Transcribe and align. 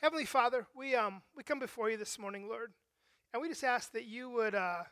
Heavenly 0.00 0.26
Father, 0.26 0.64
we 0.76 0.94
um 0.94 1.22
we 1.36 1.42
come 1.42 1.58
before 1.58 1.90
you 1.90 1.96
this 1.96 2.20
morning, 2.20 2.48
Lord, 2.48 2.72
and 3.32 3.42
we 3.42 3.48
just 3.48 3.64
ask 3.64 3.90
that 3.92 4.04
you 4.04 4.30
would 4.30 4.54
uh, 4.54 4.84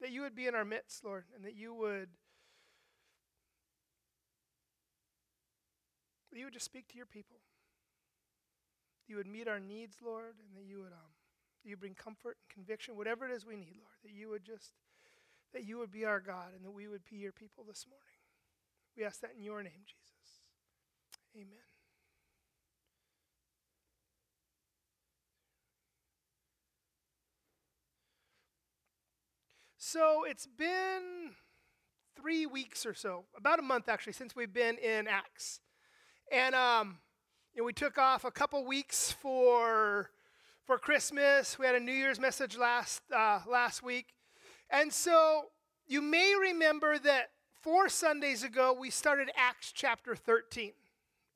that 0.00 0.10
you 0.12 0.22
would 0.22 0.34
be 0.34 0.46
in 0.46 0.54
our 0.54 0.64
midst, 0.64 1.04
Lord, 1.04 1.24
and 1.36 1.44
that 1.44 1.54
you 1.54 1.74
would 1.74 2.08
that 6.32 6.38
you 6.38 6.46
would 6.46 6.54
just 6.54 6.64
speak 6.64 6.88
to 6.88 6.96
your 6.96 7.04
people. 7.04 7.36
You 9.06 9.16
would 9.16 9.26
meet 9.26 9.46
our 9.46 9.60
needs, 9.60 9.98
Lord, 10.02 10.36
and 10.48 10.56
that 10.56 10.66
you 10.66 10.78
would 10.78 10.92
um 10.92 11.12
you 11.62 11.76
bring 11.76 11.94
comfort 11.94 12.38
and 12.40 12.48
conviction, 12.48 12.96
whatever 12.96 13.26
it 13.26 13.30
is 13.30 13.44
we 13.44 13.56
need, 13.56 13.76
Lord, 13.76 13.98
that 14.04 14.12
you 14.12 14.30
would 14.30 14.44
just 14.44 14.72
that 15.52 15.64
you 15.64 15.76
would 15.76 15.92
be 15.92 16.06
our 16.06 16.20
God 16.20 16.54
and 16.56 16.64
that 16.64 16.72
we 16.72 16.88
would 16.88 17.04
be 17.10 17.18
your 17.18 17.32
people 17.32 17.62
this 17.62 17.84
morning. 17.86 18.24
We 18.96 19.04
ask 19.04 19.20
that 19.20 19.32
in 19.36 19.42
your 19.42 19.62
name, 19.62 19.84
Jesus. 19.84 20.40
Amen. 21.36 21.73
So 29.86 30.24
it's 30.26 30.46
been 30.46 31.32
three 32.16 32.46
weeks 32.46 32.86
or 32.86 32.94
so, 32.94 33.26
about 33.36 33.58
a 33.58 33.62
month 33.62 33.86
actually, 33.90 34.14
since 34.14 34.34
we've 34.34 34.52
been 34.52 34.78
in 34.78 35.06
Acts. 35.06 35.60
And 36.32 36.54
um, 36.54 37.00
you 37.52 37.60
know, 37.60 37.66
we 37.66 37.74
took 37.74 37.98
off 37.98 38.24
a 38.24 38.30
couple 38.30 38.64
weeks 38.64 39.12
for 39.12 40.08
for 40.64 40.78
Christmas. 40.78 41.58
We 41.58 41.66
had 41.66 41.74
a 41.74 41.80
New 41.80 41.92
Year's 41.92 42.18
message 42.18 42.56
last 42.56 43.02
uh, 43.14 43.40
last 43.46 43.82
week, 43.82 44.14
and 44.70 44.90
so 44.90 45.48
you 45.86 46.00
may 46.00 46.34
remember 46.34 46.98
that 47.00 47.32
four 47.60 47.90
Sundays 47.90 48.42
ago 48.42 48.74
we 48.80 48.88
started 48.88 49.30
Acts 49.36 49.70
chapter 49.70 50.16
13, 50.16 50.72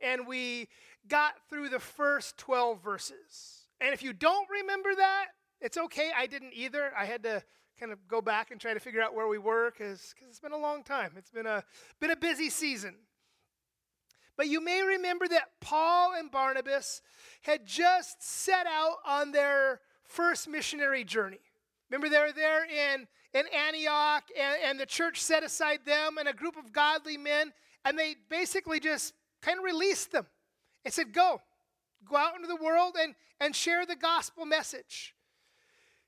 and 0.03 0.27
we 0.27 0.69
got 1.06 1.34
through 1.51 1.69
the 1.69 1.80
first 1.80 2.39
12 2.39 2.83
verses. 2.83 3.67
And 3.78 3.92
if 3.92 4.03
you 4.03 4.15
don't 4.15 4.48
remember 4.48 4.95
that, 4.95 5.27
it's 5.61 5.77
okay. 5.77 6.12
I 6.17 6.27
didn't 6.27 6.55
either. 6.55 6.92
I 6.97 7.05
had 7.05 7.22
to 7.25 7.42
kind 7.79 7.93
of 7.93 7.98
go 8.09 8.21
back 8.21 8.51
and 8.51 8.61
try 8.61 8.75
to 8.75 8.81
figure 8.81 9.01
out 9.01 9.15
where 9.15 9.29
we 9.29 9.39
were 9.39 9.71
because 9.71 10.15
it's 10.29 10.41
been 10.41 10.53
a 10.53 10.59
long 10.59 10.83
time. 10.83 11.12
It's 11.17 11.31
been 11.31 11.47
a 11.47 11.65
been 12.01 12.11
a 12.11 12.17
busy 12.17 12.51
season. 12.51 12.95
But 14.37 14.47
you 14.47 14.61
may 14.61 14.83
remember 14.83 15.27
that 15.29 15.51
Paul 15.61 16.15
and 16.17 16.31
Barnabas 16.31 17.03
had 17.43 17.67
just 17.67 18.23
set 18.23 18.67
out 18.67 18.99
on 19.05 19.33
their 19.33 19.81
first 20.05 20.49
missionary 20.49 21.03
journey. 21.03 21.41
Remember, 21.91 22.09
they 22.09 22.21
were 22.21 22.33
there 22.33 22.65
in, 22.65 23.09
in 23.34 23.45
Antioch, 23.53 24.25
and, 24.39 24.56
and 24.65 24.81
the 24.81 24.87
church 24.87 25.21
set 25.21 25.43
aside 25.43 25.81
them 25.84 26.19
and 26.19 26.29
a 26.29 26.33
group 26.33 26.56
of 26.56 26.73
godly 26.73 27.17
men, 27.17 27.53
and 27.84 27.99
they 27.99 28.15
basically 28.31 28.79
just 28.79 29.12
kind 29.43 29.59
of 29.59 29.65
released 29.65 30.12
them 30.12 30.27
and 30.84 30.95
said, 30.95 31.12
Go, 31.12 31.41
go 32.09 32.17
out 32.17 32.37
into 32.37 32.47
the 32.47 32.62
world 32.62 32.97
and, 33.01 33.17
and 33.41 33.56
share 33.56 33.87
the 33.87 33.97
gospel 33.97 34.45
message. 34.45 35.15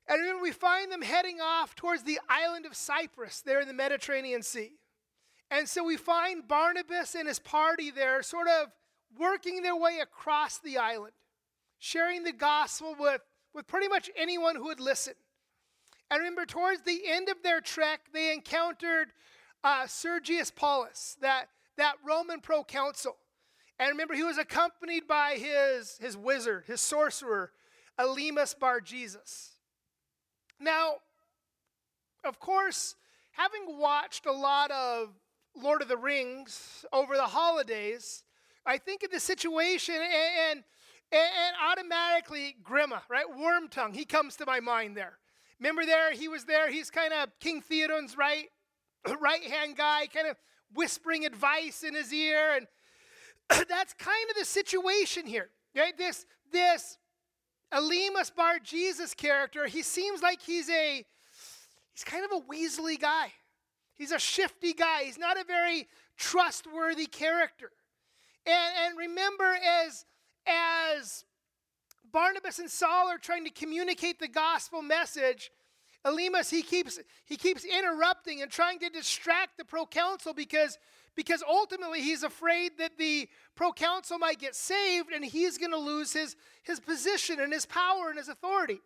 And 0.07 0.23
then 0.25 0.41
we 0.41 0.51
find 0.51 0.91
them 0.91 1.01
heading 1.01 1.39
off 1.41 1.75
towards 1.75 2.03
the 2.03 2.19
island 2.29 2.65
of 2.65 2.75
Cyprus 2.75 3.41
there 3.41 3.61
in 3.61 3.67
the 3.67 3.73
Mediterranean 3.73 4.41
Sea. 4.41 4.71
And 5.49 5.67
so 5.67 5.83
we 5.83 5.97
find 5.97 6.47
Barnabas 6.47 7.15
and 7.15 7.27
his 7.27 7.39
party 7.39 7.91
there 7.91 8.23
sort 8.23 8.47
of 8.47 8.69
working 9.19 9.61
their 9.61 9.75
way 9.75 9.99
across 10.01 10.59
the 10.59 10.77
island, 10.77 11.13
sharing 11.79 12.23
the 12.23 12.31
gospel 12.31 12.95
with, 12.97 13.21
with 13.53 13.67
pretty 13.67 13.87
much 13.87 14.09
anyone 14.15 14.55
who 14.55 14.65
would 14.65 14.79
listen. 14.79 15.13
And 16.09 16.19
remember, 16.19 16.45
towards 16.45 16.81
the 16.81 17.01
end 17.05 17.29
of 17.29 17.43
their 17.43 17.61
trek, 17.61 18.01
they 18.13 18.33
encountered 18.33 19.13
uh, 19.63 19.87
Sergius 19.87 20.51
Paulus, 20.51 21.17
that, 21.21 21.45
that 21.77 21.95
Roman 22.05 22.41
proconsul. 22.41 23.17
And 23.79 23.89
remember, 23.89 24.13
he 24.13 24.23
was 24.23 24.37
accompanied 24.37 25.07
by 25.07 25.35
his, 25.37 25.97
his 25.99 26.17
wizard, 26.17 26.65
his 26.67 26.81
sorcerer, 26.81 27.51
Elymas 27.99 28.57
Bar 28.57 28.81
Jesus. 28.81 29.55
Now, 30.61 30.95
of 32.23 32.39
course, 32.39 32.95
having 33.31 33.79
watched 33.79 34.27
a 34.27 34.31
lot 34.31 34.69
of 34.71 35.09
Lord 35.55 35.81
of 35.81 35.87
the 35.87 35.97
Rings 35.97 36.85
over 36.93 37.15
the 37.15 37.23
holidays, 37.23 38.23
I 38.65 38.77
think 38.77 39.03
of 39.03 39.09
the 39.09 39.19
situation 39.19 39.95
and, 39.95 40.03
and, 40.51 40.63
and 41.11 41.55
automatically 41.67 42.55
Grima, 42.63 43.01
right? 43.09 43.25
Worm 43.35 43.69
tongue, 43.69 43.93
he 43.93 44.05
comes 44.05 44.35
to 44.37 44.45
my 44.45 44.59
mind 44.59 44.95
there. 44.95 45.17
Remember 45.59 45.85
there, 45.85 46.11
he 46.11 46.27
was 46.27 46.45
there, 46.45 46.71
he's 46.71 46.91
kind 46.91 47.11
of 47.11 47.29
King 47.39 47.61
Theoden's 47.61 48.15
right, 48.15 48.45
right 49.19 49.43
hand 49.43 49.77
guy, 49.77 50.07
kind 50.13 50.27
of 50.27 50.37
whispering 50.73 51.25
advice 51.25 51.83
in 51.83 51.95
his 51.95 52.13
ear. 52.13 52.55
And 52.55 52.67
that's 53.67 53.93
kind 53.93 54.29
of 54.29 54.37
the 54.37 54.45
situation 54.45 55.25
here. 55.25 55.49
Right? 55.75 55.97
This, 55.97 56.25
this 56.51 56.97
Elymas 57.73 58.33
Bar 58.35 58.59
Jesus 58.63 59.13
character, 59.13 59.67
he 59.67 59.81
seems 59.81 60.21
like 60.21 60.41
he's 60.41 60.69
a 60.69 61.05
he's 61.93 62.03
kind 62.03 62.25
of 62.25 62.31
a 62.31 62.41
weaselly 62.41 62.99
guy. 62.99 63.31
He's 63.95 64.11
a 64.11 64.19
shifty 64.19 64.73
guy. 64.73 65.03
He's 65.03 65.19
not 65.19 65.39
a 65.39 65.43
very 65.43 65.87
trustworthy 66.17 67.05
character. 67.05 67.71
And, 68.47 68.73
and 68.85 68.97
remember, 68.97 69.55
as, 69.85 70.05
as 70.47 71.23
Barnabas 72.11 72.57
and 72.57 72.69
Saul 72.69 73.09
are 73.09 73.19
trying 73.19 73.43
to 73.45 73.51
communicate 73.51 74.19
the 74.19 74.27
gospel 74.27 74.81
message, 74.81 75.51
Elymas, 76.03 76.49
he 76.49 76.63
keeps, 76.63 76.99
he 77.25 77.37
keeps 77.37 77.63
interrupting 77.63 78.41
and 78.41 78.49
trying 78.49 78.79
to 78.79 78.89
distract 78.89 79.57
the 79.57 79.65
proconsul 79.65 80.33
because, 80.33 80.79
because 81.15 81.43
ultimately 81.47 82.01
he's 82.01 82.23
afraid 82.23 82.77
that 82.77 82.97
the 82.97 83.27
proconsul 83.55 84.17
might 84.17 84.39
get 84.39 84.55
saved 84.55 85.11
and 85.11 85.23
he's 85.23 85.57
going 85.57 85.71
to 85.71 85.77
lose 85.77 86.13
his, 86.13 86.35
his 86.63 86.79
position 86.79 87.39
and 87.39 87.51
his 87.51 87.65
power 87.65 88.09
and 88.09 88.17
his 88.17 88.29
authority. 88.29 88.79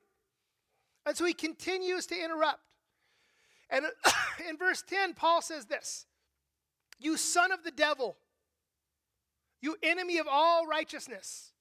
And 1.06 1.16
so 1.16 1.25
he 1.25 1.34
continues 1.34 2.08
to 2.08 2.22
interrupt. 2.22 2.62
And 3.69 3.86
in 4.50 4.58
verse 4.58 4.84
10, 4.88 5.13
Paul 5.13 5.41
says 5.41 5.66
this 5.66 6.06
You 7.00 7.18
son 7.18 7.52
of 7.52 7.63
the 7.63 7.72
devil, 7.72 8.18
you 9.62 9.78
enemy 9.84 10.18
of 10.18 10.28
all 10.30 10.66
righteousness, 10.66 11.52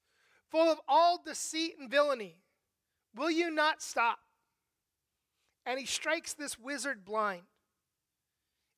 full 0.49 0.71
of 0.71 0.79
all 0.87 1.21
deceit 1.23 1.75
and 1.79 1.89
villainy, 1.89 2.37
will 3.15 3.31
you 3.31 3.51
not 3.51 3.81
stop? 3.81 4.19
And 5.65 5.79
he 5.79 5.85
strikes 5.85 6.33
this 6.33 6.59
wizard 6.59 7.05
blind. 7.05 7.41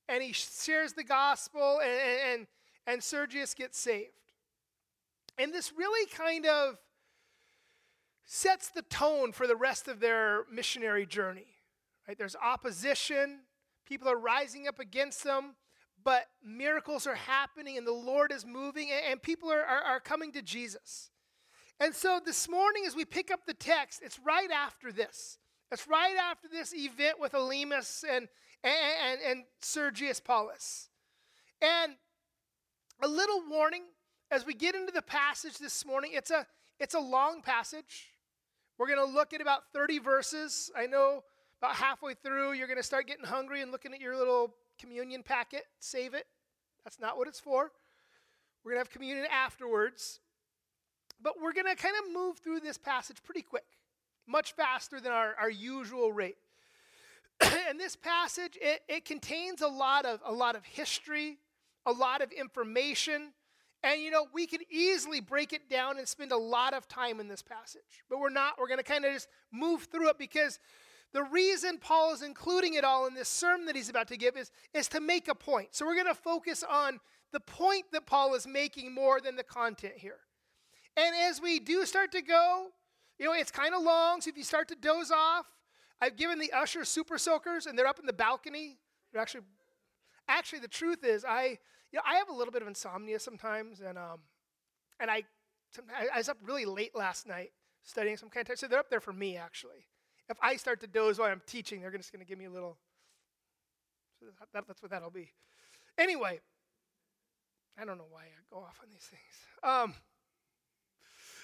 And 0.09 0.23
he 0.23 0.31
shares 0.31 0.93
the 0.93 1.03
gospel, 1.03 1.79
and, 1.83 1.99
and, 2.31 2.47
and 2.85 3.03
Sergius 3.03 3.53
gets 3.53 3.77
saved. 3.79 4.11
And 5.37 5.53
this 5.53 5.71
really 5.77 6.07
kind 6.09 6.45
of 6.45 6.77
sets 8.25 8.69
the 8.69 8.81
tone 8.83 9.31
for 9.31 9.47
the 9.47 9.55
rest 9.55 9.87
of 9.87 9.99
their 9.99 10.43
missionary 10.51 11.05
journey. 11.05 11.47
Right? 12.07 12.17
There's 12.17 12.35
opposition, 12.35 13.39
people 13.85 14.09
are 14.09 14.17
rising 14.17 14.67
up 14.67 14.79
against 14.79 15.23
them, 15.23 15.55
but 16.03 16.27
miracles 16.43 17.05
are 17.05 17.15
happening 17.15 17.77
and 17.77 17.85
the 17.85 17.91
Lord 17.91 18.31
is 18.31 18.45
moving 18.45 18.89
and 18.91 19.21
people 19.21 19.51
are, 19.51 19.63
are, 19.63 19.81
are 19.81 19.99
coming 19.99 20.31
to 20.33 20.41
Jesus. 20.41 21.09
And 21.79 21.93
so 21.93 22.19
this 22.23 22.49
morning, 22.49 22.83
as 22.87 22.95
we 22.95 23.05
pick 23.05 23.31
up 23.31 23.41
the 23.45 23.53
text, 23.53 24.01
it's 24.03 24.19
right 24.19 24.49
after 24.51 24.91
this. 24.91 25.37
It's 25.71 25.87
right 25.87 26.15
after 26.15 26.47
this 26.47 26.73
event 26.73 27.19
with 27.19 27.33
Elymas 27.33 28.03
and, 28.09 28.27
and, 28.63 28.73
and, 29.05 29.21
and 29.21 29.43
Sergius 29.61 30.19
Paulus. 30.19 30.89
And 31.61 31.93
a 33.01 33.07
little 33.07 33.43
warning 33.49 33.83
as 34.31 34.45
we 34.45 34.53
get 34.53 34.75
into 34.75 34.91
the 34.91 35.01
passage 35.01 35.57
this 35.57 35.85
morning, 35.85 36.11
it's 36.13 36.31
a, 36.31 36.45
it's 36.79 36.93
a 36.93 36.99
long 36.99 37.41
passage. 37.41 38.09
We're 38.77 38.87
going 38.87 38.99
to 38.99 39.13
look 39.13 39.33
at 39.33 39.41
about 39.41 39.63
30 39.73 39.99
verses. 39.99 40.71
I 40.75 40.85
know 40.85 41.23
about 41.61 41.75
halfway 41.75 42.13
through, 42.13 42.53
you're 42.53 42.67
going 42.67 42.77
to 42.77 42.83
start 42.83 43.07
getting 43.07 43.25
hungry 43.25 43.61
and 43.61 43.71
looking 43.71 43.93
at 43.93 44.01
your 44.01 44.15
little 44.15 44.53
communion 44.79 45.23
packet. 45.23 45.63
Save 45.79 46.13
it. 46.13 46.27
That's 46.83 46.99
not 46.99 47.17
what 47.17 47.27
it's 47.27 47.39
for. 47.39 47.71
We're 48.63 48.71
going 48.71 48.83
to 48.83 48.87
have 48.87 48.91
communion 48.91 49.25
afterwards. 49.31 50.19
But 51.21 51.33
we're 51.41 51.53
going 51.53 51.65
to 51.65 51.75
kind 51.75 51.95
of 51.97 52.13
move 52.13 52.37
through 52.39 52.59
this 52.59 52.77
passage 52.77 53.23
pretty 53.23 53.41
quick, 53.41 53.65
much 54.27 54.53
faster 54.53 54.99
than 54.99 55.11
our, 55.11 55.33
our 55.39 55.49
usual 55.49 56.11
rate. 56.11 56.37
And 57.41 57.79
this 57.79 57.95
passage, 57.95 58.57
it, 58.61 58.81
it 58.87 59.05
contains 59.05 59.61
a 59.61 59.67
lot, 59.67 60.05
of, 60.05 60.19
a 60.25 60.33
lot 60.33 60.55
of 60.55 60.65
history, 60.65 61.37
a 61.85 61.91
lot 61.91 62.21
of 62.21 62.31
information. 62.31 63.33
And 63.83 64.01
you 64.01 64.11
know, 64.11 64.27
we 64.33 64.47
could 64.47 64.63
easily 64.69 65.21
break 65.21 65.53
it 65.53 65.69
down 65.69 65.97
and 65.97 66.07
spend 66.07 66.31
a 66.31 66.37
lot 66.37 66.73
of 66.73 66.87
time 66.87 67.19
in 67.19 67.27
this 67.27 67.41
passage. 67.41 68.03
But 68.09 68.19
we're 68.19 68.29
not. 68.29 68.53
We're 68.59 68.67
going 68.67 68.79
to 68.79 68.83
kind 68.83 69.05
of 69.05 69.13
just 69.13 69.27
move 69.51 69.87
through 69.91 70.09
it 70.09 70.17
because 70.17 70.59
the 71.13 71.23
reason 71.23 71.77
Paul 71.77 72.13
is 72.13 72.21
including 72.21 72.73
it 72.73 72.83
all 72.83 73.07
in 73.07 73.13
this 73.13 73.29
sermon 73.29 73.65
that 73.67 73.75
he's 73.75 73.89
about 73.89 74.07
to 74.09 74.17
give 74.17 74.35
is, 74.35 74.51
is 74.73 74.87
to 74.89 74.99
make 74.99 75.27
a 75.27 75.35
point. 75.35 75.69
So 75.71 75.85
we're 75.85 75.95
going 75.95 76.07
to 76.07 76.15
focus 76.15 76.63
on 76.69 76.99
the 77.31 77.39
point 77.39 77.85
that 77.91 78.05
Paul 78.05 78.35
is 78.35 78.47
making 78.47 78.93
more 78.93 79.21
than 79.21 79.35
the 79.35 79.43
content 79.43 79.93
here. 79.97 80.19
And 80.95 81.15
as 81.15 81.41
we 81.41 81.59
do 81.59 81.85
start 81.85 82.11
to 82.13 82.21
go, 82.21 82.67
you 83.19 83.25
know, 83.25 83.33
it's 83.33 83.51
kind 83.51 83.73
of 83.73 83.83
long, 83.83 84.21
so 84.21 84.29
if 84.29 84.37
you 84.37 84.43
start 84.43 84.67
to 84.69 84.75
doze 84.75 85.11
off, 85.11 85.45
I've 86.01 86.15
given 86.15 86.39
the 86.39 86.51
usher 86.51 86.85
super 86.85 87.17
soakers, 87.17 87.65
and 87.65 87.77
they're 87.77 87.87
up 87.87 87.99
in 87.99 88.05
the 88.05 88.13
balcony. 88.13 88.77
They're 89.11 89.21
actually, 89.21 89.43
actually, 90.27 90.59
the 90.59 90.67
truth 90.67 91.03
is, 91.03 91.25
I, 91.25 91.57
you 91.91 91.97
know, 91.97 92.01
I 92.05 92.15
have 92.15 92.29
a 92.29 92.33
little 92.33 92.51
bit 92.51 92.61
of 92.61 92.67
insomnia 92.67 93.19
sometimes, 93.19 93.81
and 93.81 93.97
um, 93.97 94.19
and 94.99 95.09
I 95.09 95.23
I 96.13 96.17
was 96.17 96.29
up 96.29 96.37
really 96.43 96.65
late 96.65 96.95
last 96.95 97.27
night 97.27 97.51
studying 97.83 98.17
some 98.17 98.29
kind 98.29 98.41
of 98.41 98.47
text. 98.47 98.61
So 98.61 98.67
they're 98.67 98.79
up 98.79 98.89
there 98.89 98.99
for 98.99 99.13
me, 99.13 99.37
actually. 99.37 99.87
If 100.29 100.37
I 100.41 100.57
start 100.57 100.81
to 100.81 100.87
doze 100.87 101.19
while 101.19 101.31
I'm 101.31 101.41
teaching, 101.47 101.81
they're 101.81 101.91
just 101.91 102.11
going 102.11 102.23
to 102.23 102.27
give 102.27 102.37
me 102.37 102.45
a 102.45 102.49
little. 102.49 102.77
So 104.19 104.25
that, 104.53 104.65
that's 104.67 104.81
what 104.81 104.91
that'll 104.91 105.09
be. 105.09 105.31
Anyway, 105.97 106.39
I 107.79 107.85
don't 107.85 107.97
know 107.97 108.07
why 108.09 108.21
I 108.21 108.53
go 108.53 108.57
off 108.57 108.79
on 108.83 108.89
these 108.89 109.03
things. 109.03 109.21
Um, 109.63 109.93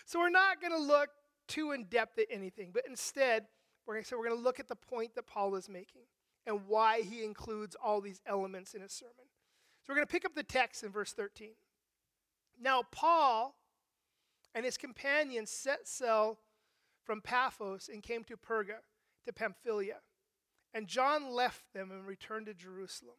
so 0.05 0.19
we're 0.19 0.29
not 0.29 0.59
going 0.59 0.73
to 0.73 0.79
look 0.79 1.09
too 1.47 1.71
in 1.71 1.85
depth 1.85 2.19
at 2.19 2.27
anything, 2.29 2.71
but 2.73 2.83
instead, 2.88 3.45
we're 3.85 3.95
going 3.95 4.03
to 4.03 4.07
say 4.07 4.15
we're 4.15 4.27
going 4.27 4.38
to 4.38 4.44
look 4.44 4.59
at 4.59 4.68
the 4.68 4.75
point 4.75 5.15
that 5.15 5.27
Paul 5.27 5.56
is 5.56 5.69
making 5.69 6.03
and 6.45 6.68
why 6.68 7.01
he 7.01 7.24
includes 7.24 7.75
all 7.81 8.01
these 8.01 8.21
elements 8.25 8.74
in 8.74 8.81
his 8.81 8.91
sermon. 8.91 9.13
So 9.83 9.91
we're 9.91 9.95
going 9.95 10.07
to 10.07 10.12
pick 10.12 10.25
up 10.25 10.35
the 10.35 10.44
text 10.44 10.83
in 10.83 10.91
verse 10.91 11.13
13. 11.13 11.50
Now, 12.62 12.83
Paul 12.91 13.56
and 14.56 14.65
his 14.65 14.77
companions 14.77 15.50
set 15.50 15.88
sail 15.88 16.38
from 17.03 17.21
Paphos 17.21 17.89
and 17.91 18.01
came 18.01 18.24
to 18.25 18.38
Perga, 18.38 18.77
to 19.25 19.33
Pamphylia. 19.33 19.97
And 20.74 20.88
John 20.88 21.31
left 21.31 21.62
them 21.74 21.91
and 21.91 22.06
returned 22.06 22.47
to 22.47 22.53
Jerusalem. 22.53 23.15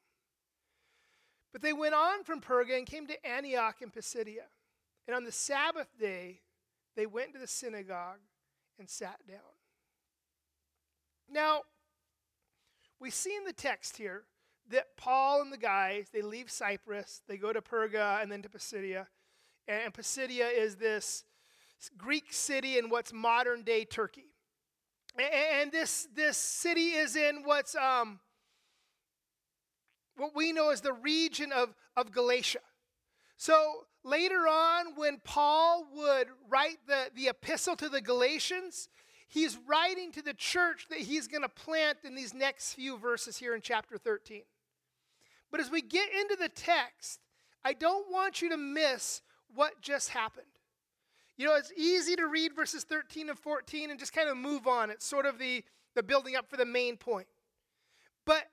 But 1.52 1.62
they 1.62 1.72
went 1.72 1.94
on 1.94 2.25
from 2.25 2.40
Perga 2.40 2.76
and 2.76 2.87
came 2.87 3.06
to 3.06 3.26
Antioch 3.26 3.76
in 3.81 3.90
Pisidia. 3.90 4.46
And 5.06 5.14
on 5.14 5.25
the 5.25 5.32
Sabbath 5.32 5.88
day, 5.99 6.40
they 6.96 7.06
went 7.06 7.32
to 7.34 7.38
the 7.38 7.46
synagogue 7.46 8.20
and 8.78 8.88
sat 8.88 9.20
down. 9.28 9.38
Now, 11.31 11.62
we 13.00 13.11
see 13.11 13.37
in 13.37 13.44
the 13.44 13.53
text 13.53 13.97
here 13.97 14.25
that 14.71 14.97
Paul 14.97 15.43
and 15.43 15.53
the 15.53 15.59
guys, 15.59 16.09
they 16.12 16.23
leave 16.23 16.50
Cyprus, 16.50 17.23
they 17.29 17.37
go 17.37 17.53
to 17.53 17.61
Perga 17.61 18.23
and 18.23 18.31
then 18.31 18.43
to 18.43 18.49
Pisidia. 18.49 19.06
And 19.69 19.93
Pisidia 19.93 20.49
is 20.49 20.76
this 20.76 21.25
Greek 21.97 22.32
city 22.32 22.79
in 22.79 22.88
what's 22.88 23.12
modern 23.12 23.62
day 23.62 23.85
Turkey. 23.85 24.26
And 25.19 25.71
this, 25.71 26.09
this 26.15 26.37
city 26.37 26.91
is 26.91 27.15
in 27.15 27.43
what's 27.44 27.77
um, 27.77 28.20
what 30.17 30.35
we 30.35 30.53
know 30.53 30.70
as 30.70 30.81
the 30.81 30.93
region 30.93 31.53
of, 31.53 31.75
of 31.97 32.12
Galatia. 32.12 32.61
So 33.37 33.87
later 34.05 34.47
on, 34.49 34.94
when 34.97 35.20
Paul 35.25 35.87
would 35.94 36.29
write 36.49 36.79
the, 36.87 37.11
the 37.15 37.29
epistle 37.29 37.77
to 37.77 37.88
the 37.88 38.00
Galatians, 38.00 38.88
he's 39.34 39.58
writing 39.66 40.12
to 40.12 40.22
the 40.22 40.32
church 40.32 40.86
that 40.90 41.00
he's 41.00 41.26
going 41.26 41.42
to 41.42 41.48
plant 41.48 41.98
in 42.04 42.14
these 42.14 42.32
next 42.32 42.75
few 42.75 42.96
verses 42.96 43.36
here 43.36 43.52
in 43.54 43.60
chapter 43.60 43.98
13. 43.98 44.42
But 45.50 45.60
as 45.60 45.70
we 45.70 45.82
get 45.82 46.08
into 46.20 46.36
the 46.36 46.48
text, 46.48 47.19
I 47.64 47.72
don't 47.72 48.10
want 48.12 48.40
you 48.40 48.50
to 48.50 48.56
miss 48.56 49.22
what 49.52 49.81
just 49.82 50.10
happened. 50.10 50.46
You 51.36 51.46
know, 51.46 51.56
it's 51.56 51.72
easy 51.76 52.14
to 52.14 52.28
read 52.28 52.54
verses 52.54 52.84
13 52.84 53.28
and 53.28 53.38
14 53.38 53.90
and 53.90 53.98
just 53.98 54.12
kind 54.12 54.28
of 54.28 54.36
move 54.36 54.69
on. 54.69 54.90
It's 54.90 55.04
sort 55.04 55.26
of 55.26 55.38
the, 55.38 55.64
the 55.96 56.02
building 56.04 56.36
up 56.36 56.48
for 56.48 56.56
the 56.56 56.64
main 56.64 56.96
point. 56.96 57.26
But 58.25 58.44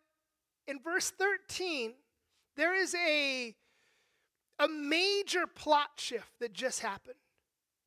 in 0.67 0.79
verse 0.79 1.11
13, 1.11 1.93
there 2.57 2.73
is 2.73 2.95
a, 2.95 3.53
a 4.57 4.67
major 4.67 5.45
plot 5.45 5.91
shift 5.97 6.39
that 6.39 6.53
just 6.53 6.79
happened. 6.79 7.20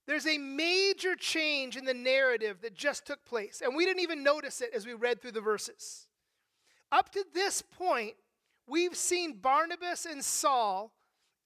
There's 0.07 0.27
a 0.27 0.39
major 0.39 1.17
change 1.17 1.77
in 1.77 1.85
the 1.85 1.95
narrative 1.95 2.59
that 2.63 2.75
just 2.75 3.07
took 3.07 3.25
place, 3.25 3.63
and 3.65 3.75
we 3.75 3.87
didn't 3.87 4.03
even 4.03 4.23
notice 4.23 4.61
it 4.61 4.71
as 4.75 4.87
we 4.87 4.93
read 4.93 5.23
through 5.23 5.33
the 5.33 5.41
verses. 5.41 6.07
Up 6.93 7.11
to 7.13 7.25
this 7.33 7.63
point, 7.63 8.15
we've 8.67 8.97
seen 8.97 9.39
Barnabas 9.41 10.05
and 10.05 10.23
Saul 10.23 10.93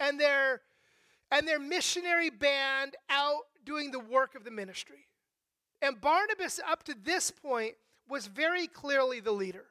and 0.00 0.18
their 0.18 0.62
and 1.30 1.46
their 1.46 1.58
missionary 1.58 2.30
band 2.30 2.96
out 3.10 3.42
doing 3.64 3.90
the 3.90 4.00
work 4.00 4.34
of 4.34 4.44
the 4.44 4.50
ministry. 4.50 5.06
And 5.82 6.00
Barnabas, 6.00 6.58
up 6.66 6.84
to 6.84 6.94
this 7.04 7.30
point, 7.30 7.74
was 8.08 8.26
very 8.26 8.66
clearly 8.66 9.20
the 9.20 9.32
leader. 9.32 9.66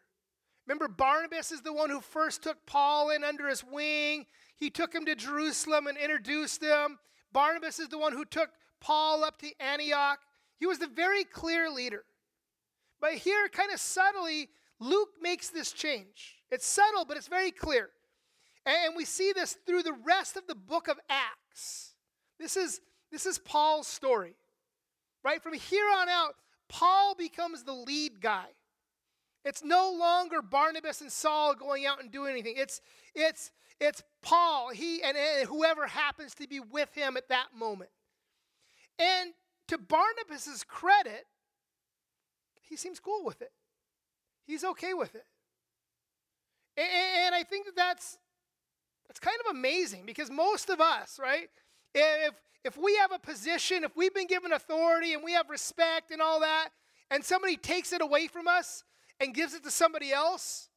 Remember, 0.68 0.88
Barnabas 0.88 1.52
is 1.52 1.62
the 1.62 1.74
one 1.74 1.90
who 1.90 2.02
first 2.02 2.44
took 2.44 2.66
Paul 2.66 3.10
in 3.10 3.24
under 3.24 3.48
his 3.48 3.64
wing. 3.64 4.26
He 4.56 4.70
took 4.70 4.94
him 4.94 5.06
to 5.06 5.16
Jerusalem 5.16 5.88
and 5.88 5.98
introduced 5.98 6.62
him. 6.62 7.00
Barnabas 7.32 7.80
is 7.80 7.88
the 7.90 7.98
one 7.98 8.14
who 8.14 8.26
took 8.26 8.50
Paul 8.80 9.24
up 9.24 9.38
to 9.40 9.52
Antioch. 9.60 10.20
He 10.60 10.66
was 10.66 10.80
the 10.80 10.88
very 10.88 11.24
clear 11.24 11.70
leader. 11.70 12.04
But 13.00 13.14
here, 13.14 13.48
kind 13.50 13.72
of 13.72 13.80
subtly, 13.80 14.50
Luke 14.80 15.10
makes 15.22 15.50
this 15.50 15.72
change. 15.72 16.38
It's 16.52 16.66
subtle, 16.66 17.06
but 17.06 17.18
it's 17.18 17.28
very 17.28 17.52
clear. 17.52 17.90
And 18.66 18.96
we 18.96 19.06
see 19.06 19.34
this 19.34 19.58
through 19.66 19.84
the 19.84 19.98
rest 20.06 20.36
of 20.36 20.48
the 20.48 20.56
book 20.56 20.88
of 20.88 21.00
Acts. 21.10 21.94
This 22.40 22.58
is, 22.58 22.82
this 23.12 23.26
is 23.26 23.38
Paul's 23.38 23.88
story. 23.88 24.36
Right? 25.24 25.42
From 25.42 25.54
here 25.54 25.88
on 25.98 26.10
out, 26.10 26.36
Paul 26.68 27.16
becomes 27.16 27.64
the 27.64 27.74
lead 27.74 28.22
guy. 28.22 28.48
It's 29.46 29.64
no 29.64 29.96
longer 29.98 30.42
Barnabas 30.42 31.02
and 31.02 31.12
Saul 31.12 31.56
going 31.56 31.86
out 31.86 32.02
and 32.02 32.12
doing 32.12 32.32
anything. 32.32 32.56
It's, 32.58 32.82
it's, 33.16 33.52
it's 33.80 34.04
Paul, 34.22 34.72
he 34.72 35.02
and, 35.02 35.16
and 35.16 35.48
whoever 35.48 35.88
happens 35.88 36.36
to 36.36 36.48
be 36.48 36.60
with 36.60 36.94
him 36.94 37.16
at 37.16 37.30
that 37.30 37.48
moment. 37.56 37.90
And 39.00 39.32
to 39.68 39.78
Barnabas's 39.78 40.64
credit, 40.64 41.26
he 42.62 42.76
seems 42.76 43.00
cool 43.00 43.24
with 43.24 43.42
it. 43.42 43.52
He's 44.46 44.64
okay 44.64 44.94
with 44.94 45.16
it. 45.16 45.26
And, 46.78 46.88
and 47.26 47.36
I 47.36 47.44
think 47.44 47.66
that 47.66 47.76
that's, 47.76 48.18
that's 49.08 49.20
kind 49.20 49.38
of 49.46 49.56
amazing 49.56 50.06
because 50.06 50.30
most 50.30 50.70
of 50.70 50.80
us, 50.80 51.20
right, 51.22 51.50
if, 51.94 52.34
if 52.64 52.78
we 52.78 52.96
have 52.98 53.12
a 53.12 53.20
position, 53.20 53.84
if 53.84 53.96
we've 53.96 54.14
been 54.14 54.28
given 54.28 54.52
authority 54.52 55.14
and 55.14 55.24
we 55.24 55.34
have 55.34 55.50
respect 55.50 56.12
and 56.12 56.22
all 56.22 56.40
that, 56.40 56.70
and 57.10 57.24
somebody 57.24 57.56
takes 57.56 57.94
it 57.94 58.02
away 58.02 58.28
from 58.28 58.48
us, 58.48 58.84
and 59.20 59.34
gives 59.34 59.54
it 59.54 59.64
to 59.64 59.72
somebody 59.72 60.12
else, 60.12 60.70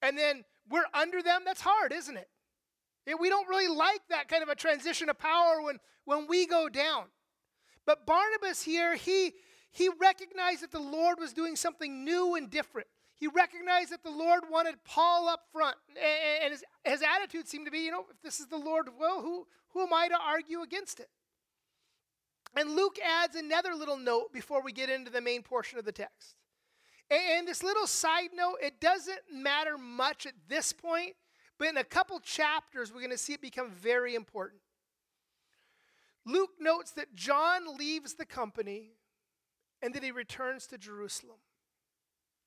and 0.00 0.16
then 0.16 0.44
we're 0.70 0.86
under 0.94 1.22
them, 1.22 1.42
that's 1.44 1.60
hard, 1.60 1.92
isn't 1.92 2.16
it? 2.16 2.28
we 3.20 3.28
don't 3.28 3.48
really 3.48 3.74
like 3.74 4.00
that 4.10 4.28
kind 4.28 4.42
of 4.44 4.48
a 4.48 4.54
transition 4.54 5.08
of 5.08 5.18
power 5.18 5.60
when, 5.60 5.78
when 6.04 6.26
we 6.28 6.46
go 6.46 6.68
down. 6.68 7.04
But 7.86 8.06
Barnabas 8.06 8.62
here, 8.62 8.94
he, 8.94 9.32
he 9.70 9.88
recognized 10.00 10.62
that 10.62 10.72
the 10.72 10.80
Lord 10.80 11.18
was 11.18 11.32
doing 11.32 11.56
something 11.56 12.04
new 12.04 12.34
and 12.36 12.50
different. 12.50 12.88
He 13.16 13.28
recognized 13.28 13.90
that 13.90 14.02
the 14.02 14.10
Lord 14.10 14.44
wanted 14.50 14.74
Paul 14.84 15.28
up 15.28 15.42
front. 15.52 15.76
And 16.42 16.52
his, 16.52 16.64
his 16.84 17.02
attitude 17.02 17.48
seemed 17.48 17.66
to 17.66 17.72
be, 17.72 17.80
you 17.80 17.90
know, 17.90 18.06
if 18.10 18.20
this 18.22 18.40
is 18.40 18.46
the 18.46 18.56
Lord 18.56 18.88
will, 18.98 19.20
who, 19.20 19.46
who 19.70 19.82
am 19.82 19.92
I 19.92 20.08
to 20.08 20.18
argue 20.20 20.62
against 20.62 21.00
it? 21.00 21.08
And 22.56 22.76
Luke 22.76 22.98
adds 23.04 23.34
another 23.34 23.74
little 23.74 23.96
note 23.96 24.32
before 24.32 24.62
we 24.62 24.72
get 24.72 24.90
into 24.90 25.10
the 25.10 25.20
main 25.20 25.42
portion 25.42 25.78
of 25.78 25.84
the 25.84 25.92
text. 25.92 26.36
And 27.10 27.46
this 27.46 27.62
little 27.62 27.86
side 27.86 28.30
note, 28.34 28.56
it 28.62 28.80
doesn't 28.80 29.20
matter 29.32 29.76
much 29.76 30.26
at 30.26 30.32
this 30.48 30.72
point, 30.72 31.14
but 31.58 31.68
in 31.68 31.76
a 31.76 31.84
couple 31.84 32.18
chapters, 32.20 32.92
we're 32.92 33.00
going 33.00 33.10
to 33.10 33.18
see 33.18 33.34
it 33.34 33.42
become 33.42 33.70
very 33.70 34.14
important. 34.14 34.61
Luke 36.24 36.52
notes 36.60 36.92
that 36.92 37.14
John 37.14 37.76
leaves 37.76 38.14
the 38.14 38.24
company 38.24 38.90
and 39.80 39.94
that 39.94 40.02
he 40.02 40.10
returns 40.10 40.66
to 40.68 40.78
Jerusalem. 40.78 41.38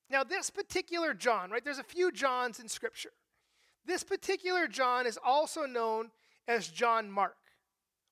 Now, 0.10 0.24
this 0.24 0.50
particular 0.50 1.14
John, 1.14 1.50
right, 1.52 1.64
there's 1.64 1.80
a 1.80 1.84
few 1.84 2.12
Johns 2.12 2.60
in 2.60 2.70
Scripture. 2.70 3.12
This 3.86 4.04
particular 4.04 4.68
John 4.68 5.06
is 5.06 5.20
also 5.24 5.66
known 5.66 6.12
as 6.48 6.68
John 6.68 7.10
Mark, 7.10 7.38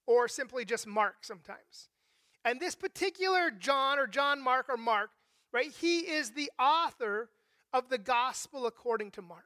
or 0.05 0.27
simply 0.27 0.65
just 0.65 0.87
Mark 0.87 1.17
sometimes. 1.21 1.89
And 2.43 2.59
this 2.59 2.75
particular 2.75 3.51
John, 3.51 3.99
or 3.99 4.07
John 4.07 4.43
Mark, 4.43 4.67
or 4.69 4.77
Mark, 4.77 5.11
right? 5.51 5.71
He 5.71 5.99
is 5.99 6.31
the 6.31 6.51
author 6.59 7.29
of 7.71 7.89
the 7.89 7.97
gospel 7.97 8.65
according 8.65 9.11
to 9.11 9.21
Mark. 9.21 9.45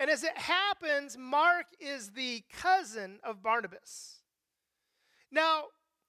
And 0.00 0.10
as 0.10 0.24
it 0.24 0.36
happens, 0.36 1.16
Mark 1.18 1.66
is 1.78 2.10
the 2.10 2.42
cousin 2.52 3.18
of 3.22 3.42
Barnabas. 3.42 4.22
Now, 5.34 5.64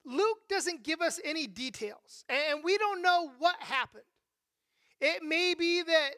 Luke 0.05 0.37
doesn't 0.47 0.83
give 0.83 1.01
us 1.01 1.19
any 1.25 1.47
details, 1.47 2.23
and 2.29 2.63
we 2.63 2.77
don't 2.77 3.01
know 3.01 3.31
what 3.39 3.55
happened. 3.59 4.03
It 5.01 5.23
may 5.23 5.55
be 5.55 5.81
that, 5.81 6.11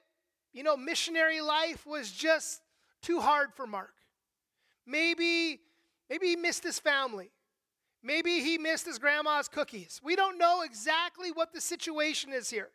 you 0.52 0.62
know, 0.62 0.76
missionary 0.76 1.40
life 1.40 1.88
was 1.88 2.12
just 2.12 2.62
too 3.02 3.22
hard 3.22 3.54
for 3.54 3.66
Mark. 3.66 3.94
Maybe, 4.86 5.62
maybe 6.10 6.28
he 6.28 6.36
missed 6.36 6.64
his 6.64 6.80
family. 6.80 7.32
Maybe 8.04 8.42
he 8.42 8.58
missed 8.58 8.86
his 8.86 9.00
grandma's 9.00 9.48
cookies. 9.48 10.02
We 10.04 10.18
don't 10.18 10.38
know 10.38 10.64
exactly 10.64 11.32
what 11.32 11.54
the 11.54 11.62
situation 11.62 12.34
is 12.34 12.50
here. 12.50 12.72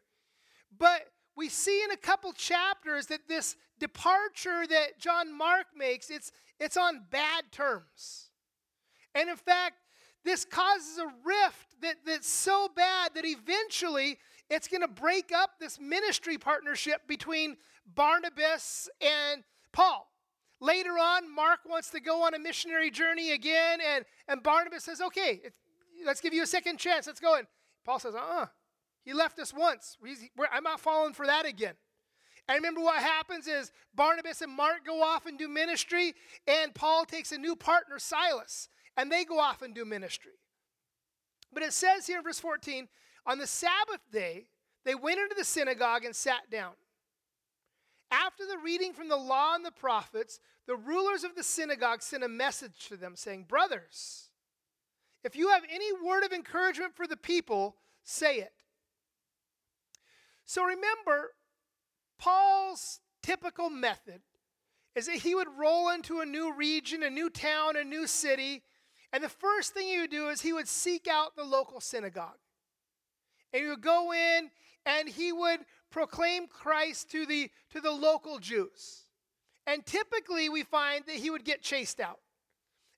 But 0.78 1.02
we 1.36 1.50
see 1.50 1.84
in 1.84 1.90
a 1.90 1.96
couple 1.96 2.32
chapters 2.32 3.06
that 3.08 3.28
this 3.28 3.56
departure 3.78 4.66
that 4.66 4.98
John 4.98 5.36
Mark 5.36 5.66
makes, 5.76 6.08
it's, 6.08 6.32
it's 6.58 6.78
on 6.78 7.02
bad 7.10 7.44
terms. 7.52 8.30
And 9.14 9.28
in 9.28 9.36
fact, 9.36 9.74
this 10.24 10.44
causes 10.44 10.98
a 10.98 11.06
rift 11.24 11.80
that, 11.82 11.96
that's 12.06 12.28
so 12.28 12.68
bad 12.74 13.12
that 13.14 13.24
eventually 13.24 14.18
it's 14.48 14.68
going 14.68 14.82
to 14.82 14.88
break 14.88 15.32
up 15.32 15.52
this 15.58 15.80
ministry 15.80 16.38
partnership 16.38 17.06
between 17.08 17.56
Barnabas 17.86 18.88
and 19.00 19.42
Paul. 19.72 20.08
Later 20.60 20.92
on, 20.92 21.34
Mark 21.34 21.60
wants 21.66 21.90
to 21.90 22.00
go 22.00 22.22
on 22.22 22.34
a 22.34 22.38
missionary 22.38 22.90
journey 22.90 23.32
again, 23.32 23.80
and, 23.84 24.04
and 24.28 24.42
Barnabas 24.42 24.84
says, 24.84 25.00
okay, 25.00 25.40
let's 26.06 26.20
give 26.20 26.32
you 26.32 26.42
a 26.42 26.46
second 26.46 26.78
chance. 26.78 27.06
Let's 27.06 27.18
go. 27.18 27.36
And 27.36 27.46
Paul 27.84 27.98
says, 27.98 28.14
uh 28.14 28.18
uh 28.18 28.46
He 29.04 29.12
left 29.12 29.38
us 29.40 29.52
once. 29.52 29.96
I'm 30.52 30.62
not 30.62 30.78
falling 30.78 31.14
for 31.14 31.26
that 31.26 31.46
again. 31.46 31.74
And 32.48 32.56
remember 32.56 32.80
what 32.80 33.02
happens 33.02 33.46
is 33.46 33.72
Barnabas 33.94 34.42
and 34.42 34.52
Mark 34.52 34.84
go 34.86 35.02
off 35.02 35.26
and 35.26 35.38
do 35.38 35.48
ministry, 35.48 36.14
and 36.46 36.74
Paul 36.74 37.04
takes 37.04 37.32
a 37.32 37.38
new 37.38 37.56
partner, 37.56 37.98
Silas, 37.98 38.68
and 38.96 39.10
they 39.10 39.24
go 39.24 39.38
off 39.38 39.62
and 39.62 39.74
do 39.74 39.84
ministry. 39.84 40.32
But 41.52 41.62
it 41.62 41.72
says 41.72 42.06
here 42.06 42.18
in 42.18 42.24
verse 42.24 42.40
14 42.40 42.88
on 43.26 43.38
the 43.38 43.46
Sabbath 43.46 44.00
day, 44.10 44.46
they 44.84 44.94
went 44.94 45.20
into 45.20 45.34
the 45.36 45.44
synagogue 45.44 46.04
and 46.04 46.14
sat 46.14 46.50
down. 46.50 46.72
After 48.10 48.44
the 48.44 48.58
reading 48.58 48.92
from 48.92 49.08
the 49.08 49.16
law 49.16 49.54
and 49.54 49.64
the 49.64 49.70
prophets, 49.70 50.40
the 50.66 50.76
rulers 50.76 51.24
of 51.24 51.34
the 51.34 51.42
synagogue 51.42 52.02
sent 52.02 52.24
a 52.24 52.28
message 52.28 52.88
to 52.88 52.96
them 52.96 53.16
saying, 53.16 53.44
Brothers, 53.48 54.28
if 55.24 55.36
you 55.36 55.50
have 55.50 55.62
any 55.72 55.92
word 55.92 56.24
of 56.24 56.32
encouragement 56.32 56.94
for 56.94 57.06
the 57.06 57.16
people, 57.16 57.76
say 58.02 58.36
it. 58.36 58.52
So 60.44 60.64
remember, 60.64 61.34
Paul's 62.18 63.00
typical 63.22 63.70
method 63.70 64.20
is 64.94 65.06
that 65.06 65.16
he 65.16 65.34
would 65.34 65.48
roll 65.56 65.90
into 65.90 66.20
a 66.20 66.26
new 66.26 66.54
region, 66.54 67.02
a 67.02 67.10
new 67.10 67.30
town, 67.30 67.76
a 67.76 67.84
new 67.84 68.06
city, 68.06 68.62
and 69.12 69.22
the 69.22 69.28
first 69.28 69.74
thing 69.74 69.88
he 69.88 69.98
would 69.98 70.10
do 70.10 70.28
is 70.28 70.40
he 70.40 70.52
would 70.52 70.68
seek 70.68 71.06
out 71.06 71.36
the 71.36 71.44
local 71.44 71.80
synagogue. 71.80 72.38
And 73.52 73.62
he 73.62 73.68
would 73.68 73.82
go 73.82 74.12
in 74.12 74.50
and 74.86 75.08
he 75.08 75.32
would 75.32 75.60
proclaim 75.90 76.46
Christ 76.46 77.10
to 77.10 77.26
the, 77.26 77.50
to 77.72 77.80
the 77.80 77.90
local 77.90 78.38
Jews. 78.38 79.04
And 79.66 79.84
typically 79.84 80.48
we 80.48 80.62
find 80.62 81.04
that 81.06 81.16
he 81.16 81.30
would 81.30 81.44
get 81.44 81.62
chased 81.62 82.00
out. 82.00 82.20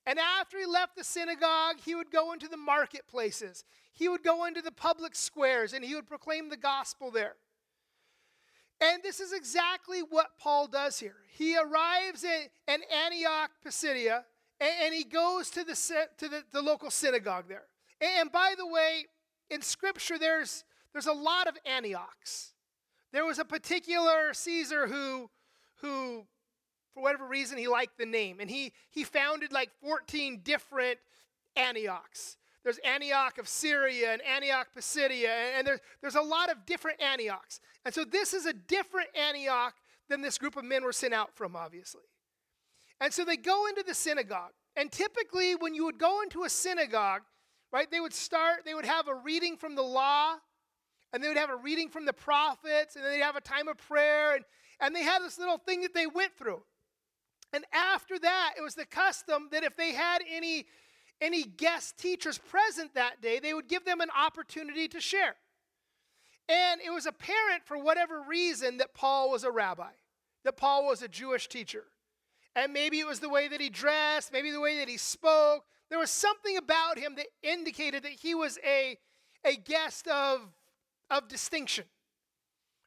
And 0.06 0.18
after 0.18 0.58
he 0.58 0.66
left 0.66 0.96
the 0.96 1.04
synagogue, 1.04 1.76
he 1.84 1.94
would 1.94 2.10
go 2.10 2.32
into 2.32 2.46
the 2.46 2.56
marketplaces. 2.56 3.64
He 3.92 4.08
would 4.08 4.22
go 4.22 4.44
into 4.44 4.62
the 4.62 4.72
public 4.72 5.16
squares 5.16 5.72
and 5.72 5.84
he 5.84 5.94
would 5.94 6.06
proclaim 6.06 6.48
the 6.48 6.56
gospel 6.56 7.10
there. 7.10 7.34
And 8.80 9.02
this 9.02 9.18
is 9.18 9.32
exactly 9.32 10.00
what 10.00 10.38
Paul 10.38 10.66
does 10.66 10.98
here. 10.98 11.16
He 11.28 11.56
arrives 11.56 12.22
in, 12.22 12.48
in 12.68 12.80
Antioch, 13.04 13.50
Pisidia, 13.64 14.24
and, 14.60 14.70
and, 14.84 14.94
he 14.94 15.04
goes 15.04 15.50
to, 15.50 15.64
the, 15.64 15.74
to 16.18 16.28
the, 16.28 16.44
the 16.52 16.62
local 16.62 16.90
synagogue 16.90 17.46
there. 17.48 17.64
And, 18.00 18.10
and 18.20 18.32
by 18.32 18.54
the 18.56 18.66
way, 18.66 19.06
in 19.50 19.62
Scripture, 19.62 20.18
there's, 20.18 20.64
there's 20.92 21.06
a 21.06 21.12
lot 21.12 21.46
of 21.46 21.56
Antiochs. 21.66 22.52
There 23.12 23.24
was 23.24 23.38
a 23.38 23.44
particular 23.44 24.32
Caesar 24.32 24.86
who, 24.86 25.30
who, 25.76 26.26
for 26.92 27.02
whatever 27.02 27.26
reason, 27.26 27.58
he 27.58 27.68
liked 27.68 27.98
the 27.98 28.06
name, 28.06 28.40
and 28.40 28.50
he, 28.50 28.72
he 28.90 29.04
founded 29.04 29.52
like 29.52 29.70
14 29.82 30.40
different 30.44 30.98
Antiochs. 31.56 32.36
There's 32.62 32.78
Antioch 32.78 33.38
of 33.38 33.46
Syria 33.46 34.12
and 34.12 34.22
Antioch 34.22 34.68
Pisidia, 34.74 35.56
and 35.56 35.66
there's, 35.66 35.80
there's 36.00 36.14
a 36.14 36.22
lot 36.22 36.50
of 36.50 36.64
different 36.64 37.00
Antiochs. 37.02 37.60
And 37.84 37.94
so 37.94 38.04
this 38.04 38.32
is 38.32 38.46
a 38.46 38.54
different 38.54 39.08
Antioch 39.14 39.74
than 40.08 40.22
this 40.22 40.38
group 40.38 40.56
of 40.56 40.64
men 40.64 40.82
were 40.82 40.92
sent 40.92 41.12
out 41.12 41.34
from, 41.34 41.56
obviously. 41.56 42.02
And 43.00 43.12
so 43.12 43.24
they 43.24 43.36
go 43.36 43.66
into 43.66 43.84
the 43.86 43.94
synagogue. 43.94 44.52
And 44.76 44.90
typically, 44.90 45.54
when 45.54 45.74
you 45.74 45.84
would 45.84 45.98
go 45.98 46.22
into 46.22 46.44
a 46.44 46.48
synagogue, 46.48 47.22
right, 47.72 47.90
they 47.90 48.00
would 48.00 48.14
start, 48.14 48.64
they 48.64 48.74
would 48.74 48.86
have 48.86 49.08
a 49.08 49.14
reading 49.14 49.56
from 49.56 49.74
the 49.74 49.82
law, 49.82 50.34
and 51.12 51.22
they 51.22 51.28
would 51.28 51.36
have 51.36 51.50
a 51.50 51.56
reading 51.56 51.88
from 51.88 52.06
the 52.06 52.12
prophets, 52.12 52.96
and 52.96 53.04
then 53.04 53.12
they'd 53.12 53.24
have 53.24 53.36
a 53.36 53.40
time 53.40 53.68
of 53.68 53.76
prayer, 53.78 54.34
and, 54.34 54.44
and 54.80 54.94
they 54.94 55.02
had 55.02 55.20
this 55.22 55.38
little 55.38 55.58
thing 55.58 55.82
that 55.82 55.94
they 55.94 56.06
went 56.06 56.36
through. 56.36 56.62
And 57.52 57.64
after 57.72 58.18
that, 58.18 58.54
it 58.58 58.62
was 58.62 58.74
the 58.74 58.84
custom 58.84 59.48
that 59.52 59.62
if 59.62 59.76
they 59.76 59.92
had 59.92 60.22
any 60.28 60.66
any 61.20 61.44
guest 61.44 61.96
teachers 61.96 62.38
present 62.38 62.94
that 62.94 63.22
day, 63.22 63.38
they 63.38 63.54
would 63.54 63.68
give 63.68 63.84
them 63.84 64.00
an 64.00 64.10
opportunity 64.16 64.88
to 64.88 65.00
share. 65.00 65.36
And 66.48 66.80
it 66.84 66.90
was 66.90 67.06
apparent 67.06 67.64
for 67.64 67.78
whatever 67.78 68.20
reason 68.28 68.78
that 68.78 68.94
Paul 68.94 69.30
was 69.30 69.44
a 69.44 69.50
rabbi, 69.50 69.92
that 70.44 70.56
Paul 70.56 70.86
was 70.86 71.02
a 71.02 71.08
Jewish 71.08 71.48
teacher. 71.48 71.84
And 72.56 72.72
maybe 72.72 73.00
it 73.00 73.06
was 73.06 73.20
the 73.20 73.28
way 73.28 73.48
that 73.48 73.60
he 73.60 73.68
dressed, 73.68 74.32
maybe 74.32 74.50
the 74.50 74.60
way 74.60 74.78
that 74.78 74.88
he 74.88 74.96
spoke. 74.96 75.64
There 75.90 75.98
was 75.98 76.10
something 76.10 76.56
about 76.56 76.98
him 76.98 77.16
that 77.16 77.26
indicated 77.42 78.04
that 78.04 78.12
he 78.12 78.34
was 78.34 78.58
a, 78.64 78.96
a 79.44 79.56
guest 79.56 80.06
of, 80.08 80.40
of 81.10 81.28
distinction. 81.28 81.84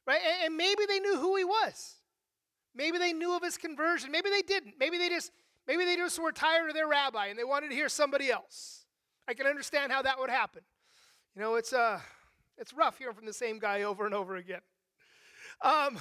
Right? 0.06 0.20
And, 0.26 0.46
and 0.46 0.56
maybe 0.56 0.84
they 0.88 1.00
knew 1.00 1.16
who 1.18 1.36
he 1.36 1.44
was. 1.44 1.96
Maybe 2.74 2.98
they 2.98 3.12
knew 3.12 3.36
of 3.36 3.42
his 3.42 3.58
conversion. 3.58 4.10
Maybe 4.10 4.30
they 4.30 4.42
didn't. 4.42 4.74
Maybe 4.78 4.98
they 4.98 5.08
just 5.08 5.32
Maybe 5.68 5.84
they 5.84 5.96
just 5.96 6.18
were 6.18 6.32
tired 6.32 6.70
of 6.70 6.74
their 6.74 6.88
rabbi 6.88 7.26
and 7.26 7.38
they 7.38 7.44
wanted 7.44 7.68
to 7.68 7.74
hear 7.74 7.90
somebody 7.90 8.30
else. 8.30 8.86
I 9.28 9.34
can 9.34 9.46
understand 9.46 9.92
how 9.92 10.00
that 10.00 10.18
would 10.18 10.30
happen. 10.30 10.62
You 11.36 11.42
know, 11.42 11.56
it's, 11.56 11.74
uh, 11.74 12.00
it's 12.56 12.72
rough 12.72 12.96
hearing 12.96 13.14
from 13.14 13.26
the 13.26 13.34
same 13.34 13.58
guy 13.58 13.82
over 13.82 14.06
and 14.06 14.14
over 14.14 14.36
again. 14.36 14.62
Um, 15.60 15.98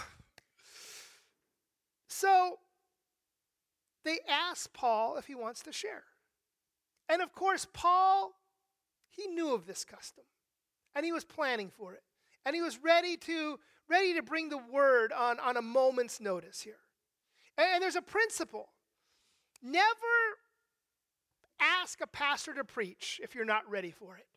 so 2.08 2.60
they 4.08 4.20
ask 4.30 4.72
Paul 4.74 5.18
if 5.18 5.26
he 5.26 5.36
wants 5.36 5.62
to 5.64 5.72
share. 5.72 6.04
And 7.10 7.22
of 7.22 7.34
course, 7.34 7.68
Paul, 7.72 8.34
he 9.10 9.28
knew 9.28 9.54
of 9.54 9.66
this 9.66 9.86
custom 9.86 10.26
and 10.96 11.06
he 11.06 11.12
was 11.12 11.24
planning 11.24 11.70
for 11.70 11.94
it. 11.94 12.04
And 12.46 12.56
he 12.56 12.62
was 12.62 12.80
ready 12.82 13.18
to, 13.18 13.60
ready 13.90 14.14
to 14.14 14.22
bring 14.22 14.50
the 14.50 14.58
word 14.58 15.12
on, 15.12 15.40
on 15.40 15.58
a 15.58 15.62
moment's 15.62 16.20
notice 16.22 16.62
here. 16.62 16.80
And, 17.58 17.68
and 17.76 17.84
there's 17.84 17.96
a 17.96 18.02
principle 18.02 18.70
Never 19.62 19.88
ask 21.60 22.00
a 22.02 22.08
pastor 22.08 22.54
to 22.54 22.64
preach 22.64 23.20
if 23.24 23.34
you're 23.34 23.46
not 23.46 23.70
ready 23.70 23.92
for 23.92 24.18
it. 24.18 24.28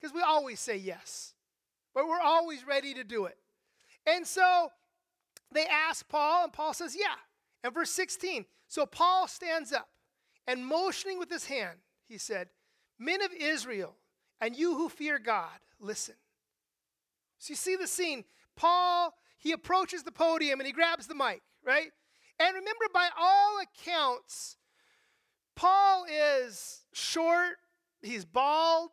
Because 0.00 0.14
we 0.14 0.22
always 0.22 0.60
say 0.60 0.76
yes, 0.76 1.34
but 1.94 2.06
we're 2.06 2.20
always 2.20 2.66
ready 2.66 2.94
to 2.94 3.04
do 3.04 3.26
it. 3.26 3.36
And 4.06 4.26
so 4.26 4.70
they 5.52 5.66
ask 5.66 6.08
Paul, 6.08 6.44
and 6.44 6.52
Paul 6.52 6.74
says, 6.74 6.96
Yeah. 6.98 7.14
And 7.66 7.74
verse 7.74 7.90
16, 7.90 8.44
so 8.68 8.86
Paul 8.86 9.26
stands 9.26 9.72
up 9.72 9.88
and 10.46 10.64
motioning 10.64 11.18
with 11.18 11.28
his 11.28 11.46
hand, 11.46 11.80
he 12.08 12.16
said, 12.16 12.46
Men 12.96 13.20
of 13.22 13.32
Israel, 13.32 13.96
and 14.40 14.54
you 14.54 14.76
who 14.76 14.88
fear 14.88 15.18
God, 15.18 15.58
listen. 15.80 16.14
So 17.40 17.50
you 17.50 17.56
see 17.56 17.74
the 17.74 17.88
scene. 17.88 18.22
Paul, 18.54 19.12
he 19.36 19.50
approaches 19.50 20.04
the 20.04 20.12
podium 20.12 20.60
and 20.60 20.66
he 20.68 20.72
grabs 20.72 21.08
the 21.08 21.16
mic, 21.16 21.42
right? 21.64 21.90
And 22.38 22.54
remember, 22.54 22.84
by 22.94 23.08
all 23.18 23.58
accounts, 23.60 24.58
Paul 25.56 26.04
is 26.04 26.82
short, 26.92 27.56
he's 28.00 28.24
bald, 28.24 28.90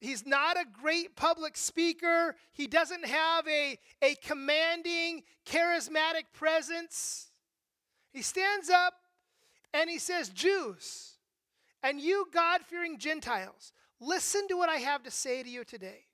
he's 0.00 0.26
not 0.26 0.56
a 0.56 0.64
great 0.82 1.14
public 1.14 1.56
speaker, 1.56 2.34
he 2.52 2.66
doesn't 2.66 3.06
have 3.06 3.46
a, 3.46 3.78
a 4.02 4.16
commanding, 4.16 5.22
charismatic 5.46 6.24
presence. 6.32 7.28
He 8.12 8.22
stands 8.22 8.68
up 8.68 8.94
and 9.72 9.88
he 9.88 9.98
says, 9.98 10.28
Jews, 10.28 11.14
and 11.82 12.00
you 12.00 12.26
God 12.32 12.60
fearing 12.62 12.98
Gentiles, 12.98 13.72
listen 14.00 14.46
to 14.48 14.56
what 14.56 14.68
I 14.68 14.76
have 14.76 15.02
to 15.04 15.10
say 15.10 15.42
to 15.42 15.48
you 15.48 15.64
today. 15.64 16.06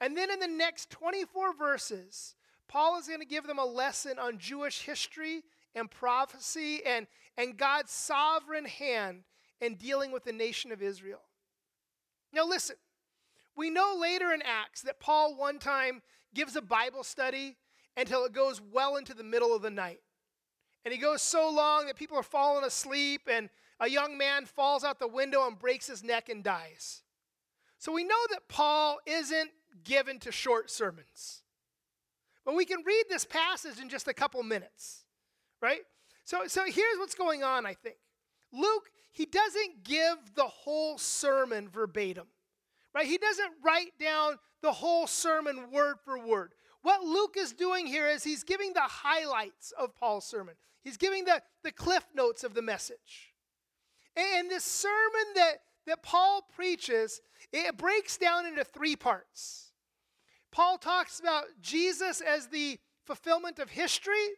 And 0.00 0.16
then 0.16 0.30
in 0.30 0.40
the 0.40 0.48
next 0.48 0.90
24 0.90 1.54
verses, 1.56 2.34
Paul 2.68 2.98
is 2.98 3.06
going 3.06 3.20
to 3.20 3.26
give 3.26 3.46
them 3.46 3.58
a 3.58 3.64
lesson 3.64 4.18
on 4.18 4.38
Jewish 4.38 4.82
history 4.82 5.42
and 5.74 5.90
prophecy 5.90 6.80
and, 6.84 7.06
and 7.36 7.56
God's 7.56 7.92
sovereign 7.92 8.64
hand 8.64 9.24
in 9.60 9.74
dealing 9.74 10.12
with 10.12 10.24
the 10.24 10.32
nation 10.32 10.72
of 10.72 10.82
Israel. 10.82 11.22
Now, 12.32 12.46
listen, 12.46 12.76
we 13.56 13.70
know 13.70 13.96
later 13.98 14.32
in 14.32 14.42
Acts 14.42 14.82
that 14.82 15.00
Paul 15.00 15.36
one 15.36 15.58
time 15.58 16.02
gives 16.34 16.56
a 16.56 16.62
Bible 16.62 17.04
study 17.04 17.56
until 17.96 18.24
it 18.24 18.32
goes 18.32 18.60
well 18.60 18.96
into 18.96 19.14
the 19.14 19.22
middle 19.22 19.54
of 19.54 19.62
the 19.62 19.70
night. 19.70 20.00
And 20.84 20.92
he 20.92 20.98
goes 21.00 21.22
so 21.22 21.50
long 21.50 21.86
that 21.86 21.96
people 21.96 22.16
are 22.16 22.22
falling 22.22 22.64
asleep, 22.64 23.22
and 23.30 23.48
a 23.80 23.88
young 23.88 24.18
man 24.18 24.44
falls 24.44 24.84
out 24.84 24.98
the 24.98 25.08
window 25.08 25.46
and 25.46 25.58
breaks 25.58 25.86
his 25.86 26.04
neck 26.04 26.28
and 26.28 26.44
dies. 26.44 27.02
So 27.78 27.92
we 27.92 28.04
know 28.04 28.14
that 28.30 28.48
Paul 28.48 28.98
isn't 29.06 29.50
given 29.82 30.18
to 30.20 30.32
short 30.32 30.70
sermons. 30.70 31.42
But 32.44 32.54
we 32.54 32.64
can 32.64 32.82
read 32.84 33.04
this 33.08 33.24
passage 33.24 33.80
in 33.80 33.88
just 33.88 34.06
a 34.06 34.14
couple 34.14 34.42
minutes, 34.42 35.04
right? 35.60 35.80
So, 36.24 36.46
so 36.46 36.64
here's 36.64 36.98
what's 36.98 37.14
going 37.14 37.42
on, 37.42 37.66
I 37.66 37.74
think. 37.74 37.96
Luke, 38.52 38.90
he 39.12 39.26
doesn't 39.26 39.84
give 39.84 40.16
the 40.34 40.44
whole 40.44 40.98
sermon 40.98 41.68
verbatim, 41.68 42.26
right? 42.94 43.06
He 43.06 43.18
doesn't 43.18 43.50
write 43.64 43.98
down 43.98 44.38
the 44.60 44.72
whole 44.72 45.06
sermon 45.06 45.70
word 45.70 45.96
for 46.04 46.18
word. 46.18 46.52
What 46.84 47.02
Luke 47.02 47.36
is 47.38 47.54
doing 47.54 47.86
here 47.86 48.06
is 48.06 48.22
he's 48.22 48.44
giving 48.44 48.74
the 48.74 48.82
highlights 48.82 49.72
of 49.72 49.96
Paul's 49.96 50.26
sermon, 50.26 50.54
he's 50.82 50.98
giving 50.98 51.24
the, 51.24 51.42
the 51.62 51.72
cliff 51.72 52.04
notes 52.14 52.44
of 52.44 52.52
the 52.52 52.60
message. 52.60 53.32
And 54.14 54.50
this 54.50 54.64
sermon 54.64 55.24
that, 55.34 55.54
that 55.86 56.02
Paul 56.02 56.42
preaches, 56.54 57.22
it 57.54 57.78
breaks 57.78 58.18
down 58.18 58.44
into 58.44 58.64
three 58.64 58.96
parts. 58.96 59.72
Paul 60.52 60.76
talks 60.76 61.18
about 61.18 61.44
Jesus 61.62 62.20
as 62.20 62.48
the 62.48 62.78
fulfillment 63.06 63.58
of 63.58 63.70
history, 63.70 64.28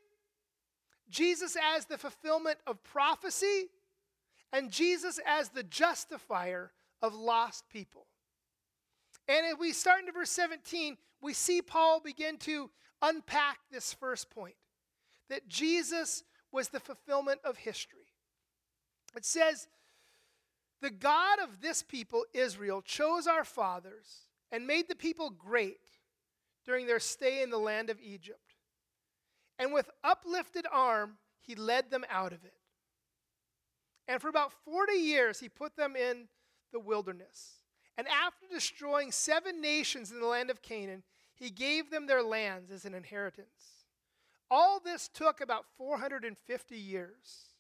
Jesus 1.11 1.57
as 1.77 1.87
the 1.87 1.99
fulfillment 1.99 2.59
of 2.65 2.83
prophecy, 2.85 3.67
and 4.53 4.71
Jesus 4.71 5.19
as 5.27 5.49
the 5.49 5.65
justifier 5.65 6.71
of 7.03 7.13
lost 7.13 7.69
people. 7.69 8.07
And 9.27 9.45
if 9.47 9.59
we 9.59 9.73
start 9.73 10.01
into 10.01 10.13
verse 10.13 10.31
17, 10.31 10.97
we 11.21 11.33
see 11.33 11.63
Paul 11.63 12.01
begin 12.01 12.37
to 12.39 12.71
unpack 13.03 13.59
this 13.71 13.93
first 13.93 14.31
point 14.31 14.57
that 15.29 15.49
Jesus 15.49 16.23
was 16.53 16.69
the 16.69 16.81
fulfillment 16.81 17.41
of 17.45 17.59
history. 17.59 18.07
It 19.17 19.25
says, 19.25 19.69
The 20.81 20.91
God 20.91 21.39
of 21.43 21.61
this 21.61 21.83
people, 21.83 22.25
Israel, 22.33 22.83
chose 22.83 23.27
our 23.27 23.45
fathers 23.45 24.27
and 24.53 24.67
made 24.67 24.89
the 24.89 24.95
people 24.95 25.31
great 25.31 25.81
during 26.65 26.87
their 26.87 27.01
stay 27.01 27.43
in 27.43 27.51
the 27.51 27.59
land 27.59 27.91
of 27.91 28.01
Egypt. 28.01 28.55
And 29.59 29.73
with 29.73 29.91
uplifted 30.05 30.67
arm, 30.71 31.17
he 31.41 31.55
led 31.55 31.91
them 31.91 32.05
out 32.11 32.33
of 32.33 32.45
it. 32.45 32.55
And 34.09 34.21
for 34.21 34.29
about 34.29 34.53
40 34.65 34.93
years, 34.95 35.41
he 35.41 35.49
put 35.49 35.77
them 35.77 35.97
in 35.97 36.29
the 36.73 36.81
wilderness. 36.81 37.56
And 37.99 38.07
after 38.09 38.47
destroying 38.51 39.11
seven 39.11 39.61
nations 39.61 40.13
in 40.13 40.21
the 40.21 40.27
land 40.27 40.51
of 40.51 40.63
Canaan, 40.63 41.03
he 41.35 41.51
gave 41.51 41.91
them 41.91 42.07
their 42.07 42.23
lands 42.23 42.71
as 42.71 42.85
an 42.85 42.95
inheritance. 42.95 43.85
All 44.51 44.81
this 44.81 45.09
took 45.09 45.41
about 45.41 45.65
450 45.77 46.77
years. 46.77 47.55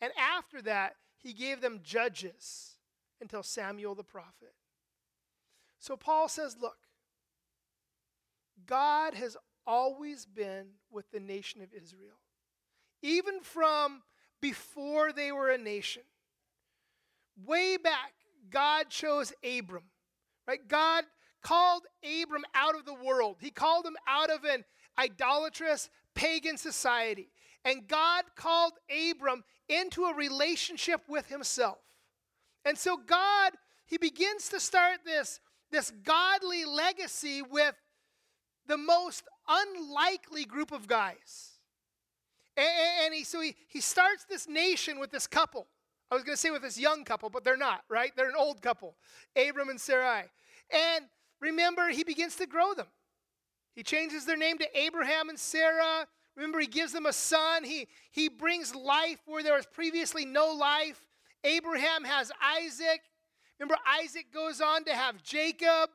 And 0.00 0.12
after 0.18 0.60
that, 0.62 0.96
he 1.18 1.32
gave 1.32 1.60
them 1.60 1.80
judges 1.82 2.76
until 3.20 3.42
Samuel 3.42 3.94
the 3.94 4.02
prophet. 4.02 4.54
So 5.78 5.96
Paul 5.96 6.28
says, 6.28 6.56
Look, 6.60 6.78
God 8.66 9.14
has 9.14 9.36
always 9.66 10.26
been 10.26 10.66
with 10.90 11.10
the 11.10 11.20
nation 11.20 11.62
of 11.62 11.72
Israel, 11.72 12.18
even 13.02 13.40
from 13.40 14.02
before 14.40 15.12
they 15.12 15.30
were 15.32 15.50
a 15.50 15.58
nation. 15.58 16.02
Way 17.44 17.76
back, 17.76 18.12
God 18.50 18.88
chose 18.90 19.32
Abram, 19.44 19.84
right? 20.46 20.66
God 20.66 21.04
called 21.42 21.82
Abram 22.04 22.44
out 22.54 22.74
of 22.74 22.84
the 22.84 22.94
world. 22.94 23.36
He 23.40 23.50
called 23.50 23.84
him 23.84 23.96
out 24.06 24.30
of 24.30 24.44
an 24.44 24.64
idolatrous 24.98 25.90
pagan 26.14 26.56
society. 26.56 27.28
And 27.64 27.86
God 27.86 28.24
called 28.36 28.72
Abram 29.10 29.44
into 29.68 30.04
a 30.04 30.14
relationship 30.14 31.02
with 31.08 31.26
himself. 31.26 31.78
And 32.64 32.76
so 32.76 32.96
God, 32.96 33.52
he 33.86 33.98
begins 33.98 34.48
to 34.50 34.60
start 34.60 34.98
this, 35.04 35.40
this 35.70 35.92
godly 36.04 36.64
legacy 36.64 37.42
with 37.42 37.74
the 38.66 38.76
most 38.76 39.24
unlikely 39.48 40.44
group 40.44 40.72
of 40.72 40.86
guys. 40.86 41.52
And, 42.56 43.14
he, 43.14 43.24
so 43.24 43.40
he, 43.40 43.56
he 43.68 43.80
starts 43.80 44.24
this 44.24 44.46
nation 44.46 44.98
with 44.98 45.10
this 45.10 45.26
couple. 45.26 45.66
I 46.12 46.14
was 46.14 46.24
going 46.24 46.34
to 46.34 46.40
say 46.40 46.50
with 46.50 46.60
this 46.60 46.78
young 46.78 47.04
couple, 47.04 47.30
but 47.30 47.42
they're 47.42 47.56
not, 47.56 47.84
right? 47.88 48.12
They're 48.14 48.28
an 48.28 48.36
old 48.36 48.60
couple, 48.60 48.96
Abram 49.34 49.70
and 49.70 49.80
Sarai. 49.80 50.24
And 50.70 51.06
remember, 51.40 51.88
he 51.88 52.04
begins 52.04 52.36
to 52.36 52.46
grow 52.46 52.74
them. 52.74 52.88
He 53.74 53.82
changes 53.82 54.26
their 54.26 54.36
name 54.36 54.58
to 54.58 54.78
Abraham 54.78 55.30
and 55.30 55.38
Sarah. 55.38 56.06
Remember, 56.36 56.60
he 56.60 56.66
gives 56.66 56.92
them 56.92 57.06
a 57.06 57.14
son. 57.14 57.64
He, 57.64 57.88
he 58.10 58.28
brings 58.28 58.74
life 58.74 59.20
where 59.24 59.42
there 59.42 59.54
was 59.54 59.64
previously 59.64 60.26
no 60.26 60.52
life. 60.52 61.02
Abraham 61.44 62.04
has 62.04 62.30
Isaac. 62.58 63.00
Remember, 63.58 63.78
Isaac 64.02 64.26
goes 64.34 64.60
on 64.60 64.84
to 64.84 64.92
have 64.92 65.22
Jacob. 65.22 65.88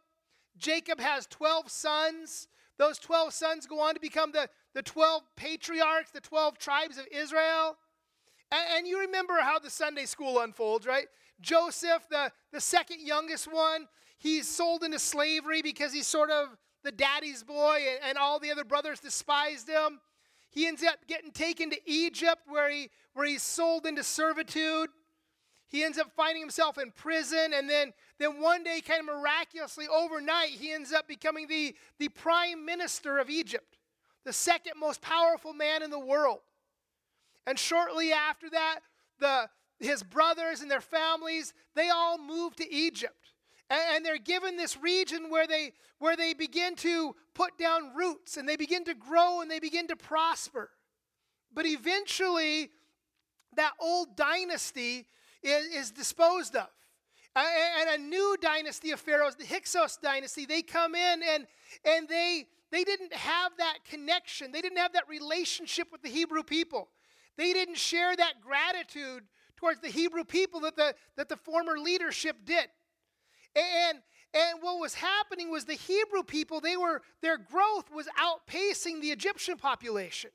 Jacob 0.58 1.00
has 1.00 1.28
12 1.28 1.70
sons. 1.70 2.48
Those 2.80 2.98
12 2.98 3.34
sons 3.34 3.68
go 3.68 3.80
on 3.80 3.94
to 3.94 4.00
become 4.00 4.32
the, 4.32 4.50
the 4.74 4.82
12 4.82 5.22
patriarchs, 5.36 6.10
the 6.10 6.22
12 6.22 6.58
tribes 6.58 6.98
of 6.98 7.06
Israel. 7.12 7.78
And, 8.52 8.78
and 8.78 8.88
you 8.88 9.02
remember 9.02 9.36
how 9.42 9.60
the 9.60 9.70
Sunday 9.70 10.06
school 10.06 10.40
unfolds, 10.40 10.86
right? 10.86 11.08
Joseph, 11.42 12.08
the, 12.10 12.32
the 12.52 12.62
second 12.62 13.02
youngest 13.02 13.52
one, 13.52 13.88
he's 14.18 14.48
sold 14.48 14.84
into 14.84 15.00
slavery 15.00 15.62
because 15.62 15.94
he's 15.94 16.08
sort 16.08 16.32
of 16.32 16.58
the 16.84 16.92
daddy's 16.92 17.44
boy, 17.44 17.80
and, 17.90 18.10
and 18.10 18.18
all 18.18 18.40
the 18.40 18.52
other 18.52 18.64
brothers 18.64 19.00
despised 19.00 19.68
him. 19.68 20.00
He 20.50 20.66
ends 20.68 20.84
up 20.84 20.96
getting 21.08 21.32
taken 21.32 21.70
to 21.72 21.78
Egypt 21.86 22.44
where, 22.48 22.70
he, 22.70 22.90
where 23.14 23.28
he's 23.28 23.44
sold 23.44 23.86
into 23.86 24.04
servitude. 24.04 24.90
He 25.70 25.84
ends 25.84 25.98
up 25.98 26.12
finding 26.16 26.42
himself 26.42 26.78
in 26.78 26.92
prison, 26.92 27.52
and 27.54 27.70
then, 27.70 27.92
then 28.20 28.40
one 28.42 28.64
day, 28.64 28.80
kind 28.80 29.02
of 29.02 29.06
miraculously, 29.06 29.86
overnight, 29.88 30.52
he 30.52 30.72
ends 30.72 30.94
up 30.94 31.10
becoming 31.10 31.48
the, 31.48 31.76
the 32.00 32.08
prime 32.08 32.66
minister 32.66 33.18
of 33.18 33.30
Egypt, 33.30 33.78
the 34.24 34.32
second 34.32 34.74
most 34.80 35.02
powerful 35.02 35.54
man 35.54 35.84
in 35.84 35.92
the 35.92 36.00
world. 36.00 36.40
And 37.48 37.58
shortly 37.58 38.12
after 38.12 38.50
that, 38.50 38.82
the, 39.20 39.50
his 39.80 40.04
brothers 40.04 40.60
and 40.62 40.70
their 40.70 40.82
families, 40.82 41.54
they 41.76 41.90
all 41.90 42.18
move 42.18 42.56
to 42.58 42.72
Egypt. 42.72 43.34
And, 43.70 43.82
and 43.96 44.06
they're 44.06 44.18
given 44.18 44.58
this 44.58 44.78
region 44.78 45.30
where 45.30 45.48
they, 45.48 45.72
where 45.98 46.18
they 46.18 46.34
begin 46.34 46.76
to 46.76 47.16
put 47.34 47.58
down 47.58 47.96
roots 47.96 48.36
and 48.36 48.48
they 48.48 48.58
begin 48.58 48.84
to 48.84 48.94
grow 48.94 49.40
and 49.42 49.50
they 49.50 49.60
begin 49.60 49.88
to 49.88 49.96
prosper. 49.96 50.70
But 51.54 51.66
eventually, 51.66 52.70
that 53.56 53.72
old 53.80 54.18
dynasty 54.18 55.08
is, 55.42 55.68
is 55.68 55.92
disposed 55.92 56.56
of. 56.56 56.68
And 57.34 58.02
a 58.02 58.04
new 58.04 58.36
dynasty 58.42 58.92
of 58.92 59.00
pharaohs, 59.00 59.36
the 59.36 59.46
Hyksos 59.46 59.98
dynasty, 59.98 60.46
they 60.46 60.64
come 60.64 60.96
in 60.96 61.22
and, 61.24 61.48
and 61.86 62.10
they, 62.10 62.48
they 62.72 62.84
didn't 62.84 63.14
have 63.14 63.54
that 63.58 63.78
connection. 63.90 64.52
They 64.52 64.62
didn't 64.62 64.80
have 64.80 64.94
that 64.94 65.08
relationship 65.08 65.92
with 65.92 66.02
the 66.02 66.10
Hebrew 66.10 66.44
people. 66.44 66.90
They 67.38 67.54
didn't 67.54 67.78
share 67.78 68.16
that 68.16 68.42
gratitude 68.42 69.24
towards 69.56 69.82
the 69.82 69.90
Hebrew 69.90 70.24
people 70.24 70.62
that 70.62 70.76
the, 70.76 70.96
that 71.16 71.30
the 71.30 71.38
former 71.38 71.78
leadership 71.78 72.38
did. 72.46 72.68
And, 73.56 74.00
and 74.34 74.60
what 74.62 74.80
was 74.80 74.94
happening 74.94 75.52
was 75.52 75.66
the 75.66 75.74
Hebrew 75.74 76.24
people, 76.24 76.60
they 76.60 76.78
were, 76.78 77.02
their 77.22 77.38
growth 77.38 77.92
was 77.94 78.08
outpacing 78.20 79.02
the 79.02 79.10
Egyptian 79.10 79.58
population. 79.58 80.32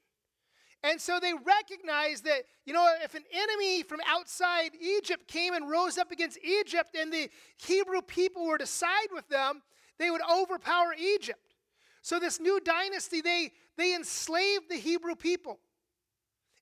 And 0.85 1.01
so 1.01 1.21
they 1.21 1.33
recognized 1.33 2.25
that, 2.25 2.43
you 2.65 2.73
know, 2.73 2.89
if 3.05 3.15
an 3.15 3.23
enemy 3.33 3.85
from 3.85 4.01
outside 4.09 4.71
Egypt 4.81 5.29
came 5.29 5.55
and 5.55 5.71
rose 5.71 5.97
up 5.97 6.11
against 6.11 6.39
Egypt 6.45 6.97
and 7.01 7.13
the 7.13 7.31
Hebrew 7.57 8.03
people 8.03 8.47
were 8.47 8.59
to 8.59 8.67
side 8.67 9.09
with 9.13 9.29
them, 9.29 9.63
they 9.99 10.11
would 10.11 10.23
overpower 10.29 10.95
Egypt. 10.99 11.55
So 12.03 12.19
this 12.19 12.41
new 12.41 12.59
dynasty, 12.59 13.21
they, 13.21 13.53
they 13.77 13.95
enslaved 13.95 14.69
the 14.69 14.77
Hebrew 14.77 15.15
people. 15.15 15.61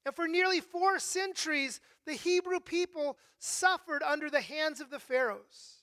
And 0.07 0.15
for 0.15 0.27
nearly 0.27 0.61
four 0.61 0.99
centuries, 0.99 1.81
the 2.07 2.15
Hebrew 2.15 2.61
people 2.61 3.19
suffered 3.39 4.03
under 4.03 4.31
the 4.31 4.41
hands 4.41 4.81
of 4.81 4.91
the 4.91 4.99
Pharaohs. 4.99 5.83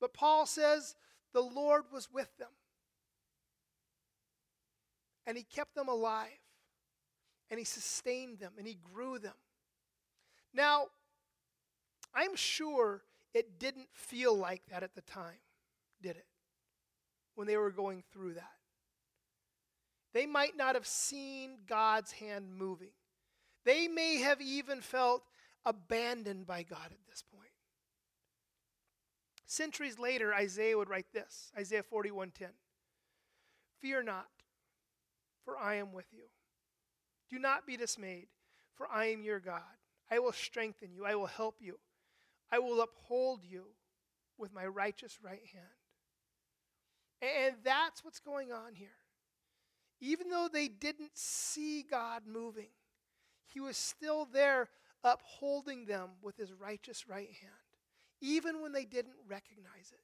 But 0.00 0.14
Paul 0.14 0.46
says 0.46 0.96
the 1.32 1.42
Lord 1.42 1.84
was 1.92 2.08
with 2.12 2.36
them. 2.38 2.48
And 5.26 5.36
he 5.36 5.44
kept 5.44 5.74
them 5.74 5.88
alive 5.88 6.30
and 7.52 7.58
He 7.58 7.66
sustained 7.66 8.38
them 8.38 8.54
and 8.56 8.66
He 8.66 8.78
grew 8.94 9.18
them. 9.18 9.34
Now, 10.54 10.86
I'm 12.14 12.34
sure 12.34 13.02
it 13.34 13.58
didn't 13.60 13.88
feel 13.92 14.34
like 14.34 14.62
that 14.70 14.82
at 14.82 14.94
the 14.94 15.02
time, 15.02 15.38
did 16.00 16.16
it? 16.16 16.24
When 17.34 17.46
they 17.46 17.58
were 17.58 17.70
going 17.70 18.04
through 18.10 18.34
that. 18.34 18.50
They 20.12 20.26
might 20.26 20.56
not 20.56 20.74
have 20.74 20.86
seen 20.86 21.58
God's 21.66 22.12
hand 22.12 22.54
moving. 22.54 22.92
They 23.64 23.88
may 23.88 24.16
have 24.16 24.40
even 24.40 24.80
felt 24.80 25.22
abandoned 25.64 26.46
by 26.46 26.64
God 26.64 26.86
at 26.86 27.06
this 27.08 27.22
point. 27.34 27.50
Centuries 29.46 29.98
later, 29.98 30.34
Isaiah 30.34 30.76
would 30.76 30.88
write 30.88 31.12
this 31.12 31.52
Isaiah 31.56 31.82
41:10. 31.82 32.54
Fear 33.80 34.02
not, 34.04 34.28
for 35.44 35.58
I 35.58 35.74
am 35.74 35.92
with 35.92 36.06
you. 36.12 36.24
Do 37.28 37.38
not 37.38 37.66
be 37.66 37.76
dismayed, 37.76 38.28
for 38.74 38.86
I 38.90 39.06
am 39.06 39.22
your 39.22 39.40
God. 39.40 39.62
I 40.10 40.18
will 40.18 40.32
strengthen 40.32 40.92
you, 40.92 41.04
I 41.04 41.14
will 41.14 41.26
help 41.26 41.56
you, 41.60 41.78
I 42.50 42.58
will 42.58 42.80
uphold 42.80 43.44
you 43.44 43.64
with 44.36 44.52
my 44.52 44.66
righteous 44.66 45.18
right 45.22 45.44
hand. 45.52 45.64
And 47.20 47.56
that's 47.62 48.04
what's 48.04 48.20
going 48.20 48.52
on 48.52 48.74
here. 48.74 49.01
Even 50.02 50.28
though 50.30 50.48
they 50.52 50.66
didn't 50.66 51.12
see 51.14 51.84
God 51.88 52.24
moving, 52.26 52.70
He 53.46 53.60
was 53.60 53.76
still 53.76 54.26
there 54.30 54.68
upholding 55.04 55.86
them 55.86 56.10
with 56.20 56.36
His 56.36 56.52
righteous 56.52 57.08
right 57.08 57.30
hand, 57.40 57.52
even 58.20 58.60
when 58.60 58.72
they 58.72 58.84
didn't 58.84 59.14
recognize 59.28 59.92
it. 59.92 60.00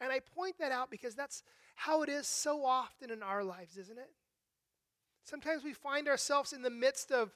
And 0.00 0.12
I 0.12 0.20
point 0.20 0.58
that 0.60 0.70
out 0.70 0.92
because 0.92 1.16
that's 1.16 1.42
how 1.74 2.04
it 2.04 2.08
is 2.08 2.28
so 2.28 2.64
often 2.64 3.10
in 3.10 3.20
our 3.20 3.42
lives, 3.42 3.76
isn't 3.78 3.98
it? 3.98 4.10
Sometimes 5.24 5.64
we 5.64 5.72
find 5.72 6.06
ourselves 6.06 6.52
in 6.52 6.62
the 6.62 6.70
midst 6.70 7.10
of, 7.10 7.32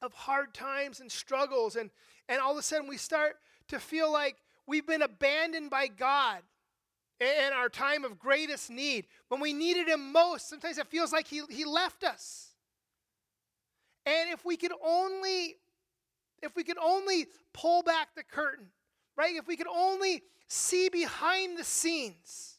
of 0.00 0.12
hard 0.12 0.54
times 0.54 1.00
and 1.00 1.10
struggles, 1.10 1.74
and, 1.74 1.90
and 2.28 2.40
all 2.40 2.52
of 2.52 2.58
a 2.58 2.62
sudden 2.62 2.86
we 2.86 2.98
start 2.98 3.34
to 3.66 3.80
feel 3.80 4.12
like 4.12 4.36
we've 4.64 4.86
been 4.86 5.02
abandoned 5.02 5.70
by 5.70 5.88
God 5.88 6.42
in 7.22 7.52
our 7.52 7.68
time 7.68 8.04
of 8.04 8.18
greatest 8.18 8.70
need. 8.70 9.06
When 9.28 9.40
we 9.40 9.52
needed 9.52 9.88
Him 9.88 10.12
most, 10.12 10.48
sometimes 10.48 10.78
it 10.78 10.88
feels 10.88 11.12
like 11.12 11.28
He, 11.28 11.42
he 11.48 11.64
left 11.64 12.04
us. 12.04 12.48
And 14.04 14.30
if 14.30 14.44
we 14.44 14.56
could 14.56 14.72
only 14.84 15.56
if 16.42 16.56
we 16.56 16.64
could 16.64 16.78
only 16.78 17.26
pull 17.52 17.84
back 17.84 18.08
the 18.16 18.24
curtain, 18.24 18.66
right? 19.16 19.36
If 19.36 19.46
we 19.46 19.56
could 19.56 19.68
only 19.68 20.22
see 20.48 20.88
behind 20.88 21.56
the 21.56 21.62
scenes, 21.62 22.58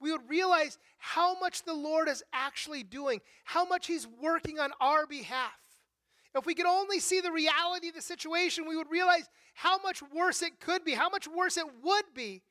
we 0.00 0.10
would 0.10 0.28
realize 0.28 0.76
how 0.98 1.38
much 1.38 1.62
the 1.62 1.72
Lord 1.72 2.08
is 2.08 2.24
actually 2.32 2.82
doing, 2.82 3.20
how 3.44 3.64
much 3.64 3.86
He's 3.86 4.08
working 4.20 4.58
on 4.58 4.72
our 4.80 5.06
behalf. 5.06 5.52
If 6.34 6.46
we 6.46 6.54
could 6.54 6.66
only 6.66 6.98
see 6.98 7.20
the 7.20 7.30
reality 7.30 7.90
of 7.90 7.94
the 7.94 8.02
situation, 8.02 8.66
we 8.66 8.76
would 8.76 8.90
realize 8.90 9.28
how 9.54 9.80
much 9.82 10.02
worse 10.12 10.42
it 10.42 10.58
could 10.58 10.84
be, 10.84 10.92
how 10.92 11.08
much 11.08 11.28
worse 11.28 11.56
it 11.56 11.66
would 11.84 12.04
be 12.14 12.42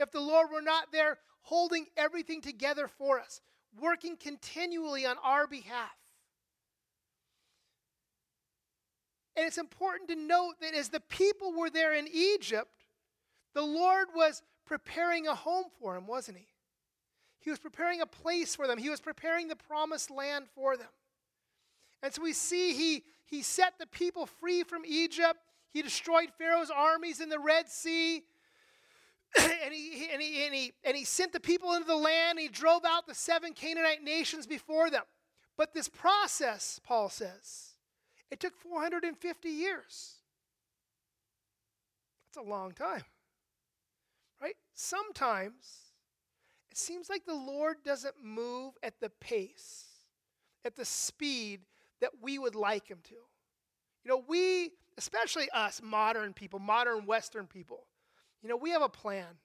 if 0.00 0.10
the 0.10 0.20
Lord 0.20 0.50
were 0.50 0.62
not 0.62 0.92
there 0.92 1.18
holding 1.42 1.86
everything 1.96 2.40
together 2.40 2.88
for 2.88 3.20
us, 3.20 3.40
working 3.80 4.16
continually 4.16 5.06
on 5.06 5.16
our 5.22 5.46
behalf. 5.46 5.96
And 9.36 9.46
it's 9.46 9.58
important 9.58 10.08
to 10.10 10.16
note 10.16 10.54
that 10.60 10.74
as 10.74 10.88
the 10.88 11.00
people 11.00 11.52
were 11.52 11.70
there 11.70 11.92
in 11.92 12.06
Egypt, 12.12 12.70
the 13.52 13.62
Lord 13.62 14.08
was 14.14 14.42
preparing 14.64 15.26
a 15.26 15.34
home 15.34 15.66
for 15.80 15.94
them, 15.94 16.06
wasn't 16.06 16.38
He? 16.38 16.46
He 17.40 17.50
was 17.50 17.58
preparing 17.58 18.00
a 18.00 18.06
place 18.06 18.54
for 18.54 18.66
them, 18.66 18.78
He 18.78 18.90
was 18.90 19.00
preparing 19.00 19.48
the 19.48 19.56
promised 19.56 20.10
land 20.10 20.46
for 20.54 20.76
them. 20.76 20.88
And 22.02 22.12
so 22.12 22.22
we 22.22 22.32
see 22.32 22.74
He, 22.74 23.02
he 23.26 23.42
set 23.42 23.74
the 23.78 23.86
people 23.86 24.26
free 24.26 24.62
from 24.62 24.82
Egypt, 24.86 25.40
He 25.72 25.82
destroyed 25.82 26.30
Pharaoh's 26.38 26.70
armies 26.70 27.20
in 27.20 27.28
the 27.28 27.40
Red 27.40 27.68
Sea. 27.68 28.22
and, 29.38 29.72
he, 29.72 30.08
and, 30.12 30.22
he, 30.22 30.46
and, 30.46 30.54
he, 30.54 30.72
and 30.84 30.96
he 30.96 31.04
sent 31.04 31.32
the 31.32 31.40
people 31.40 31.74
into 31.74 31.86
the 31.86 31.96
land. 31.96 32.38
He 32.38 32.48
drove 32.48 32.84
out 32.84 33.06
the 33.06 33.14
seven 33.14 33.52
Canaanite 33.52 34.02
nations 34.02 34.46
before 34.46 34.90
them. 34.90 35.02
But 35.56 35.74
this 35.74 35.88
process, 35.88 36.80
Paul 36.82 37.08
says, 37.08 37.74
it 38.30 38.40
took 38.40 38.56
450 38.56 39.48
years. 39.48 40.14
That's 42.34 42.44
a 42.44 42.50
long 42.50 42.72
time, 42.72 43.04
right? 44.42 44.56
Sometimes 44.74 45.92
it 46.70 46.76
seems 46.76 47.08
like 47.08 47.24
the 47.24 47.34
Lord 47.34 47.76
doesn't 47.84 48.14
move 48.20 48.74
at 48.82 48.98
the 49.00 49.10
pace, 49.20 49.84
at 50.64 50.74
the 50.74 50.84
speed 50.84 51.60
that 52.00 52.10
we 52.20 52.40
would 52.40 52.56
like 52.56 52.88
Him 52.88 52.98
to. 53.04 53.14
You 53.14 54.08
know, 54.10 54.24
we, 54.26 54.72
especially 54.98 55.48
us 55.50 55.80
modern 55.82 56.32
people, 56.32 56.58
modern 56.58 57.06
Western 57.06 57.46
people, 57.46 57.86
you 58.44 58.50
know, 58.50 58.56
we 58.56 58.70
have 58.70 58.82
a 58.82 58.88
plan 58.90 59.38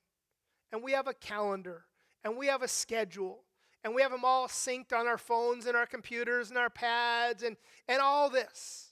and 0.73 0.83
we 0.83 0.91
have 0.91 1.07
a 1.07 1.13
calendar 1.13 1.85
and 2.25 2.37
we 2.37 2.47
have 2.47 2.61
a 2.61 2.67
schedule 2.67 3.39
and 3.85 3.95
we 3.95 4.01
have 4.01 4.11
them 4.11 4.25
all 4.25 4.49
synced 4.49 4.91
on 4.91 5.07
our 5.07 5.17
phones 5.17 5.65
and 5.65 5.77
our 5.77 5.85
computers 5.85 6.49
and 6.49 6.57
our 6.57 6.69
pads 6.69 7.43
and, 7.43 7.55
and 7.87 8.01
all 8.01 8.29
this. 8.29 8.89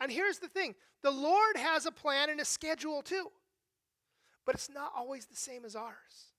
And 0.00 0.10
here's 0.10 0.38
the 0.38 0.48
thing 0.48 0.74
the 1.02 1.10
Lord 1.10 1.58
has 1.58 1.84
a 1.84 1.92
plan 1.92 2.30
and 2.30 2.40
a 2.40 2.46
schedule 2.46 3.02
too, 3.02 3.30
but 4.46 4.54
it's 4.54 4.70
not 4.70 4.90
always 4.96 5.26
the 5.26 5.36
same 5.36 5.66
as 5.66 5.76
ours. 5.76 6.32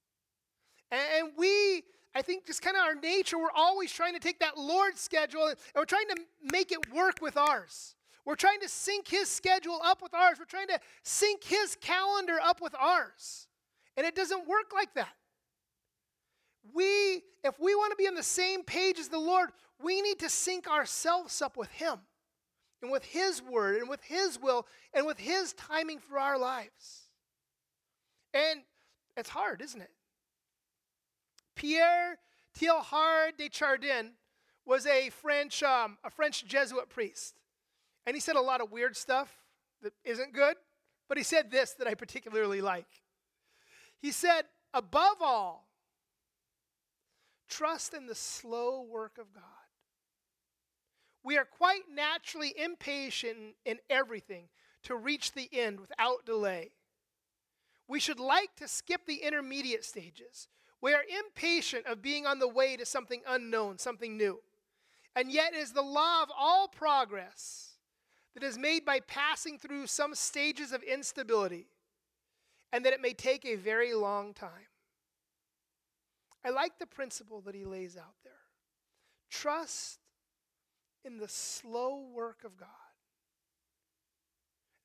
And, 0.89 1.01
and 1.15 1.27
we, 1.37 1.83
I 2.15 2.23
think, 2.23 2.47
just 2.47 2.63
kind 2.63 2.75
of 2.75 2.81
our 2.81 2.95
nature, 2.95 3.37
we're 3.37 3.51
always 3.55 3.91
trying 3.91 4.13
to 4.13 4.19
take 4.19 4.39
that 4.39 4.57
Lord's 4.57 5.01
schedule 5.01 5.45
and 5.49 5.57
we're 5.75 5.85
trying 5.85 6.07
to 6.09 6.17
make 6.51 6.71
it 6.71 6.91
work 6.91 7.21
with 7.21 7.37
ours. 7.37 7.93
We're 8.25 8.35
trying 8.35 8.61
to 8.61 8.69
sync 8.69 9.07
his 9.07 9.29
schedule 9.29 9.79
up 9.83 10.01
with 10.01 10.13
ours. 10.13 10.37
We're 10.39 10.45
trying 10.45 10.67
to 10.67 10.79
sync 11.03 11.43
his 11.43 11.75
calendar 11.81 12.37
up 12.41 12.61
with 12.61 12.73
ours. 12.79 13.47
And 13.97 14.05
it 14.07 14.15
doesn't 14.15 14.47
work 14.47 14.71
like 14.73 14.93
that 14.95 15.13
we, 16.71 17.23
if 17.43 17.59
we 17.59 17.75
want 17.75 17.91
to 17.91 17.97
be 17.97 18.07
on 18.07 18.15
the 18.15 18.23
same 18.23 18.63
page 18.63 18.99
as 18.99 19.09
the 19.09 19.19
Lord, 19.19 19.49
we 19.81 20.01
need 20.01 20.19
to 20.19 20.29
sync 20.29 20.67
ourselves 20.67 21.41
up 21.41 21.57
with 21.57 21.69
Him 21.71 21.99
and 22.81 22.91
with 22.91 23.03
His 23.03 23.41
word 23.41 23.77
and 23.77 23.89
with 23.89 24.03
His 24.03 24.39
will 24.41 24.65
and 24.93 25.05
with 25.05 25.19
His 25.19 25.53
timing 25.53 25.99
for 25.99 26.19
our 26.19 26.37
lives. 26.37 27.09
And 28.33 28.61
it's 29.17 29.29
hard, 29.29 29.61
isn't 29.61 29.81
it? 29.81 29.91
Pierre 31.55 32.17
Teilhard 32.57 33.37
de 33.37 33.49
Chardin 33.51 34.11
was 34.65 34.85
a 34.85 35.09
French, 35.09 35.61
um, 35.61 35.97
a 36.03 36.09
French 36.09 36.45
Jesuit 36.45 36.89
priest. 36.89 37.35
And 38.05 38.15
he 38.15 38.19
said 38.19 38.35
a 38.35 38.41
lot 38.41 38.61
of 38.61 38.71
weird 38.71 38.95
stuff 38.95 39.29
that 39.81 39.93
isn't 40.03 40.33
good, 40.33 40.55
but 41.07 41.17
he 41.17 41.23
said 41.23 41.51
this 41.51 41.71
that 41.73 41.87
I 41.87 41.93
particularly 41.93 42.61
like. 42.61 42.87
He 44.01 44.11
said, 44.11 44.43
above 44.73 45.17
all, 45.21 45.67
Trust 47.53 47.93
in 47.93 48.07
the 48.07 48.15
slow 48.15 48.81
work 48.81 49.19
of 49.19 49.31
God. 49.31 49.43
We 51.23 51.37
are 51.37 51.45
quite 51.45 51.83
naturally 51.93 52.51
impatient 52.57 53.37
in 53.63 53.77
everything 53.91 54.45
to 54.83 54.95
reach 54.95 55.33
the 55.33 55.49
end 55.53 55.79
without 55.79 56.25
delay. 56.25 56.71
We 57.87 57.99
should 57.99 58.19
like 58.19 58.55
to 58.55 58.67
skip 58.67 59.05
the 59.05 59.17
intermediate 59.17 59.85
stages. 59.85 60.47
We 60.81 60.95
are 60.95 61.03
impatient 61.03 61.85
of 61.85 62.01
being 62.01 62.25
on 62.25 62.39
the 62.39 62.47
way 62.47 62.75
to 62.75 62.87
something 62.87 63.21
unknown, 63.27 63.77
something 63.77 64.17
new. 64.17 64.41
And 65.15 65.31
yet, 65.31 65.53
it 65.53 65.57
is 65.57 65.73
the 65.73 65.83
law 65.83 66.23
of 66.23 66.31
all 66.35 66.67
progress 66.67 67.72
that 68.33 68.43
is 68.43 68.57
made 68.57 68.85
by 68.85 68.99
passing 68.99 69.57
through 69.57 69.87
some 69.87 70.15
stages 70.15 70.71
of 70.71 70.81
instability, 70.83 71.67
and 72.71 72.83
that 72.85 72.93
it 72.93 73.01
may 73.01 73.13
take 73.13 73.45
a 73.45 73.55
very 73.55 73.93
long 73.93 74.33
time. 74.33 74.67
I 76.45 76.49
like 76.49 76.79
the 76.79 76.87
principle 76.87 77.41
that 77.41 77.55
he 77.55 77.63
lays 77.63 77.95
out 77.95 78.15
there. 78.23 78.33
Trust 79.29 79.99
in 81.05 81.17
the 81.17 81.27
slow 81.27 82.05
work 82.13 82.43
of 82.43 82.57
God. 82.57 82.69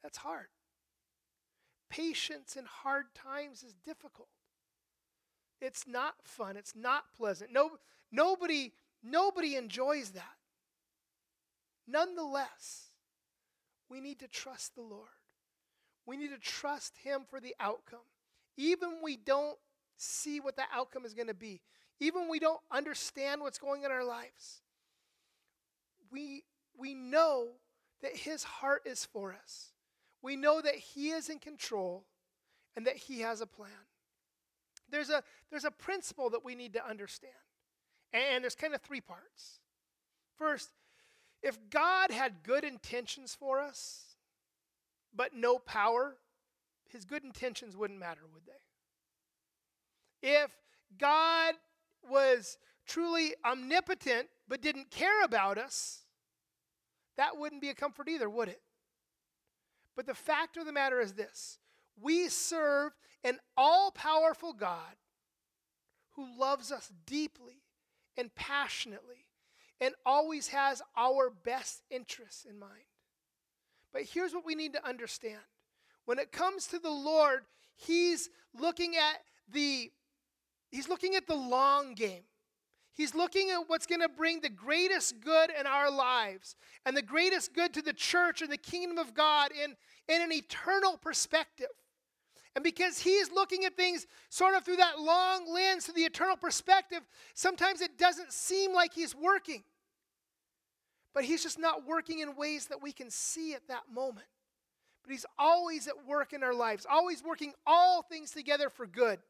That's 0.03 0.19
hard. 0.19 0.47
Patience 1.91 2.57
in 2.57 2.65
hard 2.67 3.07
times 3.15 3.63
is 3.63 3.75
difficult. 3.85 4.29
It's 5.61 5.87
not 5.87 6.15
fun. 6.23 6.57
It's 6.57 6.77
not 6.77 7.05
pleasant. 7.17 7.53
No, 7.53 7.71
nobody, 8.13 8.73
nobody 9.03 9.57
enjoys 9.57 10.11
that. 10.11 10.37
Nonetheless, 11.87 12.88
we 13.91 14.01
need 14.01 14.19
to 14.21 14.29
trust 14.29 14.75
the 14.75 14.83
Lord. 14.83 15.09
We 16.07 16.17
need 16.17 16.31
to 16.31 16.39
trust 16.39 16.95
Him 17.03 17.23
for 17.29 17.41
the 17.41 17.55
outcome. 17.61 18.07
Even 18.57 18.99
we 19.03 19.17
don't 19.17 19.59
see 19.97 20.41
what 20.41 20.57
the 20.57 20.65
outcome 20.73 21.05
is 21.05 21.15
going 21.15 21.29
to 21.29 21.35
be. 21.35 21.61
Even 22.01 22.29
we 22.29 22.39
don't 22.39 22.61
understand 22.71 23.41
what's 23.41 23.59
going 23.59 23.85
on 23.85 23.91
in 23.91 23.97
our 23.97 24.05
lives, 24.05 24.63
we, 26.11 26.45
we 26.77 26.95
know 26.95 27.49
that 28.03 28.17
His 28.17 28.45
heart 28.45 28.83
is 28.85 29.05
for 29.05 29.35
us. 29.35 29.73
We 30.23 30.37
know 30.37 30.61
that 30.61 30.77
He 30.77 31.11
is 31.11 31.29
in 31.29 31.39
control 31.39 32.05
and 32.77 32.87
that 32.87 32.97
He 32.97 33.21
has 33.21 33.41
a 33.41 33.47
plan. 33.47 33.71
There's 34.91 35.11
a, 35.11 35.23
there's 35.51 35.65
a 35.65 35.71
principle 35.71 36.31
that 36.31 36.45
we 36.45 36.55
need 36.55 36.73
to 36.75 36.89
understand, 36.89 37.35
and 38.13 38.43
there's 38.43 38.55
kind 38.55 38.75
of 38.75 38.81
three 38.81 39.03
parts. 39.03 39.61
First, 40.39 40.71
if 41.43 41.59
God 41.71 42.11
had 42.11 42.43
good 42.43 42.65
intentions 42.65 43.35
for 43.35 43.61
us, 43.61 44.17
but 45.15 45.35
no 45.35 45.59
power, 45.59 46.17
His 46.89 47.05
good 47.05 47.25
intentions 47.25 47.77
wouldn't 47.77 47.99
matter, 47.99 48.23
would 48.33 48.45
they? 48.47 50.29
If 50.29 50.51
God 50.99 51.55
was 52.09 52.59
truly 52.87 53.35
omnipotent 53.45 54.29
but 54.49 54.63
didn't 54.63 54.91
care 54.91 55.23
about 55.23 55.59
us, 55.59 56.05
that 57.17 57.37
wouldn't 57.37 57.61
be 57.61 57.71
a 57.71 57.75
comfort 57.75 58.09
either, 58.09 58.29
would 58.29 58.49
it? 58.49 58.61
But 59.97 60.07
the 60.07 60.15
fact 60.15 60.57
of 60.57 60.67
the 60.67 60.73
matter 60.73 61.01
is 61.01 61.13
this 61.13 61.59
we 62.01 62.29
serve 62.29 62.93
an 63.25 63.39
all 63.57 63.91
powerful 63.91 64.53
God 64.53 64.97
who 66.13 66.39
loves 66.39 66.73
us 66.73 66.91
deeply 67.07 67.63
and 68.17 68.35
passionately 68.35 69.28
and 69.81 69.95
always 70.05 70.49
has 70.49 70.83
our 70.97 71.31
best 71.45 71.83
interests 71.91 72.45
in 72.45 72.59
mind. 72.59 72.73
But 73.93 74.03
here's 74.03 74.35
what 74.35 74.45
we 74.45 74.55
need 74.55 74.75
to 74.75 74.87
understand 74.87 75.41
when 76.05 76.19
it 76.19 76.33
comes 76.33 76.67
to 76.69 76.79
the 76.79 76.91
Lord, 76.91 77.41
He's 77.77 78.31
looking 78.59 78.97
at 78.97 79.21
the 79.53 79.91
He's 80.71 80.89
looking 80.89 81.15
at 81.15 81.27
the 81.27 81.35
long 81.35 81.95
game. 81.95 82.25
He's 82.99 83.15
looking 83.15 83.51
at 83.51 83.69
what's 83.69 83.87
going 83.87 84.01
to 84.01 84.09
bring 84.09 84.41
the 84.41 84.49
greatest 84.49 85.21
good 85.21 85.51
in 85.59 85.67
our 85.69 85.89
lives 85.89 86.57
and 86.85 86.97
the 86.97 87.03
greatest 87.03 87.55
good 87.55 87.73
to 87.75 87.83
the 87.83 87.93
church 87.93 88.43
and 88.43 88.51
the 88.51 88.57
kingdom 88.57 88.99
of 88.99 89.15
God 89.15 89.53
in, 89.53 89.77
in 90.13 90.21
an 90.21 90.33
eternal 90.33 90.97
perspective. 90.97 91.69
And 92.59 92.65
because 92.65 92.99
he's 92.99 93.31
looking 93.31 93.65
at 93.67 93.77
things 93.77 94.09
sort 94.31 94.57
of 94.57 94.65
through 94.65 94.79
that 94.79 94.99
long 94.99 95.49
lens, 95.49 95.85
through 95.85 95.95
the 95.95 96.01
eternal 96.01 96.37
perspective, 96.37 97.03
sometimes 97.33 97.81
it 97.81 97.97
doesn't 97.97 98.33
seem 98.33 98.75
like 98.75 98.93
he's 98.93 99.15
working. 99.15 99.63
But 101.15 101.23
he's 101.23 101.45
just 101.45 101.57
not 101.57 101.87
working 101.87 102.19
in 102.19 102.35
ways 102.35 102.67
that 102.67 102.83
we 102.83 102.91
can 102.91 103.13
see 103.13 103.55
at 103.55 103.69
that 103.69 103.83
moment. 103.95 104.27
But 105.05 105.13
he's 105.13 105.25
always 105.39 105.87
at 105.87 106.05
work 106.05 106.33
in 106.33 106.43
our 106.43 106.53
lives, 106.53 106.85
always 106.91 107.23
working 107.23 107.53
all 107.65 108.03
things 108.03 108.33
together 108.33 108.71
for 108.71 108.89
good 108.89 109.21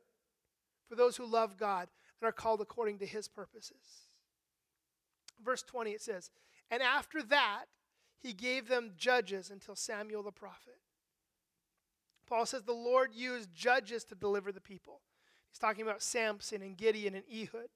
for 0.89 0.95
those 0.95 1.15
who 1.15 1.27
love 1.27 1.59
God 1.59 1.89
and 2.23 2.27
are 2.27 2.33
called 2.33 2.63
according 2.63 2.99
to 3.01 3.07
his 3.07 3.29
purposes. 3.29 4.07
Verse 5.45 5.63
20 5.65 5.91
it 5.91 6.01
says, 6.01 6.31
And 6.71 6.83
after 6.83 7.23
that, 7.25 7.67
he 8.23 8.33
gave 8.33 8.69
them 8.69 8.93
judges 8.97 9.51
until 9.51 9.77
Samuel 9.77 10.23
the 10.23 10.33
prophet. 10.33 10.79
Paul 12.29 12.47
says 12.47 12.63
the 12.63 12.73
Lord 12.73 13.11
used 13.15 13.55
judges 13.55 14.05
to 14.05 14.15
deliver 14.15 14.53
the 14.53 14.61
people. 14.61 15.01
He's 15.51 15.59
talking 15.59 15.83
about 15.83 16.03
Samson 16.03 16.63
and 16.63 16.77
Gideon 16.77 17.15
and 17.15 17.25
Ehud. 17.33 17.69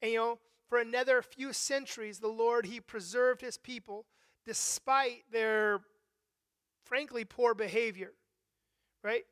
And 0.00 0.12
you 0.12 0.18
know, 0.18 0.38
for 0.68 0.78
another 0.78 1.20
few 1.20 1.52
centuries, 1.52 2.18
the 2.18 2.28
Lord, 2.28 2.66
He 2.66 2.80
preserved 2.80 3.42
His 3.42 3.58
people 3.58 4.06
despite 4.46 5.24
their, 5.30 5.80
frankly, 6.84 7.24
poor 7.24 7.54
behavior. 7.54 8.12
Right? 9.02 9.24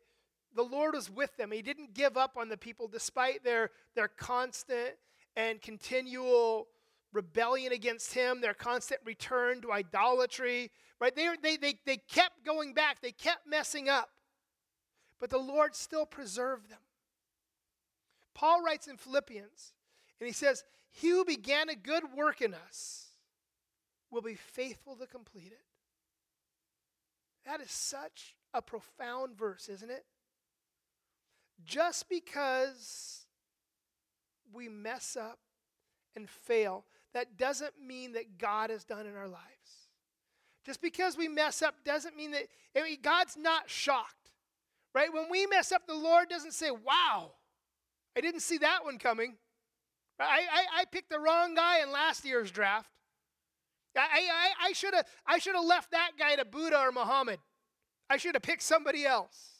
The 0.54 0.62
Lord 0.62 0.94
was 0.94 1.10
with 1.10 1.36
them. 1.36 1.50
He 1.50 1.62
didn't 1.62 1.94
give 1.94 2.16
up 2.16 2.36
on 2.36 2.48
the 2.48 2.56
people 2.56 2.88
despite 2.88 3.44
their, 3.44 3.70
their 3.94 4.08
constant 4.08 4.96
and 5.36 5.62
continual 5.62 6.68
rebellion 7.12 7.72
against 7.72 8.12
Him, 8.12 8.40
their 8.40 8.54
constant 8.54 9.00
return 9.04 9.62
to 9.62 9.72
idolatry. 9.72 10.70
Right? 11.00 11.14
They, 11.14 11.28
they, 11.42 11.56
they, 11.56 11.74
they 11.86 11.96
kept 11.96 12.44
going 12.44 12.74
back, 12.74 13.00
they 13.00 13.12
kept 13.12 13.46
messing 13.46 13.88
up. 13.88 14.10
But 15.20 15.30
the 15.30 15.38
Lord 15.38 15.74
still 15.74 16.06
preserved 16.06 16.70
them. 16.70 16.78
Paul 18.34 18.62
writes 18.62 18.86
in 18.86 18.96
Philippians, 18.96 19.72
and 20.20 20.26
he 20.26 20.32
says, 20.32 20.64
He 20.90 21.08
who 21.08 21.24
began 21.24 21.68
a 21.68 21.74
good 21.74 22.04
work 22.16 22.40
in 22.40 22.54
us 22.54 23.06
will 24.10 24.22
be 24.22 24.34
faithful 24.34 24.94
to 24.96 25.06
complete 25.06 25.52
it. 25.52 25.64
That 27.44 27.60
is 27.60 27.70
such 27.70 28.36
a 28.54 28.62
profound 28.62 29.36
verse, 29.36 29.68
isn't 29.68 29.90
it? 29.90 30.04
Just 31.64 32.08
because 32.08 33.26
we 34.52 34.68
mess 34.68 35.16
up 35.16 35.38
and 36.14 36.28
fail, 36.28 36.84
that 37.14 37.36
doesn't 37.36 37.74
mean 37.84 38.12
that 38.12 38.38
God 38.38 38.70
is 38.70 38.84
done 38.84 39.06
in 39.06 39.16
our 39.16 39.28
lives. 39.28 39.42
Just 40.64 40.80
because 40.82 41.16
we 41.16 41.28
mess 41.28 41.62
up 41.62 41.76
doesn't 41.84 42.16
mean 42.16 42.32
that 42.32 42.48
I 42.76 42.82
mean, 42.82 42.98
God's 43.02 43.36
not 43.36 43.70
shocked, 43.70 44.14
right? 44.94 45.12
When 45.12 45.30
we 45.30 45.46
mess 45.46 45.72
up, 45.72 45.86
the 45.86 45.94
Lord 45.94 46.28
doesn't 46.28 46.54
say, 46.54 46.70
Wow, 46.70 47.32
I 48.16 48.20
didn't 48.20 48.40
see 48.40 48.58
that 48.58 48.84
one 48.84 48.98
coming. 48.98 49.36
I, 50.20 50.42
I, 50.52 50.80
I 50.80 50.84
picked 50.86 51.10
the 51.10 51.20
wrong 51.20 51.54
guy 51.54 51.80
in 51.80 51.92
last 51.92 52.24
year's 52.24 52.50
draft. 52.50 52.90
I, 53.96 54.00
I, 54.02 54.68
I 54.68 54.72
should 54.72 54.94
have 54.94 55.06
I 55.26 55.38
should 55.38 55.54
have 55.54 55.64
left 55.64 55.90
that 55.90 56.12
guy 56.18 56.36
to 56.36 56.44
Buddha 56.44 56.78
or 56.78 56.92
Muhammad. 56.92 57.38
I 58.10 58.16
should 58.16 58.34
have 58.34 58.42
picked 58.42 58.62
somebody 58.62 59.04
else. 59.04 59.54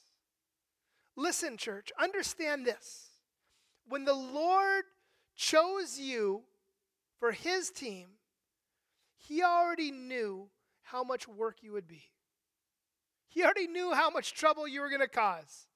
Listen, 1.16 1.56
church, 1.56 1.90
understand 2.00 2.64
this. 2.64 3.08
When 3.88 4.04
the 4.04 4.14
Lord 4.14 4.84
chose 5.34 5.98
you 5.98 6.42
for 7.18 7.32
his 7.32 7.70
team, 7.70 8.08
he 9.16 9.42
already 9.42 9.90
knew 9.90 10.48
how 10.82 11.02
much 11.02 11.26
work 11.26 11.56
you 11.60 11.72
would 11.72 11.88
be. 11.88 12.02
He 13.28 13.42
already 13.42 13.66
knew 13.66 13.92
how 13.92 14.10
much 14.10 14.32
trouble 14.32 14.66
you 14.66 14.80
were 14.80 14.88
going 14.88 15.00
to 15.00 15.08
cause. 15.08 15.66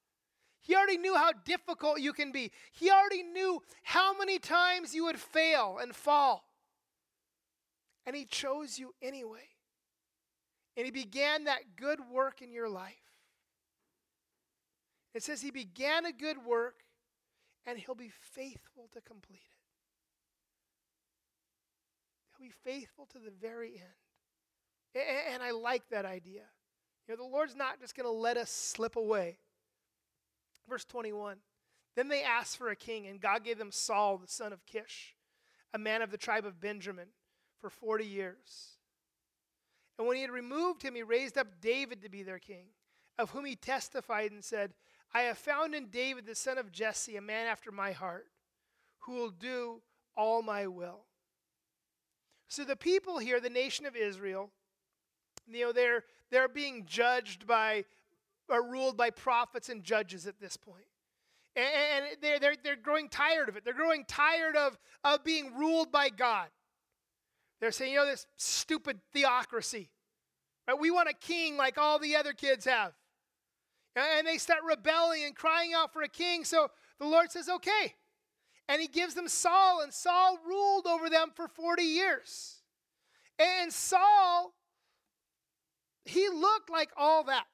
He 0.61 0.75
already 0.75 0.97
knew 0.97 1.15
how 1.15 1.31
difficult 1.45 1.99
you 1.99 2.13
can 2.13 2.31
be. 2.31 2.51
He 2.71 2.89
already 2.89 3.21
knew 3.21 3.61
how 3.83 4.17
many 4.17 4.39
times 4.39 4.95
you 4.95 5.05
would 5.05 5.19
fail 5.19 5.77
and 5.81 5.93
fall. 5.95 6.45
And 8.05 8.15
He 8.15 8.25
chose 8.25 8.79
you 8.79 8.93
anyway. 9.01 9.49
And 10.77 10.85
He 10.85 10.91
began 10.91 11.43
that 11.43 11.75
good 11.75 11.99
work 12.11 12.41
in 12.41 12.51
your 12.51 12.69
life. 12.69 12.95
It 15.13 15.21
says 15.21 15.41
He 15.41 15.51
began 15.51 16.05
a 16.05 16.13
good 16.13 16.43
work 16.45 16.75
and 17.65 17.77
He'll 17.77 17.93
be 17.93 18.11
faithful 18.33 18.89
to 18.93 19.01
complete 19.01 19.43
it. 19.43 19.57
He'll 22.37 22.47
be 22.47 22.53
faithful 22.63 23.05
to 23.07 23.19
the 23.19 23.31
very 23.31 23.73
end. 23.73 25.05
And 25.33 25.43
I 25.43 25.51
like 25.51 25.89
that 25.89 26.05
idea. 26.05 26.43
You 27.07 27.15
know, 27.15 27.23
the 27.23 27.29
Lord's 27.29 27.55
not 27.55 27.79
just 27.79 27.95
going 27.95 28.05
to 28.05 28.11
let 28.11 28.37
us 28.37 28.49
slip 28.49 28.95
away. 28.95 29.37
Verse 30.67 30.85
21 30.85 31.37
Then 31.95 32.07
they 32.07 32.23
asked 32.23 32.57
for 32.57 32.69
a 32.69 32.75
king, 32.75 33.07
and 33.07 33.19
God 33.19 33.43
gave 33.43 33.57
them 33.57 33.71
Saul, 33.71 34.17
the 34.17 34.27
son 34.27 34.53
of 34.53 34.65
Kish, 34.65 35.15
a 35.73 35.77
man 35.77 36.01
of 36.01 36.11
the 36.11 36.17
tribe 36.17 36.45
of 36.45 36.61
Benjamin, 36.61 37.07
for 37.59 37.69
40 37.69 38.05
years. 38.05 38.77
And 39.97 40.07
when 40.07 40.15
he 40.15 40.21
had 40.21 40.31
removed 40.31 40.81
him, 40.81 40.95
he 40.95 41.03
raised 41.03 41.37
up 41.37 41.61
David 41.61 42.01
to 42.01 42.09
be 42.09 42.23
their 42.23 42.39
king, 42.39 42.67
of 43.19 43.31
whom 43.31 43.45
he 43.45 43.55
testified 43.55 44.31
and 44.31 44.43
said, 44.43 44.73
I 45.13 45.23
have 45.23 45.37
found 45.37 45.75
in 45.75 45.87
David, 45.87 46.25
the 46.25 46.33
son 46.33 46.57
of 46.57 46.71
Jesse, 46.71 47.15
a 47.15 47.21
man 47.21 47.45
after 47.45 47.71
my 47.71 47.91
heart, 47.91 48.27
who 48.99 49.13
will 49.13 49.29
do 49.29 49.81
all 50.17 50.41
my 50.41 50.65
will. 50.65 51.05
So 52.47 52.63
the 52.63 52.75
people 52.75 53.19
here, 53.19 53.39
the 53.39 53.49
nation 53.49 53.85
of 53.85 53.95
Israel, 53.95 54.51
you 55.47 55.65
know, 55.65 55.71
they're, 55.71 56.03
they're 56.31 56.47
being 56.47 56.85
judged 56.85 57.45
by, 57.47 57.85
are 58.49 58.63
ruled 58.63 58.97
by 58.97 59.09
prophets 59.09 59.69
and 59.69 59.83
judges 59.83 60.27
at 60.27 60.39
this 60.39 60.57
point. 60.57 60.85
And, 61.55 62.05
they're, 62.21 62.39
they're, 62.39 62.55
they're 62.63 62.75
growing 62.75 63.09
tired 63.09 63.49
of 63.49 63.57
it. 63.57 63.63
They're 63.63 63.73
growing 63.73 64.05
tired 64.05 64.55
of, 64.55 64.77
of 65.03 65.23
being 65.23 65.55
ruled 65.55 65.91
by 65.91 66.09
God. 66.09 66.47
They're 67.59 67.71
saying, 67.71 67.93
you 67.93 67.99
know, 67.99 68.05
this 68.05 68.25
stupid 68.37 68.99
theocracy. 69.13 69.89
Right? 70.67 70.79
We 70.79 70.91
want 70.91 71.09
a 71.09 71.13
king 71.13 71.57
like 71.57 71.77
all 71.77 71.99
the 71.99 72.15
other 72.15 72.33
kids 72.33 72.65
have. 72.65 72.93
And 73.95 74.25
they 74.25 74.37
start 74.37 74.61
rebelling 74.67 75.23
and 75.23 75.35
crying 75.35 75.71
out 75.75 75.93
for 75.93 76.01
a 76.01 76.09
king. 76.09 76.43
So 76.43 76.69
the 76.99 77.05
Lord 77.05 77.31
says, 77.31 77.47
okay. 77.47 77.93
And 78.67 78.81
he 78.81 78.87
gives 78.87 79.13
them 79.13 79.27
Saul, 79.27 79.81
and 79.81 79.93
Saul 79.93 80.39
ruled 80.47 80.87
over 80.87 81.09
them 81.09 81.31
for 81.35 81.47
40 81.47 81.83
years. 81.83 82.61
And 83.37 83.71
Saul, 83.71 84.53
he 86.05 86.29
looked 86.29 86.69
like 86.69 86.89
all 86.97 87.23
that 87.25 87.45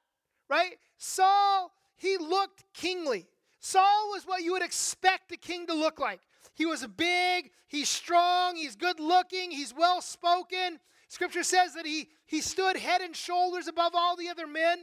right? 0.50 0.74
Saul, 0.98 1.72
he 1.96 2.18
looked 2.18 2.64
kingly. 2.74 3.28
Saul 3.60 4.10
was 4.12 4.26
what 4.26 4.44
you 4.44 4.54
would 4.54 4.64
expect 4.64 5.32
a 5.32 5.38
king 5.38 5.68
to 5.68 5.74
look 5.74 6.00
like. 6.00 6.20
He 6.54 6.66
was 6.66 6.86
big, 6.86 7.52
he's 7.68 7.90
strong, 7.90 8.56
he's 8.56 8.76
good 8.76 9.00
looking, 9.00 9.52
he's 9.52 9.74
well 9.74 10.02
spoken. 10.02 10.80
Scripture 11.08 11.44
says 11.44 11.74
that 11.76 11.86
he, 11.86 12.10
he 12.26 12.42
stood 12.42 12.76
head 12.76 13.02
and 13.02 13.16
shoulders 13.16 13.68
above 13.68 13.94
all 13.96 14.18
the 14.18 14.28
other 14.28 14.48
men. 14.48 14.80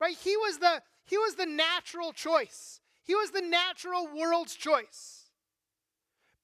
Right? 0.00 0.16
He 0.16 0.36
was 0.36 0.58
the 0.58 0.82
he 1.04 1.16
was 1.16 1.36
the 1.36 1.46
natural 1.46 2.12
choice. 2.12 2.80
He 3.02 3.14
was 3.14 3.30
the 3.30 3.40
natural 3.40 4.06
world's 4.14 4.54
choice. 4.54 5.30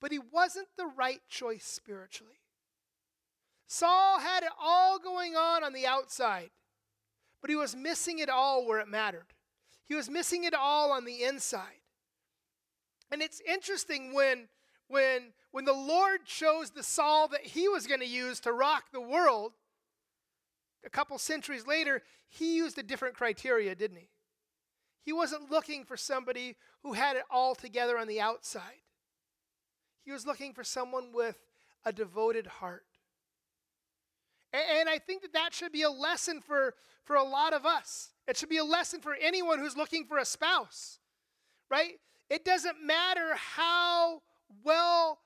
But 0.01 0.11
he 0.11 0.19
wasn't 0.19 0.69
the 0.79 0.87
right 0.87 1.21
choice 1.29 1.65
spiritually. 1.65 2.39
Saul 3.75 4.21
had 4.21 4.43
it 4.43 4.53
all 4.61 4.99
going 4.99 5.37
on 5.37 5.65
on 5.65 5.73
the 5.73 5.87
outside 5.87 6.51
but 7.45 7.51
he 7.51 7.57
was 7.57 7.77
missing 7.77 8.21
it 8.21 8.31
all 8.31 8.67
where 8.67 8.81
it 8.81 8.89
mattered. 8.89 9.27
He 9.85 9.95
was 9.95 10.09
missing 10.09 10.45
it 10.45 10.55
all 10.55 10.91
on 10.91 11.05
the 11.05 11.25
inside. 11.25 11.83
And 13.13 13.21
it's 13.21 13.43
interesting 13.47 14.15
when 14.15 14.49
when 14.89 15.35
when 15.51 15.67
the 15.67 15.75
Lord 15.75 16.25
chose 16.25 16.71
the 16.71 16.83
Saul 16.83 17.29
that 17.29 17.43
he 17.43 17.69
was 17.69 17.87
going 17.87 18.01
to 18.01 18.07
use 18.07 18.41
to 18.41 18.53
rock 18.55 18.85
the 18.95 19.01
world, 19.03 19.53
a 20.87 20.89
couple 20.89 21.19
centuries 21.19 21.67
later, 21.67 22.03
he 22.31 22.57
used 22.57 22.79
a 22.79 22.83
different 22.83 23.15
criteria, 23.15 23.75
didn't 23.75 23.99
he? 23.99 24.09
He 25.03 25.13
wasn't 25.13 25.51
looking 25.51 25.85
for 25.85 25.99
somebody 25.99 26.57
who 26.83 26.95
had 26.95 27.17
it 27.17 27.25
all 27.31 27.55
together 27.55 27.99
on 27.99 28.09
the 28.09 28.23
outside. 28.23 28.81
He 30.03 30.13
was 30.13 30.25
looking 30.25 30.55
for 30.55 30.65
someone 30.65 31.13
with 31.13 31.37
a 31.85 31.93
devoted 31.93 32.47
heart. 32.47 32.87
And 34.55 34.89
I 34.89 34.99
think 34.99 35.23
that 35.23 35.33
that 35.33 35.53
should 35.53 35.73
be 35.73 35.83
a 35.83 35.91
lesson 35.91 36.41
for, 36.41 36.75
for 37.03 37.17
a 37.17 37.25
lot 37.25 37.53
of 37.53 37.67
us. 37.67 38.13
It 38.29 38.37
should 38.37 38.49
be 38.49 38.59
a 38.59 38.65
lesson 38.65 39.01
for 39.01 39.17
anyone 39.21 39.59
who's 39.59 39.77
looking 39.77 40.05
for 40.05 40.19
a 40.19 40.25
spouse, 40.25 41.01
right? 41.69 41.99
It 42.31 42.45
doesn't 42.45 42.77
matter 42.85 43.35
how 43.35 44.23
well 44.65 45.19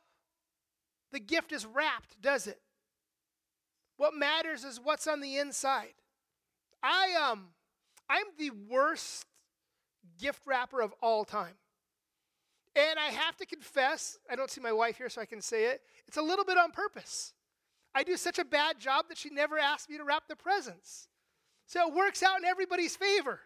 the 1.13 1.21
gift 1.21 1.53
is 1.53 1.67
wrapped, 1.67 2.21
does 2.23 2.47
it? 2.47 2.61
What 3.99 4.15
matters 4.15 4.65
is 4.65 4.81
what's 4.83 5.07
on 5.07 5.21
the 5.21 5.37
inside. 5.37 5.95
I 6.83 7.15
um 7.31 7.49
I'm 8.09 8.27
the 8.39 8.51
worst 8.71 9.27
gift 10.19 10.41
wrapper 10.47 10.81
of 10.81 10.95
all 11.03 11.25
time. 11.25 11.55
And 12.75 12.99
I 12.99 13.11
have 13.11 13.37
to 13.39 13.47
confess, 13.47 14.19
I 14.31 14.37
don't 14.37 14.51
see 14.51 14.61
my 14.61 14.73
wife 14.73 14.97
here 14.97 15.09
so 15.09 15.21
I 15.21 15.27
can 15.27 15.41
say 15.41 15.67
it. 15.67 15.83
It's 16.07 16.17
a 16.17 16.23
little 16.23 16.45
bit 16.45 16.57
on 16.57 16.71
purpose. 16.71 17.35
I 17.95 18.03
do 18.03 18.17
such 18.17 18.39
a 18.39 18.45
bad 18.45 18.79
job 18.79 19.07
that 19.09 19.19
she 19.19 19.31
never 19.31 19.59
asked 19.59 19.91
me 19.91 19.97
to 19.97 20.05
wrap 20.05 20.29
the 20.29 20.37
presents. 20.37 21.09
So 21.67 21.89
it 21.89 21.95
works 21.95 22.23
out 22.23 22.39
in 22.39 22.45
everybody's 22.45 22.97
favor. 22.97 23.41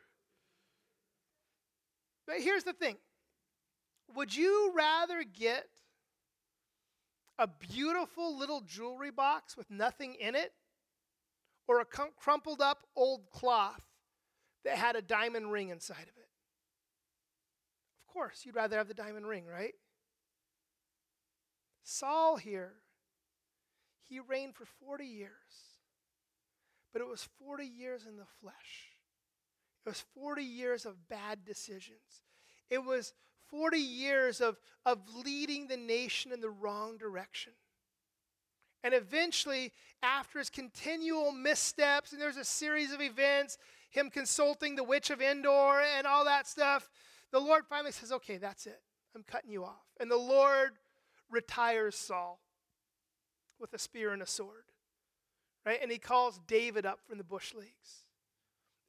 But 2.27 2.41
here's 2.41 2.65
the 2.65 2.73
thing 2.73 2.97
Would 4.15 4.35
you 4.35 4.73
rather 4.75 5.25
get 5.25 5.69
a 7.39 7.47
beautiful 7.47 8.37
little 8.39 8.61
jewelry 8.61 9.11
box 9.11 9.57
with 9.57 9.71
nothing 9.71 10.15
in 10.15 10.35
it 10.35 10.53
or 11.67 11.81
a 11.81 11.85
crumpled 11.85 12.61
up 12.61 12.87
old 12.95 13.31
cloth 13.31 13.83
that 14.65 14.77
had 14.77 14.95
a 14.97 15.03
diamond 15.03 15.51
ring 15.51 15.71
inside 15.71 16.03
of 16.03 16.17
it? 16.17 16.29
Of 18.07 18.13
course, 18.13 18.43
you'd 18.45 18.55
rather 18.55 18.77
have 18.77 18.89
the 18.89 18.95
diamond 18.95 19.27
ring, 19.27 19.47
right? 19.47 19.75
Saul 21.83 22.37
here 22.37 22.75
he 24.09 24.21
reigned 24.21 24.55
for 24.55 24.65
40 24.65 25.05
years. 25.05 25.31
but 26.93 27.01
it 27.01 27.09
was 27.09 27.27
40 27.39 27.65
years 27.65 28.05
in 28.07 28.19
the 28.19 28.27
flesh. 28.43 28.93
It 29.87 29.89
was 29.89 30.05
40 30.15 30.45
years 30.45 30.85
of 30.85 31.09
bad 31.09 31.43
decisions. 31.43 32.21
It 32.69 32.85
was 32.85 33.15
40 33.49 33.79
years 33.79 34.41
of, 34.43 34.59
of 34.85 34.99
leading 35.25 35.67
the 35.67 35.77
nation 35.77 36.33
in 36.33 36.41
the 36.41 36.51
wrong 36.51 36.99
direction. 36.99 37.55
And 38.85 38.95
eventually, 38.95 39.73
after 40.03 40.39
his 40.39 40.51
continual 40.51 41.33
missteps, 41.33 42.13
and 42.13 42.21
there's 42.21 42.37
a 42.37 42.45
series 42.45 42.93
of 42.93 43.01
events, 43.01 43.57
him 43.91 44.11
consulting 44.11 44.75
the 44.75 44.85
witch 44.85 45.11
of 45.11 45.21
Endor 45.21 45.83
and 45.97 46.07
all 46.07 46.25
that 46.25 46.47
stuff, 46.47 46.91
the 47.31 47.41
Lord 47.41 47.65
finally 47.69 47.93
says, 47.93 48.13
Okay, 48.13 48.37
that's 48.39 48.67
it. 48.67 48.81
I'm 49.15 49.23
cutting 49.23 49.51
you 49.51 49.65
off. 49.65 49.87
And 50.01 50.11
the 50.11 50.17
Lord 50.17 50.73
retires 51.31 51.95
Saul 51.97 52.41
with 53.61 53.73
a 53.75 53.79
spear 53.79 54.13
and 54.13 54.23
a 54.23 54.27
sword. 54.27 54.65
Right? 55.65 55.79
And 55.81 55.91
he 55.91 55.99
calls 55.99 56.41
David 56.47 56.87
up 56.87 57.01
from 57.07 57.19
the 57.19 57.25
bush 57.25 57.55
leagues. 57.55 58.07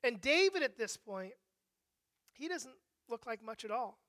And 0.03 0.19
David 0.19 0.63
at 0.63 0.77
this 0.77 0.97
point, 0.97 1.33
he 2.33 2.47
doesn't 2.47 2.73
look 3.09 3.25
like 3.25 3.43
much 3.43 3.63
at 3.63 3.71
all. 3.71 3.99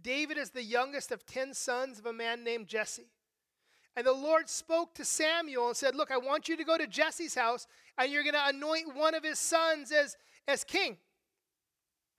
David 0.00 0.38
is 0.38 0.50
the 0.50 0.62
youngest 0.62 1.10
of 1.10 1.24
10 1.26 1.54
sons 1.54 1.98
of 1.98 2.06
a 2.06 2.12
man 2.12 2.44
named 2.44 2.66
Jesse. 2.66 3.10
And 3.96 4.06
the 4.06 4.12
Lord 4.12 4.48
spoke 4.48 4.94
to 4.94 5.04
Samuel 5.04 5.68
and 5.68 5.76
said, 5.76 5.94
Look, 5.94 6.10
I 6.10 6.18
want 6.18 6.48
you 6.48 6.56
to 6.56 6.64
go 6.64 6.76
to 6.76 6.86
Jesse's 6.86 7.34
house 7.34 7.66
and 7.96 8.10
you're 8.10 8.24
going 8.24 8.34
to 8.34 8.48
anoint 8.48 8.94
one 8.94 9.14
of 9.14 9.22
his 9.22 9.38
sons 9.38 9.92
as, 9.92 10.16
as 10.48 10.64
king. 10.64 10.98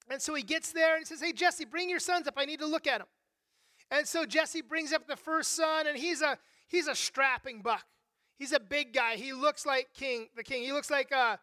And 0.10 0.21
so 0.21 0.34
he 0.36 0.43
gets 0.43 0.71
there 0.71 0.95
and 0.95 1.06
says, 1.06 1.21
Hey, 1.21 1.34
Jesse, 1.34 1.65
bring 1.65 1.89
your 1.89 2.00
sons 2.00 2.28
up. 2.28 2.36
I 2.38 2.45
need 2.45 2.60
to 2.60 2.67
look 2.67 2.88
at 2.88 3.00
them. 3.00 3.08
And 3.91 4.08
so 4.08 4.26
Jesse 4.26 4.62
brings 4.62 4.93
up 4.93 5.08
the 5.08 5.15
first 5.15 5.52
son, 5.52 5.86
and 5.86 5.98
he's 5.98 6.21
a, 6.21 6.38
he's 6.67 6.88
a 6.88 6.95
strapping 6.95 7.62
buck. 7.62 7.86
He's 8.38 8.51
a 8.51 8.60
big 8.60 8.93
guy. 8.93 9.15
He 9.15 9.34
looks 9.34 9.65
like 9.65 9.89
King, 9.93 10.28
the 10.36 10.43
king. 10.43 10.63
He 10.63 10.73
looks 10.73 10.89
like, 10.89 11.12
uh, 11.12 11.38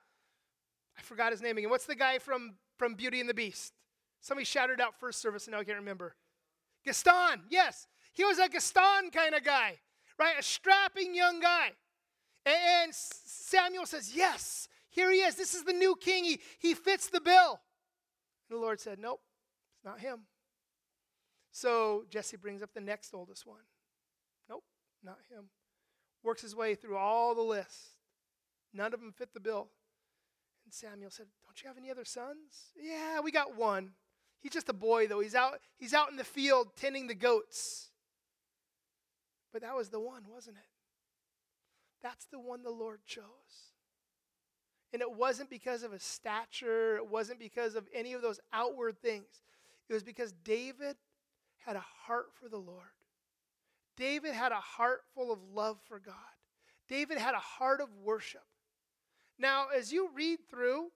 I 0.97 1.03
forgot 1.03 1.33
his 1.33 1.41
name 1.41 1.57
again. 1.57 1.71
What's 1.71 1.87
the 1.87 1.95
guy 1.95 2.19
from, 2.19 2.55
from 2.79 2.95
Beauty 2.95 3.21
and 3.21 3.29
the 3.29 3.35
Beast? 3.35 3.73
Somebody 4.21 4.45
shouted 4.45 4.81
out 4.81 4.99
first 5.01 5.21
service, 5.21 5.47
and 5.47 5.53
now 5.53 5.61
I 5.61 5.65
can't 5.65 5.79
remember. 5.79 6.15
Gaston, 6.85 7.43
yes. 7.49 7.87
He 8.13 8.25
was 8.25 8.39
a 8.39 8.49
Gaston 8.49 9.11
kind 9.11 9.35
of 9.35 9.43
guy 9.43 9.79
right? 10.19 10.39
A 10.39 10.43
strapping 10.43 11.15
young 11.15 11.41
guy. 11.41 11.73
And 12.45 12.93
Samuel 12.95 13.87
says, 13.87 14.13
Yes, 14.15 14.69
here 14.89 15.11
he 15.11 15.19
is. 15.19 15.37
This 15.37 15.55
is 15.55 15.65
the 15.65 15.73
new 15.73 15.97
king. 16.01 16.25
He, 16.25 16.41
he 16.59 16.75
fits 16.75 17.09
the 17.09 17.21
bill. 17.21 17.61
And 18.49 18.59
the 18.59 18.63
Lord 18.63 18.81
said, 18.81 18.99
Nope, 18.99 19.21
it's 19.77 19.85
not 19.85 20.01
him. 20.01 20.21
So 21.51 22.05
Jesse 22.09 22.37
brings 22.37 22.63
up 22.63 22.73
the 22.73 22.81
next 22.81 23.13
oldest 23.15 23.47
one. 23.47 23.61
Not 25.03 25.19
him. 25.31 25.45
Works 26.23 26.43
his 26.43 26.55
way 26.55 26.75
through 26.75 26.97
all 26.97 27.35
the 27.35 27.43
list. 27.43 27.97
None 28.73 28.95
of 28.95 29.01
them 29.01 29.13
fit 29.13 29.35
the 29.35 29.41
bill. 29.41 29.69
And 30.65 30.73
Samuel 30.73 31.11
said, 31.11 31.27
Don't 31.45 31.63
you 31.63 31.69
have 31.69 31.79
any 31.79 31.91
other 31.91 32.05
sons? 32.05 32.73
Yeah, 32.81 33.21
we 33.21 33.33
got 33.33 33.57
one. 33.57 33.93
He's 34.41 34.53
just 34.53 34.69
a 34.69 34.75
boy, 34.75 35.07
though. 35.07 35.21
He's 35.21 35.35
out, 35.35 35.61
he's 35.77 35.95
out 35.95 36.11
in 36.11 36.17
the 36.17 36.25
field 36.25 36.69
tending 36.77 37.07
the 37.07 37.15
goats. 37.15 37.91
But 39.53 39.63
that 39.63 39.77
was 39.77 39.91
the 39.91 40.01
one, 40.01 40.25
wasn't 40.33 40.57
it? 40.57 40.63
That's 42.03 42.25
the 42.27 42.41
one 42.41 42.63
the 42.63 42.71
Lord 42.71 43.05
chose. 43.05 43.23
And 44.93 45.01
it 45.01 45.13
wasn't 45.13 45.49
because 45.49 45.83
of 45.83 45.93
his 45.93 46.03
stature, 46.03 46.97
it 46.97 47.09
wasn't 47.09 47.39
because 47.39 47.77
of 47.77 47.87
any 47.95 48.13
of 48.13 48.23
those 48.23 48.41
outward 48.53 49.01
things. 49.01 49.43
It 49.89 49.93
was 49.93 50.03
because 50.03 50.33
David 50.45 50.97
had 51.65 51.77
a 51.77 51.85
heart 52.07 52.27
for 52.41 52.49
the 52.49 52.59
Lord. 52.59 52.83
David 53.97 54.33
had 54.33 54.53
a 54.53 54.57
heart 54.57 55.01
full 55.15 55.33
of 55.33 55.39
love 55.55 55.79
for 55.87 55.99
God. 55.99 56.15
David 56.89 57.19
had 57.19 57.35
a 57.35 57.39
heart 57.39 57.81
of 57.81 57.89
worship. 58.03 58.43
Now, 59.39 59.67
as 59.77 59.93
you 59.93 60.11
read 60.15 60.41
through, 60.49 60.89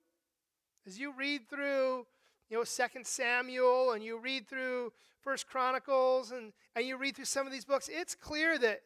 as 0.87 0.98
you 0.98 1.12
read 1.12 1.48
through, 1.48 2.06
you 2.48 2.56
know, 2.56 2.64
Second 2.64 3.06
Samuel 3.06 3.92
and 3.92 4.04
you 4.04 4.18
read 4.18 4.48
through 4.48 4.92
First 5.20 5.48
Chronicles 5.48 6.30
and, 6.30 6.52
and 6.74 6.87
you 6.87 6.96
read 6.96 7.16
through 7.16 7.24
some 7.24 7.46
of 7.46 7.52
these 7.52 7.64
books, 7.64 7.88
it's 7.92 8.14
clear 8.14 8.59
that, 8.59 8.80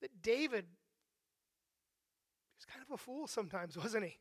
that 0.00 0.22
David 0.22 0.64
was 2.56 2.64
kind 2.64 2.84
of 2.86 2.92
a 2.92 2.98
fool 2.98 3.26
sometimes, 3.26 3.76
wasn't 3.82 4.04
he? 4.04 4.18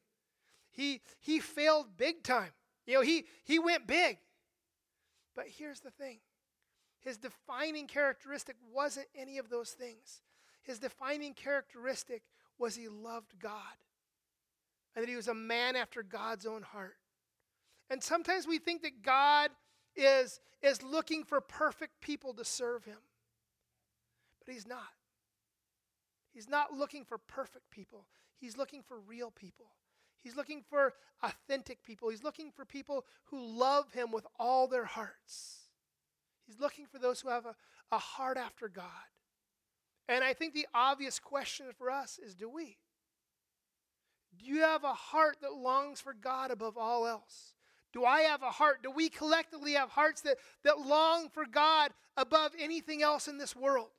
He 0.71 1.01
he 1.19 1.39
failed 1.39 1.97
big 1.97 2.23
time. 2.23 2.51
You 2.85 2.95
know, 2.95 3.01
he 3.01 3.25
he 3.43 3.59
went 3.59 3.87
big. 3.87 4.17
But 5.35 5.45
here's 5.47 5.81
the 5.81 5.91
thing. 5.91 6.19
His 7.01 7.17
defining 7.17 7.87
characteristic 7.87 8.55
wasn't 8.73 9.07
any 9.15 9.37
of 9.37 9.49
those 9.49 9.71
things. 9.71 10.21
His 10.63 10.79
defining 10.79 11.33
characteristic 11.33 12.21
was 12.57 12.75
he 12.75 12.87
loved 12.87 13.39
God 13.39 13.75
and 14.95 15.03
that 15.03 15.09
he 15.09 15.15
was 15.15 15.27
a 15.27 15.33
man 15.33 15.75
after 15.75 16.03
God's 16.03 16.45
own 16.45 16.61
heart. 16.61 16.97
And 17.89 18.03
sometimes 18.03 18.47
we 18.47 18.59
think 18.59 18.83
that 18.83 19.01
God 19.01 19.51
is, 19.95 20.39
is 20.61 20.83
looking 20.83 21.23
for 21.23 21.41
perfect 21.41 22.01
people 22.01 22.33
to 22.35 22.45
serve 22.45 22.85
him. 22.85 22.97
But 24.45 24.53
he's 24.53 24.67
not. 24.67 24.79
He's 26.33 26.49
not 26.49 26.73
looking 26.73 27.03
for 27.03 27.17
perfect 27.17 27.69
people, 27.71 28.05
he's 28.39 28.57
looking 28.57 28.83
for 28.83 28.99
real 28.99 29.31
people. 29.31 29.67
He's 30.23 30.35
looking 30.35 30.61
for 30.69 30.93
authentic 31.23 31.81
people. 31.83 32.09
He's 32.09 32.23
looking 32.23 32.51
for 32.51 32.63
people 32.63 33.05
who 33.25 33.43
love 33.43 33.91
him 33.91 34.11
with 34.11 34.27
all 34.37 34.67
their 34.67 34.85
hearts. 34.85 35.60
He's 36.51 36.59
looking 36.59 36.85
for 36.85 36.99
those 36.99 37.21
who 37.21 37.29
have 37.29 37.45
a, 37.45 37.55
a 37.93 37.97
heart 37.97 38.37
after 38.37 38.67
God. 38.67 38.85
And 40.09 40.23
I 40.23 40.33
think 40.33 40.53
the 40.53 40.67
obvious 40.73 41.17
question 41.17 41.67
for 41.77 41.89
us 41.89 42.19
is 42.19 42.35
do 42.35 42.49
we? 42.49 42.77
Do 44.37 44.45
you 44.45 44.61
have 44.61 44.83
a 44.83 44.93
heart 44.93 45.37
that 45.41 45.53
longs 45.53 46.01
for 46.01 46.13
God 46.13 46.51
above 46.51 46.77
all 46.77 47.07
else? 47.07 47.53
Do 47.93 48.03
I 48.03 48.21
have 48.21 48.41
a 48.41 48.51
heart? 48.51 48.83
Do 48.83 48.91
we 48.91 49.07
collectively 49.07 49.73
have 49.73 49.89
hearts 49.89 50.21
that, 50.21 50.37
that 50.63 50.79
long 50.79 51.29
for 51.29 51.45
God 51.45 51.91
above 52.17 52.51
anything 52.59 53.01
else 53.01 53.27
in 53.29 53.37
this 53.37 53.55
world? 53.55 53.89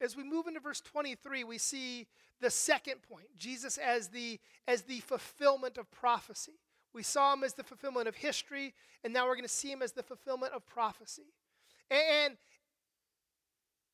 As 0.00 0.16
we 0.16 0.22
move 0.22 0.46
into 0.46 0.60
verse 0.60 0.80
23, 0.80 1.44
we 1.44 1.58
see 1.58 2.06
the 2.40 2.50
second 2.50 3.02
point 3.02 3.26
Jesus 3.36 3.76
as 3.76 4.08
the, 4.08 4.38
as 4.66 4.82
the 4.82 5.00
fulfillment 5.00 5.76
of 5.76 5.90
prophecy. 5.90 6.60
We 6.98 7.04
saw 7.04 7.32
him 7.32 7.44
as 7.44 7.54
the 7.54 7.62
fulfillment 7.62 8.08
of 8.08 8.16
history, 8.16 8.74
and 9.04 9.12
now 9.12 9.26
we're 9.26 9.36
going 9.36 9.44
to 9.44 9.48
see 9.48 9.70
him 9.70 9.82
as 9.82 9.92
the 9.92 10.02
fulfillment 10.02 10.52
of 10.52 10.66
prophecy. 10.66 11.32
And, 11.92 12.36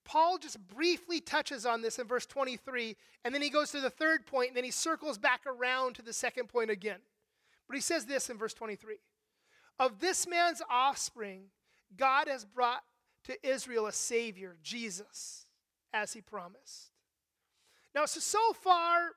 Paul 0.07 0.39
just 0.39 0.59
briefly 0.69 1.21
touches 1.21 1.67
on 1.67 1.83
this 1.83 1.99
in 1.99 2.07
verse 2.07 2.25
23, 2.25 2.97
and 3.23 3.35
then 3.35 3.43
he 3.43 3.51
goes 3.51 3.71
to 3.73 3.83
the 3.83 3.91
third 3.91 4.25
point, 4.25 4.49
and 4.49 4.57
then 4.57 4.65
he 4.65 4.71
circles 4.71 5.19
back 5.19 5.43
around 5.47 5.97
to 5.97 6.03
the 6.03 6.15
second 6.15 6.49
point 6.49 6.71
again. 6.71 7.01
But 7.69 7.75
he 7.75 7.83
says 7.83 8.07
this 8.07 8.31
in 8.31 8.39
verse 8.39 8.55
23 8.55 8.97
Of 9.79 10.01
this 10.01 10.27
man's 10.27 10.63
offspring, 10.71 11.49
God 11.99 12.27
has 12.27 12.47
brought 12.47 12.85
to 13.25 13.37
Israel 13.47 13.87
a 13.87 13.93
Savior, 13.93 14.57
Jesus, 14.63 15.45
as 15.93 16.15
he 16.15 16.23
promised. 16.23 16.91
Now, 17.95 18.07
so, 18.07 18.21
so 18.21 18.55
far, 18.55 19.11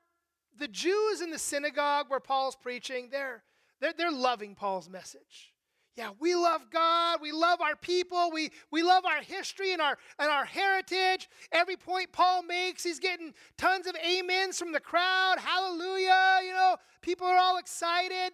the 0.58 0.68
Jews 0.68 1.22
in 1.22 1.30
the 1.30 1.38
synagogue 1.38 2.10
where 2.10 2.20
Paul's 2.20 2.54
preaching, 2.54 3.08
they're, 3.10 3.44
they're, 3.80 3.92
they're 3.96 4.12
loving 4.12 4.54
Paul's 4.54 4.88
message. 4.88 5.52
Yeah, 5.98 6.10
we 6.20 6.36
love 6.36 6.70
God. 6.70 7.18
We 7.20 7.32
love 7.32 7.60
our 7.60 7.74
people. 7.74 8.30
We, 8.32 8.50
we 8.70 8.84
love 8.84 9.04
our 9.04 9.20
history 9.20 9.72
and 9.72 9.82
our, 9.82 9.98
and 10.20 10.30
our 10.30 10.44
heritage. 10.44 11.28
Every 11.50 11.76
point 11.76 12.12
Paul 12.12 12.44
makes, 12.44 12.84
he's 12.84 13.00
getting 13.00 13.34
tons 13.56 13.88
of 13.88 13.96
amens 13.96 14.60
from 14.60 14.70
the 14.70 14.78
crowd. 14.78 15.40
Hallelujah. 15.40 16.38
You 16.44 16.52
know, 16.52 16.76
people 17.02 17.26
are 17.26 17.36
all 17.36 17.58
excited. 17.58 18.32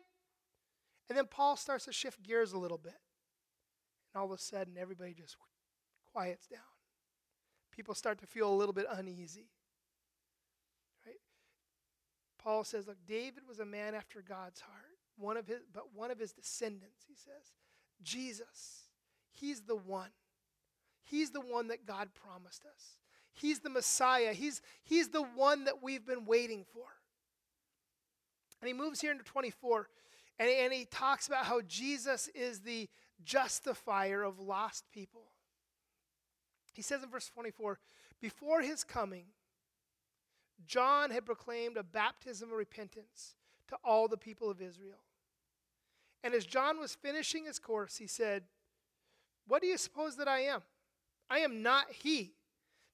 And 1.08 1.16
then 1.16 1.24
Paul 1.26 1.56
starts 1.56 1.86
to 1.86 1.92
shift 1.92 2.22
gears 2.22 2.52
a 2.52 2.58
little 2.58 2.76
bit. 2.76 3.00
And 4.12 4.20
all 4.20 4.26
of 4.26 4.38
a 4.38 4.42
sudden, 4.42 4.74
everybody 4.78 5.14
just 5.14 5.38
quiets 6.12 6.46
down. 6.46 6.60
People 7.74 7.94
start 7.94 8.18
to 8.20 8.26
feel 8.26 8.52
a 8.52 8.54
little 8.54 8.74
bit 8.74 8.84
uneasy. 8.90 9.48
Right? 11.06 11.16
Paul 12.38 12.62
says, 12.62 12.86
Look, 12.86 12.98
David 13.08 13.44
was 13.48 13.58
a 13.58 13.64
man 13.64 13.94
after 13.94 14.20
God's 14.20 14.60
heart 14.60 14.83
one 15.16 15.36
of 15.36 15.46
his, 15.46 15.60
but 15.72 15.94
one 15.94 16.10
of 16.10 16.18
his 16.18 16.32
descendants, 16.32 17.04
he 17.08 17.14
says. 17.14 17.52
Jesus. 18.02 18.88
He's 19.32 19.62
the 19.62 19.76
one. 19.76 20.10
He's 21.02 21.30
the 21.30 21.40
one 21.40 21.68
that 21.68 21.86
God 21.86 22.08
promised 22.14 22.64
us. 22.64 22.98
He's 23.32 23.60
the 23.60 23.70
Messiah. 23.70 24.32
He's, 24.32 24.62
he's 24.84 25.08
the 25.08 25.22
one 25.22 25.64
that 25.64 25.82
we've 25.82 26.06
been 26.06 26.24
waiting 26.24 26.64
for. 26.72 26.86
And 28.60 28.68
he 28.68 28.74
moves 28.74 29.00
here 29.00 29.12
into 29.12 29.24
24, 29.24 29.88
and, 30.38 30.48
and 30.48 30.72
he 30.72 30.86
talks 30.86 31.26
about 31.26 31.44
how 31.44 31.60
Jesus 31.62 32.28
is 32.28 32.60
the 32.60 32.88
justifier 33.22 34.22
of 34.22 34.38
lost 34.38 34.84
people. 34.92 35.24
He 36.72 36.82
says 36.82 37.02
in 37.02 37.10
verse 37.10 37.28
24, 37.28 37.78
before 38.20 38.62
his 38.62 38.84
coming, 38.84 39.26
John 40.66 41.10
had 41.10 41.26
proclaimed 41.26 41.76
a 41.76 41.82
baptism 41.82 42.50
of 42.50 42.56
repentance 42.56 43.34
to 43.68 43.76
all 43.84 44.08
the 44.08 44.16
people 44.16 44.50
of 44.50 44.60
Israel. 44.60 45.02
And 46.22 46.34
as 46.34 46.46
John 46.46 46.78
was 46.78 46.94
finishing 46.94 47.44
his 47.44 47.58
course, 47.58 47.96
he 47.96 48.06
said, 48.06 48.44
What 49.46 49.62
do 49.62 49.68
you 49.68 49.76
suppose 49.76 50.16
that 50.16 50.28
I 50.28 50.40
am? 50.40 50.62
I 51.28 51.40
am 51.40 51.62
not 51.62 51.90
he. 51.90 52.34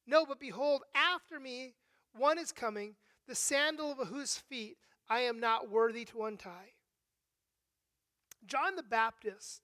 No, 0.06 0.26
but 0.26 0.40
behold, 0.40 0.82
after 0.94 1.38
me 1.38 1.74
one 2.16 2.38
is 2.38 2.52
coming, 2.52 2.96
the 3.28 3.34
sandal 3.34 3.92
of 3.92 4.08
whose 4.08 4.36
feet 4.36 4.76
I 5.08 5.20
am 5.20 5.40
not 5.40 5.70
worthy 5.70 6.04
to 6.06 6.24
untie. 6.24 6.74
John 8.46 8.76
the 8.76 8.82
Baptist 8.82 9.62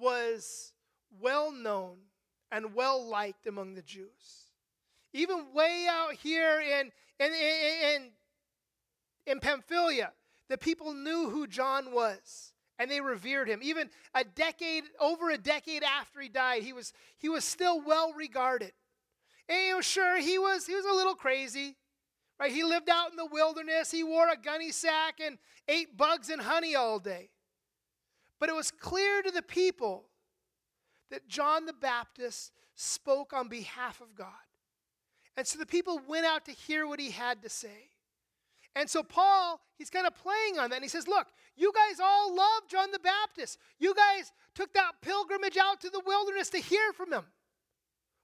was 0.00 0.72
well 1.20 1.52
known 1.52 1.96
and 2.50 2.74
well 2.74 3.04
liked 3.04 3.46
among 3.46 3.74
the 3.74 3.82
Jews. 3.82 4.50
Even 5.12 5.52
way 5.52 5.86
out 5.90 6.14
here 6.14 6.60
in, 6.60 6.90
in, 7.18 7.32
in, 7.32 8.10
in, 9.26 9.40
Pamphylia, 9.40 10.12
the 10.52 10.58
people 10.58 10.92
knew 10.92 11.30
who 11.30 11.46
John 11.46 11.92
was 11.92 12.52
and 12.78 12.90
they 12.90 13.00
revered 13.00 13.48
him. 13.48 13.60
Even 13.62 13.88
a 14.14 14.22
decade, 14.22 14.84
over 15.00 15.30
a 15.30 15.38
decade 15.38 15.82
after 15.82 16.20
he 16.20 16.28
died, 16.28 16.62
he 16.62 16.74
was, 16.74 16.92
he 17.18 17.28
was 17.28 17.44
still 17.44 17.80
well 17.80 18.12
regarded. 18.12 18.72
And 19.48 19.58
you 19.58 19.70
know, 19.72 19.80
sure, 19.80 20.20
he 20.20 20.38
was, 20.38 20.66
he 20.66 20.74
was 20.74 20.84
a 20.84 20.92
little 20.92 21.14
crazy. 21.14 21.76
Right? 22.38 22.52
He 22.52 22.64
lived 22.64 22.90
out 22.90 23.10
in 23.10 23.16
the 23.16 23.26
wilderness. 23.26 23.90
He 23.90 24.04
wore 24.04 24.28
a 24.28 24.36
gunny 24.36 24.72
sack 24.72 25.20
and 25.24 25.38
ate 25.68 25.96
bugs 25.96 26.28
and 26.28 26.42
honey 26.42 26.74
all 26.74 26.98
day. 26.98 27.30
But 28.38 28.48
it 28.48 28.54
was 28.54 28.70
clear 28.70 29.22
to 29.22 29.30
the 29.30 29.42
people 29.42 30.04
that 31.10 31.28
John 31.28 31.64
the 31.64 31.72
Baptist 31.72 32.50
spoke 32.74 33.32
on 33.32 33.48
behalf 33.48 34.00
of 34.00 34.14
God. 34.14 34.26
And 35.36 35.46
so 35.46 35.58
the 35.58 35.66
people 35.66 36.00
went 36.06 36.26
out 36.26 36.44
to 36.46 36.52
hear 36.52 36.86
what 36.86 37.00
he 37.00 37.10
had 37.10 37.42
to 37.42 37.48
say. 37.48 37.91
And 38.74 38.88
so 38.88 39.02
Paul, 39.02 39.60
he's 39.76 39.90
kind 39.90 40.06
of 40.06 40.14
playing 40.14 40.58
on 40.58 40.70
that. 40.70 40.76
And 40.76 40.84
he 40.84 40.88
says, 40.88 41.06
Look, 41.06 41.26
you 41.56 41.72
guys 41.74 42.00
all 42.00 42.34
love 42.34 42.62
John 42.70 42.90
the 42.90 42.98
Baptist. 42.98 43.58
You 43.78 43.94
guys 43.94 44.32
took 44.54 44.72
that 44.74 44.92
pilgrimage 45.02 45.56
out 45.56 45.80
to 45.82 45.90
the 45.90 46.02
wilderness 46.06 46.48
to 46.50 46.58
hear 46.58 46.92
from 46.92 47.12
him. 47.12 47.24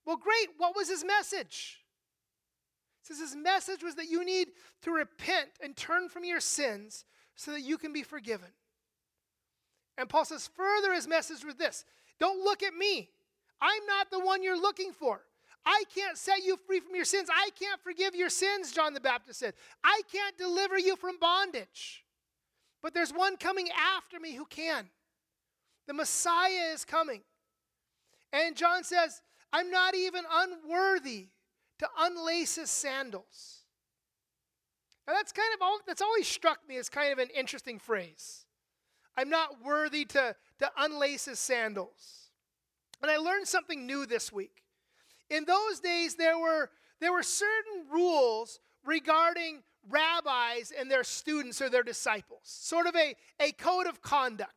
Well, 0.07 0.17
great. 0.17 0.49
What 0.57 0.75
was 0.75 0.89
his 0.89 1.05
message? 1.05 1.81
He 3.03 3.15
says 3.15 3.21
his 3.21 3.37
message 3.37 3.83
was 3.83 3.95
that 3.97 4.09
you 4.09 4.25
need 4.25 4.49
to 4.83 4.91
repent 4.91 5.51
and 5.63 5.77
turn 5.77 6.09
from 6.09 6.25
your 6.25 6.41
sins 6.41 7.05
so 7.35 7.53
that 7.53 7.61
you 7.61 7.79
can 7.79 7.93
be 7.93 8.03
forgiven. 8.03 8.49
And 9.99 10.09
Paul 10.09 10.25
says, 10.25 10.49
further, 10.55 10.95
his 10.95 11.09
message 11.09 11.45
was 11.45 11.57
this 11.57 11.85
Don't 12.19 12.43
look 12.43 12.63
at 12.63 12.75
me. 12.75 13.11
I'm 13.61 13.87
not 13.87 14.11
the 14.11 14.21
one 14.21 14.43
you're 14.43 14.61
looking 14.61 14.93
for. 14.93 15.21
I 15.67 15.85
can't 15.95 16.17
set 16.17 16.45
you 16.45 16.59
free 16.67 16.81
from 16.81 16.95
your 16.95 17.05
sins. 17.05 17.29
I 17.33 17.51
can't 17.59 17.81
forgive 17.83 18.15
your 18.15 18.31
sins, 18.31 18.73
John 18.73 18.95
the 18.95 19.01
Baptist 19.01 19.41
said. 19.41 19.55
I 19.85 20.01
can't 20.11 20.37
deliver 20.39 20.79
you 20.79 20.97
from 20.97 21.19
bondage. 21.19 22.05
But 22.83 22.95
there's 22.95 23.13
one 23.13 23.37
coming 23.37 23.69
after 23.71 24.21
me 24.21 24.35
who 24.35 24.47
can. 24.47 24.89
The 25.87 25.95
Messiah 25.95 26.73
is 26.73 26.85
coming. 26.85 27.23
And 28.33 28.57
John 28.57 28.85
says, 28.85 29.23
I'm 29.53 29.71
not 29.71 29.95
even 29.95 30.25
unworthy 30.31 31.29
to 31.79 31.89
unlace 31.99 32.57
his 32.57 32.71
sandals. 32.71 33.65
Now 35.07 35.15
that's 35.15 35.33
kind 35.33 35.49
of 35.55 35.63
all, 35.63 35.79
that's 35.87 36.03
always 36.03 36.29
struck 36.29 36.59
me 36.69 36.77
as 36.77 36.89
kind 36.89 37.13
of 37.13 37.19
an 37.19 37.29
interesting 37.35 37.79
phrase. 37.79 38.45
I'm 39.17 39.31
not 39.31 39.65
worthy 39.65 40.05
to, 40.07 40.37
to 40.61 40.71
unlace 40.79 41.25
his 41.25 41.39
sandals. 41.39 42.31
And 43.03 43.11
I 43.11 43.17
learned 43.17 43.49
something 43.49 43.87
new 43.87 44.07
this 44.07 44.33
week. 44.33 44.63
In 45.31 45.45
those 45.45 45.81
days, 45.81 46.15
there 46.15 46.39
were, 46.39 46.71
there 47.01 47.13
were 47.13 47.23
certain 47.23 47.85
rules 47.93 48.61
regarding 48.85 49.63
rabbis 49.89 50.73
and 50.79 50.91
their 50.91 51.05
students 51.05 51.61
or 51.61 51.69
their 51.69 51.83
disciples, 51.83 52.41
sort 52.45 52.87
of 52.87 52.97
a, 52.97 53.15
a 53.41 53.53
code 53.53 53.87
of 53.87 54.03
conduct. 54.03 54.53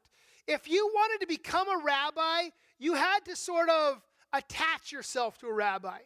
If 0.48 0.70
you 0.70 0.90
wanted 0.94 1.22
to 1.22 1.28
become 1.28 1.68
a 1.70 1.84
rabbi, 1.84 2.50
you 2.80 2.96
had 2.96 3.20
to 3.26 3.36
sort 3.36 3.70
of 3.70 4.02
attach 4.34 4.92
yourself 4.92 5.38
to 5.40 5.48
a 5.48 5.54
rabbi. 5.54 6.00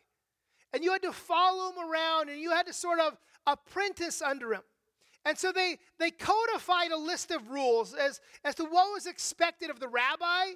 And 0.74 0.84
you 0.84 0.92
had 0.92 1.04
to 1.04 1.14
follow 1.14 1.72
him 1.72 1.90
around 1.90 2.30
and 2.30 2.40
you 2.40 2.52
had 2.52 2.68
to 2.68 2.74
sort 2.74 3.00
of 3.00 3.18
apprentice 3.48 4.22
under 4.22 4.54
him. 4.54 4.64
And 5.24 5.38
so 5.38 5.52
they, 5.52 5.78
they 6.00 6.12
codified 6.12 6.92
a 6.92 6.98
list 6.98 7.32
of 7.32 7.50
rules 7.50 7.94
as, 7.94 8.20
as 8.44 8.56
to 8.56 8.64
what 8.66 8.94
was 8.94 9.08
expected 9.08 9.70
of 9.70 9.80
the 9.80 9.88
rabbi 9.88 10.54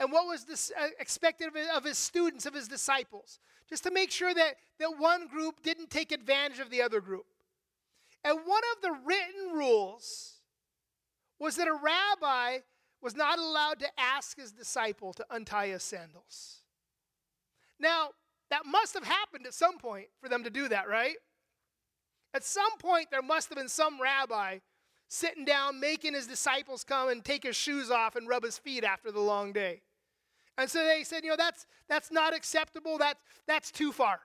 and 0.00 0.12
what 0.12 0.26
was 0.26 0.44
this, 0.44 0.70
uh, 0.80 0.88
expected 1.00 1.48
of, 1.48 1.56
of 1.76 1.84
his 1.84 1.98
students, 1.98 2.46
of 2.46 2.54
his 2.54 2.68
disciples, 2.68 3.40
just 3.68 3.82
to 3.84 3.90
make 3.90 4.10
sure 4.10 4.32
that, 4.32 4.54
that 4.78 4.98
one 4.98 5.26
group 5.26 5.62
didn't 5.62 5.90
take 5.90 6.12
advantage 6.12 6.60
of 6.60 6.70
the 6.70 6.82
other 6.82 7.00
group. 7.00 7.26
And 8.24 8.38
one 8.44 8.62
of 8.76 8.82
the 8.82 8.92
written 9.04 9.54
rules 9.54 10.34
was 11.38 11.56
that 11.56 11.68
a 11.68 11.72
rabbi 11.72 12.58
was 13.00 13.14
not 13.14 13.38
allowed 13.38 13.78
to 13.80 13.88
ask 13.98 14.38
his 14.38 14.52
disciple 14.52 15.12
to 15.14 15.26
untie 15.30 15.68
his 15.68 15.82
sandals. 15.82 16.62
Now, 17.78 18.10
that 18.50 18.66
must 18.66 18.94
have 18.94 19.04
happened 19.04 19.46
at 19.46 19.54
some 19.54 19.78
point 19.78 20.06
for 20.20 20.28
them 20.28 20.42
to 20.44 20.50
do 20.50 20.68
that, 20.68 20.88
right? 20.88 21.16
At 22.34 22.44
some 22.44 22.76
point, 22.78 23.10
there 23.10 23.22
must 23.22 23.48
have 23.48 23.58
been 23.58 23.68
some 23.68 24.00
rabbi 24.00 24.58
sitting 25.08 25.44
down, 25.44 25.80
making 25.80 26.14
his 26.14 26.26
disciples 26.26 26.84
come 26.84 27.08
and 27.08 27.24
take 27.24 27.44
his 27.44 27.56
shoes 27.56 27.90
off 27.90 28.16
and 28.16 28.28
rub 28.28 28.44
his 28.44 28.58
feet 28.58 28.84
after 28.84 29.10
the 29.10 29.20
long 29.20 29.52
day. 29.52 29.82
And 30.58 30.68
so 30.68 30.84
they 30.84 31.04
said, 31.04 31.22
you 31.22 31.30
know, 31.30 31.36
that's, 31.36 31.66
that's 31.88 32.10
not 32.10 32.34
acceptable. 32.34 32.98
That, 32.98 33.16
that's 33.46 33.70
too 33.70 33.92
far. 33.92 34.18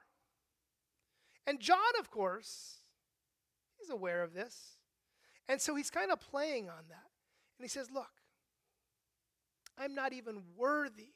And 1.46 1.60
John, 1.60 1.78
of 2.00 2.10
course, 2.10 2.78
he's 3.80 3.92
aware 3.92 4.24
of 4.24 4.34
this. 4.34 4.78
And 5.48 5.62
so 5.62 5.76
he's 5.76 5.92
kind 5.92 6.12
of 6.12 6.20
playing 6.20 6.70
on 6.70 6.86
that. 6.90 7.10
And 7.58 7.64
he 7.64 7.68
says, 7.68 7.90
look, 7.94 8.10
I'm 9.78 9.94
not 9.94 10.12
even 10.12 10.42
worthy 10.58 11.14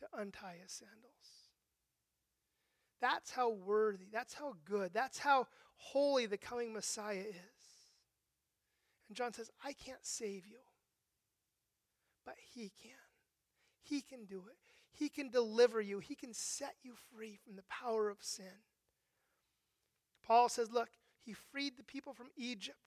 to 0.00 0.20
untie 0.20 0.56
his 0.62 0.72
sandals. 0.72 1.02
That's 3.00 3.30
how 3.30 3.50
worthy, 3.50 4.06
that's 4.12 4.34
how 4.34 4.54
good, 4.64 4.92
that's 4.92 5.18
how 5.18 5.46
holy 5.76 6.26
the 6.26 6.38
coming 6.38 6.72
Messiah 6.72 7.20
is. 7.20 7.64
And 9.08 9.16
John 9.16 9.32
says, 9.32 9.50
I 9.64 9.72
can't 9.72 10.04
save 10.04 10.46
you, 10.46 10.58
but 12.24 12.34
he 12.54 12.70
can. 12.82 13.03
He 13.84 14.00
can 14.00 14.24
do 14.24 14.42
it. 14.48 14.56
He 14.92 15.08
can 15.08 15.30
deliver 15.30 15.80
you. 15.80 15.98
He 15.98 16.14
can 16.14 16.32
set 16.32 16.74
you 16.82 16.94
free 17.14 17.38
from 17.44 17.56
the 17.56 17.64
power 17.68 18.08
of 18.08 18.18
sin. 18.20 18.62
Paul 20.26 20.48
says, 20.48 20.72
Look, 20.72 20.88
he 21.24 21.32
freed 21.32 21.76
the 21.76 21.84
people 21.84 22.12
from 22.12 22.28
Egypt. 22.36 22.78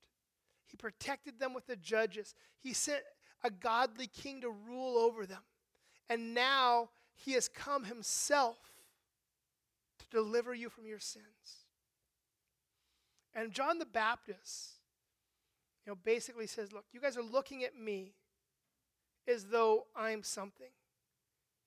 He 0.65 0.77
protected 0.77 1.39
them 1.39 1.53
with 1.53 1.67
the 1.67 1.75
judges. 1.75 2.33
He 2.59 2.73
sent 2.73 3.01
a 3.43 3.49
godly 3.49 4.07
king 4.07 4.41
to 4.41 4.49
rule 4.49 4.97
over 4.97 5.25
them. 5.25 5.43
And 6.09 6.33
now 6.33 6.89
he 7.13 7.33
has 7.33 7.47
come 7.47 7.85
himself 7.85 8.57
to 9.99 10.05
deliver 10.09 10.53
you 10.53 10.69
from 10.69 10.85
your 10.85 10.99
sins. 10.99 11.25
And 13.33 13.51
John 13.51 13.77
the 13.77 13.85
Baptist, 13.85 14.71
you 15.85 15.91
know, 15.91 15.97
basically 16.03 16.47
says, 16.47 16.73
Look, 16.73 16.85
you 16.91 16.99
guys 16.99 17.17
are 17.17 17.23
looking 17.23 17.63
at 17.63 17.77
me 17.77 18.13
as 19.27 19.45
though 19.45 19.85
I'm 19.95 20.23
something. 20.23 20.67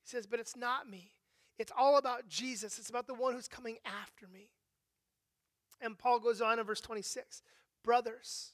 He 0.03 0.09
says, 0.09 0.27
But 0.27 0.41
it's 0.41 0.57
not 0.57 0.89
me. 0.89 1.13
It's 1.59 1.73
all 1.77 1.99
about 1.99 2.29
Jesus. 2.29 2.79
It's 2.79 2.91
about 2.91 3.07
the 3.07 3.15
one 3.15 3.35
who's 3.35 3.49
coming 3.49 3.77
after 3.85 4.27
me. 4.27 4.49
And 5.81 5.99
Paul 5.99 6.21
goes 6.21 6.41
on 6.41 6.59
in 6.59 6.65
verse 6.65 6.81
26 6.81 7.43
Brothers, 7.83 8.53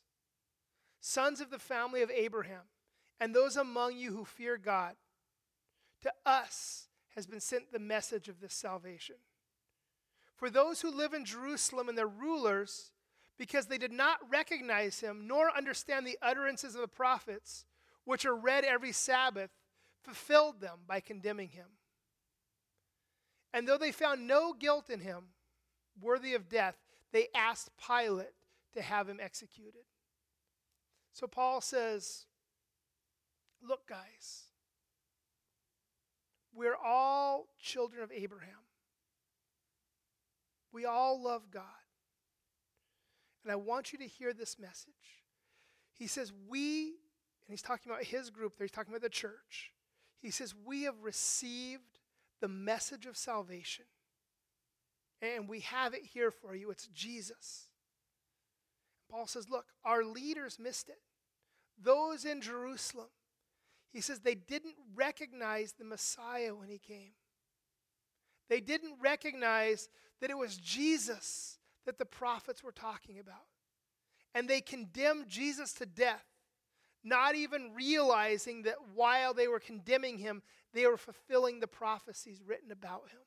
sons 1.00 1.40
of 1.40 1.50
the 1.50 1.58
family 1.58 2.02
of 2.02 2.10
Abraham, 2.10 2.62
and 3.20 3.34
those 3.34 3.56
among 3.56 3.96
you 3.96 4.12
who 4.12 4.24
fear 4.24 4.56
God, 4.56 4.94
to 6.02 6.12
us 6.24 6.88
has 7.14 7.26
been 7.26 7.40
sent 7.40 7.72
the 7.72 7.78
message 7.78 8.28
of 8.28 8.40
this 8.40 8.54
salvation. 8.54 9.16
For 10.36 10.50
those 10.50 10.82
who 10.82 10.90
live 10.90 11.14
in 11.14 11.24
Jerusalem 11.24 11.88
and 11.88 11.96
their 11.96 12.06
rulers, 12.06 12.90
because 13.38 13.66
they 13.66 13.78
did 13.78 13.92
not 13.92 14.18
recognize 14.30 15.00
him 15.00 15.26
nor 15.26 15.54
understand 15.56 16.06
the 16.06 16.18
utterances 16.20 16.74
of 16.74 16.82
the 16.82 16.88
prophets, 16.88 17.64
which 18.04 18.24
are 18.24 18.36
read 18.36 18.64
every 18.64 18.92
Sabbath, 18.92 19.50
fulfilled 20.06 20.60
them 20.60 20.78
by 20.86 21.00
condemning 21.00 21.48
him. 21.48 21.66
And 23.52 23.66
though 23.66 23.78
they 23.78 23.90
found 23.90 24.26
no 24.26 24.52
guilt 24.52 24.88
in 24.88 25.00
him, 25.00 25.24
worthy 26.00 26.34
of 26.34 26.48
death, 26.48 26.76
they 27.12 27.26
asked 27.34 27.70
Pilate 27.76 28.34
to 28.74 28.82
have 28.82 29.08
him 29.08 29.18
executed. 29.20 29.82
So 31.12 31.26
Paul 31.26 31.60
says, 31.60 32.26
Look, 33.66 33.88
guys, 33.88 34.44
we're 36.54 36.76
all 36.76 37.48
children 37.58 38.02
of 38.02 38.12
Abraham. 38.12 38.52
We 40.72 40.84
all 40.84 41.20
love 41.20 41.50
God. 41.50 41.64
And 43.42 43.50
I 43.50 43.56
want 43.56 43.92
you 43.92 43.98
to 43.98 44.06
hear 44.06 44.32
this 44.32 44.58
message. 44.58 45.24
He 45.94 46.06
says, 46.06 46.32
We, 46.48 46.88
and 46.88 47.48
he's 47.48 47.62
talking 47.62 47.90
about 47.90 48.04
his 48.04 48.30
group 48.30 48.56
there, 48.56 48.66
he's 48.66 48.72
talking 48.72 48.92
about 48.92 49.02
the 49.02 49.08
church. 49.08 49.72
He 50.26 50.32
says, 50.32 50.56
We 50.66 50.82
have 50.82 51.04
received 51.04 52.00
the 52.40 52.48
message 52.48 53.06
of 53.06 53.16
salvation. 53.16 53.84
And 55.22 55.48
we 55.48 55.60
have 55.60 55.94
it 55.94 56.02
here 56.02 56.32
for 56.32 56.52
you. 56.56 56.72
It's 56.72 56.88
Jesus. 56.88 57.66
Paul 59.08 59.28
says, 59.28 59.48
Look, 59.48 59.66
our 59.84 60.02
leaders 60.02 60.58
missed 60.58 60.88
it. 60.88 60.98
Those 61.80 62.24
in 62.24 62.40
Jerusalem, 62.40 63.06
he 63.92 64.00
says, 64.00 64.18
they 64.18 64.34
didn't 64.34 64.74
recognize 64.96 65.72
the 65.72 65.84
Messiah 65.84 66.56
when 66.56 66.68
he 66.68 66.78
came. 66.78 67.12
They 68.48 68.60
didn't 68.60 68.94
recognize 69.00 69.88
that 70.20 70.30
it 70.30 70.36
was 70.36 70.56
Jesus 70.56 71.58
that 71.84 71.98
the 71.98 72.04
prophets 72.04 72.64
were 72.64 72.72
talking 72.72 73.20
about. 73.20 73.46
And 74.34 74.48
they 74.48 74.60
condemned 74.60 75.28
Jesus 75.28 75.72
to 75.74 75.86
death, 75.86 76.24
not 77.06 77.36
even 77.36 77.72
realizing 77.74 78.62
that 78.62 78.76
while 78.94 79.32
they 79.32 79.46
were 79.46 79.60
condemning 79.60 80.18
him, 80.18 80.42
they 80.74 80.86
were 80.86 80.96
fulfilling 80.96 81.60
the 81.60 81.66
prophecies 81.66 82.42
written 82.44 82.72
about 82.72 83.08
him. 83.10 83.20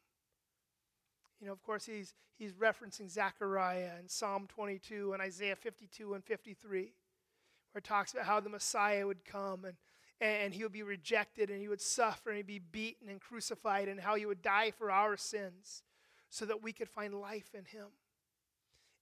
You 1.39 1.47
know, 1.47 1.53
of 1.53 1.63
course, 1.63 1.85
he's, 1.85 2.13
he's 2.37 2.53
referencing 2.53 3.09
Zechariah 3.09 3.91
and 3.97 4.11
Psalm 4.11 4.47
22 4.47 5.13
and 5.13 5.21
Isaiah 5.21 5.55
52 5.55 6.13
and 6.13 6.23
53, 6.23 6.81
where 6.81 7.79
it 7.79 7.83
talks 7.85 8.13
about 8.13 8.25
how 8.25 8.41
the 8.41 8.49
Messiah 8.49 9.07
would 9.07 9.23
come 9.23 9.63
and, 9.63 9.77
and 10.19 10.53
he 10.53 10.63
would 10.63 10.73
be 10.73 10.83
rejected 10.83 11.49
and 11.49 11.61
he 11.61 11.69
would 11.69 11.81
suffer 11.81 12.29
and 12.29 12.37
he'd 12.37 12.47
be 12.47 12.59
beaten 12.59 13.07
and 13.07 13.21
crucified 13.21 13.87
and 13.87 14.01
how 14.01 14.15
he 14.15 14.25
would 14.25 14.41
die 14.41 14.71
for 14.71 14.91
our 14.91 15.15
sins 15.15 15.83
so 16.29 16.45
that 16.45 16.61
we 16.61 16.73
could 16.73 16.89
find 16.89 17.13
life 17.13 17.51
in 17.53 17.63
him. 17.63 17.87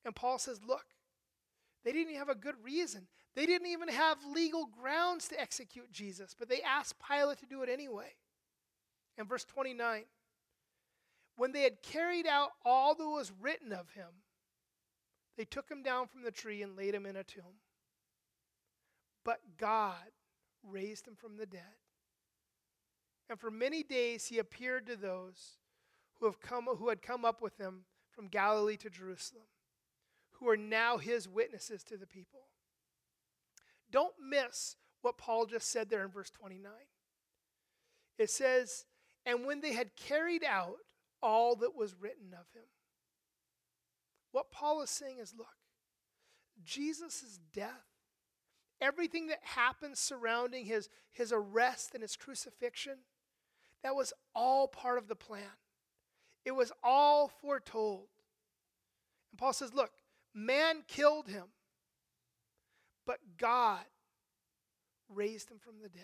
And 0.05 0.15
Paul 0.15 0.37
says, 0.37 0.61
look, 0.65 0.85
they 1.83 1.91
didn't 1.91 2.15
have 2.15 2.29
a 2.29 2.35
good 2.35 2.55
reason. 2.63 3.07
They 3.37 3.45
didn't 3.45 3.67
even 3.67 3.89
have 3.89 4.17
legal 4.33 4.65
grounds 4.65 5.27
to 5.27 5.39
execute 5.39 5.91
Jesus, 5.91 6.35
but 6.37 6.49
they 6.49 6.63
asked 6.63 6.95
Pilate 7.07 7.37
to 7.37 7.45
do 7.45 7.61
it 7.61 7.69
anyway. 7.69 8.15
In 9.15 9.27
verse 9.27 9.45
29, 9.45 10.05
when 11.35 11.51
they 11.51 11.61
had 11.61 11.83
carried 11.83 12.25
out 12.25 12.49
all 12.65 12.95
that 12.95 13.07
was 13.07 13.31
written 13.39 13.71
of 13.71 13.91
him, 13.91 14.07
they 15.37 15.45
took 15.45 15.69
him 15.69 15.83
down 15.83 16.07
from 16.07 16.23
the 16.23 16.31
tree 16.31 16.63
and 16.63 16.75
laid 16.75 16.95
him 16.95 17.05
in 17.05 17.15
a 17.15 17.23
tomb. 17.23 17.61
But 19.23 19.37
God 19.59 19.93
raised 20.67 21.07
him 21.07 21.15
from 21.15 21.37
the 21.37 21.45
dead. 21.45 21.61
And 23.29 23.39
for 23.39 23.51
many 23.51 23.83
days 23.83 24.25
he 24.25 24.39
appeared 24.39 24.87
to 24.87 24.95
those 24.95 25.57
who, 26.19 26.25
have 26.25 26.39
come, 26.39 26.65
who 26.65 26.89
had 26.89 27.03
come 27.03 27.23
up 27.23 27.43
with 27.43 27.59
him 27.59 27.81
from 28.09 28.29
Galilee 28.29 28.77
to 28.77 28.89
Jerusalem, 28.89 29.45
who 30.39 30.49
are 30.49 30.57
now 30.57 30.97
his 30.97 31.29
witnesses 31.29 31.83
to 31.83 31.97
the 31.97 32.07
people. 32.07 32.47
Don't 33.91 34.13
miss 34.21 34.75
what 35.01 35.17
Paul 35.17 35.45
just 35.45 35.71
said 35.71 35.89
there 35.89 36.03
in 36.03 36.11
verse 36.11 36.29
29. 36.29 36.71
It 38.17 38.29
says, 38.29 38.85
And 39.25 39.45
when 39.45 39.61
they 39.61 39.73
had 39.73 39.95
carried 39.95 40.43
out 40.43 40.77
all 41.21 41.55
that 41.57 41.75
was 41.75 41.95
written 41.99 42.33
of 42.33 42.45
him. 42.53 42.67
What 44.31 44.51
Paul 44.51 44.81
is 44.81 44.89
saying 44.89 45.17
is 45.19 45.33
look, 45.37 45.47
Jesus' 46.63 47.39
death, 47.53 47.85
everything 48.81 49.27
that 49.27 49.39
happened 49.41 49.97
surrounding 49.97 50.65
his, 50.65 50.89
his 51.11 51.31
arrest 51.31 51.91
and 51.93 52.01
his 52.01 52.15
crucifixion, 52.15 52.97
that 53.83 53.95
was 53.95 54.13
all 54.35 54.67
part 54.67 54.97
of 54.97 55.07
the 55.07 55.15
plan. 55.15 55.41
It 56.45 56.51
was 56.51 56.71
all 56.83 57.27
foretold. 57.27 58.07
And 59.31 59.39
Paul 59.39 59.53
says, 59.53 59.73
look, 59.73 59.91
man 60.33 60.83
killed 60.87 61.27
him, 61.27 61.45
but 63.07 63.19
God 63.37 63.85
raised 65.09 65.49
him 65.49 65.57
from 65.57 65.75
the 65.81 65.89
dead. 65.89 66.03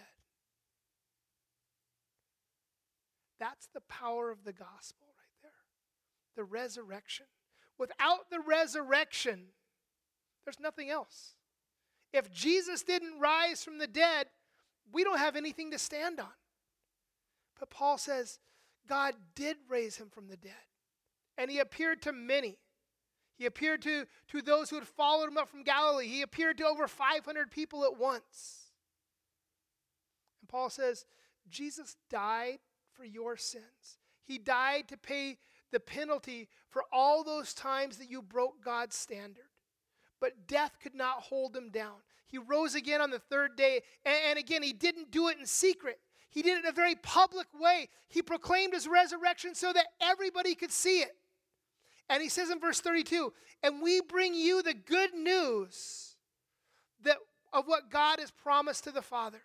That's 3.39 3.67
the 3.73 3.81
power 3.81 4.31
of 4.31 4.45
the 4.45 4.53
gospel 4.53 5.07
right 5.17 5.37
there. 5.43 5.51
The 6.37 6.45
resurrection. 6.45 7.25
Without 7.77 8.29
the 8.31 8.39
resurrection, 8.39 9.47
there's 10.45 10.59
nothing 10.59 10.89
else. 10.89 11.35
If 12.13 12.31
Jesus 12.31 12.83
didn't 12.83 13.19
rise 13.19 13.63
from 13.63 13.79
the 13.79 13.87
dead, 13.87 14.27
we 14.93 15.03
don't 15.03 15.17
have 15.17 15.35
anything 15.35 15.71
to 15.71 15.79
stand 15.79 16.19
on. 16.19 16.27
But 17.59 17.69
Paul 17.69 17.97
says 17.97 18.39
God 18.87 19.15
did 19.35 19.57
raise 19.67 19.97
him 19.97 20.07
from 20.09 20.27
the 20.27 20.37
dead. 20.37 20.53
And 21.37 21.51
he 21.51 21.59
appeared 21.59 22.01
to 22.03 22.13
many. 22.13 22.59
He 23.35 23.45
appeared 23.45 23.81
to, 23.83 24.05
to 24.29 24.41
those 24.41 24.69
who 24.69 24.75
had 24.75 24.87
followed 24.87 25.29
him 25.29 25.37
up 25.37 25.49
from 25.49 25.63
Galilee. 25.63 26.07
He 26.07 26.21
appeared 26.21 26.57
to 26.59 26.65
over 26.65 26.87
500 26.87 27.51
people 27.51 27.83
at 27.83 27.97
once. 27.97 28.67
And 30.41 30.49
Paul 30.49 30.69
says, 30.69 31.05
Jesus 31.49 31.95
died 32.09 32.59
for 32.93 33.03
your 33.03 33.35
sins. 33.37 33.97
He 34.23 34.37
died 34.37 34.87
to 34.89 34.97
pay 34.97 35.37
the 35.71 35.79
penalty 35.79 36.47
for 36.69 36.83
all 36.91 37.23
those 37.23 37.53
times 37.53 37.97
that 37.97 38.09
you 38.09 38.21
broke 38.21 38.63
God's 38.63 38.95
standard. 38.95 39.43
But 40.19 40.47
death 40.47 40.77
could 40.81 40.95
not 40.95 41.21
hold 41.21 41.55
him 41.55 41.69
down. 41.69 41.95
He 42.27 42.37
rose 42.37 42.75
again 42.75 43.01
on 43.01 43.09
the 43.09 43.19
third 43.19 43.55
day. 43.55 43.81
And, 44.05 44.17
and 44.29 44.39
again, 44.39 44.63
he 44.63 44.73
didn't 44.73 45.11
do 45.11 45.27
it 45.27 45.37
in 45.37 45.45
secret. 45.45 45.99
He 46.29 46.41
did 46.41 46.57
it 46.57 46.63
in 46.63 46.69
a 46.69 46.73
very 46.73 46.95
public 46.95 47.47
way. 47.59 47.89
He 48.07 48.21
proclaimed 48.21 48.73
his 48.73 48.87
resurrection 48.87 49.53
so 49.53 49.73
that 49.73 49.87
everybody 50.01 50.55
could 50.55 50.71
see 50.71 51.01
it. 51.01 51.15
And 52.09 52.21
he 52.21 52.29
says 52.29 52.49
in 52.49 52.59
verse 52.59 52.81
32 52.81 53.33
And 53.61 53.81
we 53.81 54.01
bring 54.01 54.33
you 54.33 54.61
the 54.61 54.73
good 54.73 55.13
news 55.13 56.15
that, 57.03 57.17
of 57.51 57.65
what 57.65 57.89
God 57.89 58.19
has 58.19 58.31
promised 58.31 58.83
to 58.85 58.91
the 58.91 59.01
fathers. 59.01 59.41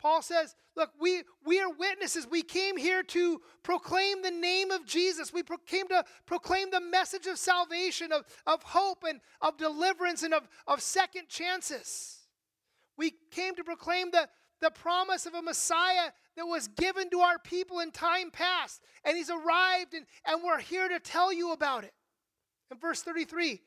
Paul 0.00 0.22
says, 0.22 0.54
Look, 0.76 0.90
we, 1.00 1.24
we 1.44 1.60
are 1.60 1.70
witnesses. 1.70 2.26
We 2.30 2.42
came 2.42 2.76
here 2.76 3.02
to 3.02 3.40
proclaim 3.62 4.22
the 4.22 4.30
name 4.30 4.70
of 4.70 4.86
Jesus. 4.86 5.32
We 5.32 5.42
came 5.66 5.88
to 5.88 6.04
proclaim 6.26 6.70
the 6.70 6.80
message 6.80 7.26
of 7.26 7.38
salvation, 7.38 8.12
of, 8.12 8.24
of 8.46 8.62
hope, 8.62 9.04
and 9.06 9.20
of 9.42 9.58
deliverance, 9.58 10.22
and 10.22 10.32
of, 10.32 10.48
of 10.66 10.80
second 10.80 11.28
chances. 11.28 12.20
We 12.96 13.12
came 13.30 13.54
to 13.56 13.64
proclaim 13.64 14.10
the, 14.10 14.28
the 14.60 14.70
promise 14.70 15.26
of 15.26 15.34
a 15.34 15.42
Messiah 15.42 16.10
that 16.36 16.46
was 16.46 16.68
given 16.68 17.10
to 17.10 17.20
our 17.20 17.38
people 17.38 17.80
in 17.80 17.90
time 17.90 18.30
past. 18.30 18.80
And 19.04 19.16
he's 19.16 19.30
arrived, 19.30 19.94
and, 19.94 20.06
and 20.24 20.42
we're 20.44 20.60
here 20.60 20.88
to 20.88 21.00
tell 21.00 21.32
you 21.32 21.52
about 21.52 21.84
it. 21.84 21.94
In 22.70 22.78
verse 22.78 23.02
33, 23.02 23.60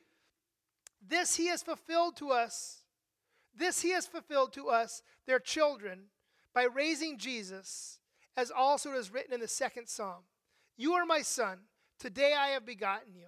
this 1.06 1.36
he 1.36 1.48
has 1.48 1.62
fulfilled 1.62 2.16
to 2.16 2.30
us, 2.30 2.78
this 3.54 3.82
he 3.82 3.90
has 3.90 4.06
fulfilled 4.06 4.52
to 4.54 4.68
us, 4.68 5.02
their 5.26 5.38
children 5.38 6.04
by 6.54 6.64
raising 6.64 7.18
Jesus, 7.18 7.98
as 8.36 8.50
also 8.50 8.92
it 8.92 8.96
is 8.96 9.12
written 9.12 9.34
in 9.34 9.40
the 9.40 9.48
second 9.48 9.88
psalm 9.88 10.24
You 10.76 10.94
are 10.94 11.04
my 11.04 11.22
son, 11.22 11.58
today 11.98 12.34
I 12.38 12.48
have 12.48 12.64
begotten 12.64 13.14
you. 13.14 13.26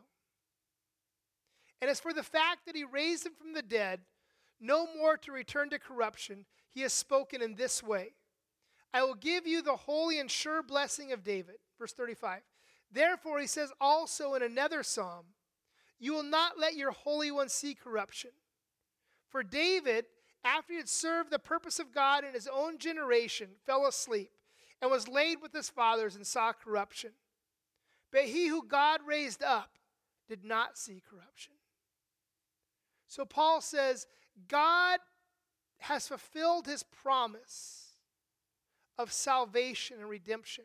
And 1.83 1.91
as 1.91 2.01
for 2.01 2.15
the 2.15 2.23
fact 2.23 2.61
that 2.67 2.77
he 2.77 2.85
raised 2.85 3.27
him 3.27 3.35
from 3.39 3.53
the 3.53 3.63
dead, 3.63 4.01
no 4.59 4.87
more 4.97 5.19
to 5.19 5.33
return 5.33 5.69
to 5.71 5.79
corruption, 5.79 6.47
he 6.77 6.83
has 6.83 6.93
spoken 6.93 7.41
in 7.41 7.55
this 7.55 7.83
way 7.83 8.11
I 8.93 9.03
will 9.03 9.15
give 9.15 9.47
you 9.47 9.63
the 9.63 9.77
holy 9.77 10.21
and 10.21 10.31
sure 10.31 10.63
blessing 10.63 11.11
of 11.11 11.25
David. 11.25 11.57
Verse 11.79 11.93
35. 11.93 12.41
Therefore, 12.93 13.41
he 13.41 13.47
says 13.47 13.73
also 13.81 14.35
in 14.35 14.43
another 14.43 14.83
psalm, 14.83 15.25
You 15.99 16.13
will 16.13 16.23
not 16.23 16.59
let 16.59 16.77
your 16.77 16.93
Holy 16.93 17.31
One 17.31 17.49
see 17.49 17.75
corruption. 17.75 18.31
For 19.29 19.43
David, 19.43 20.05
after 20.45 20.75
he 20.75 20.79
had 20.79 20.89
served 20.89 21.31
the 21.31 21.39
purpose 21.39 21.79
of 21.79 21.95
God 21.95 22.25
in 22.25 22.35
his 22.35 22.47
own 22.47 22.79
generation, 22.79 23.49
fell 23.65 23.87
asleep 23.87 24.31
and 24.81 24.91
was 24.91 25.09
laid 25.09 25.43
with 25.43 25.55
his 25.55 25.71
fathers 25.71 26.15
and 26.15 26.27
saw 26.27 26.53
corruption. 26.53 27.11
But 28.13 28.25
he 28.25 28.49
who 28.49 28.67
God 28.67 29.01
raised 29.07 29.43
up 29.43 29.71
did 30.29 30.45
not 30.45 30.77
see 30.79 31.03
corruption. 31.11 31.55
So 33.09 33.25
Paul 33.25 33.63
says, 33.63 34.07
God 34.49 35.01
has 35.89 36.09
fulfilled 36.09 36.67
his 36.67 36.83
promise 36.83 37.97
of 38.99 39.13
salvation 39.13 39.99
and 40.01 40.09
redemption. 40.09 40.65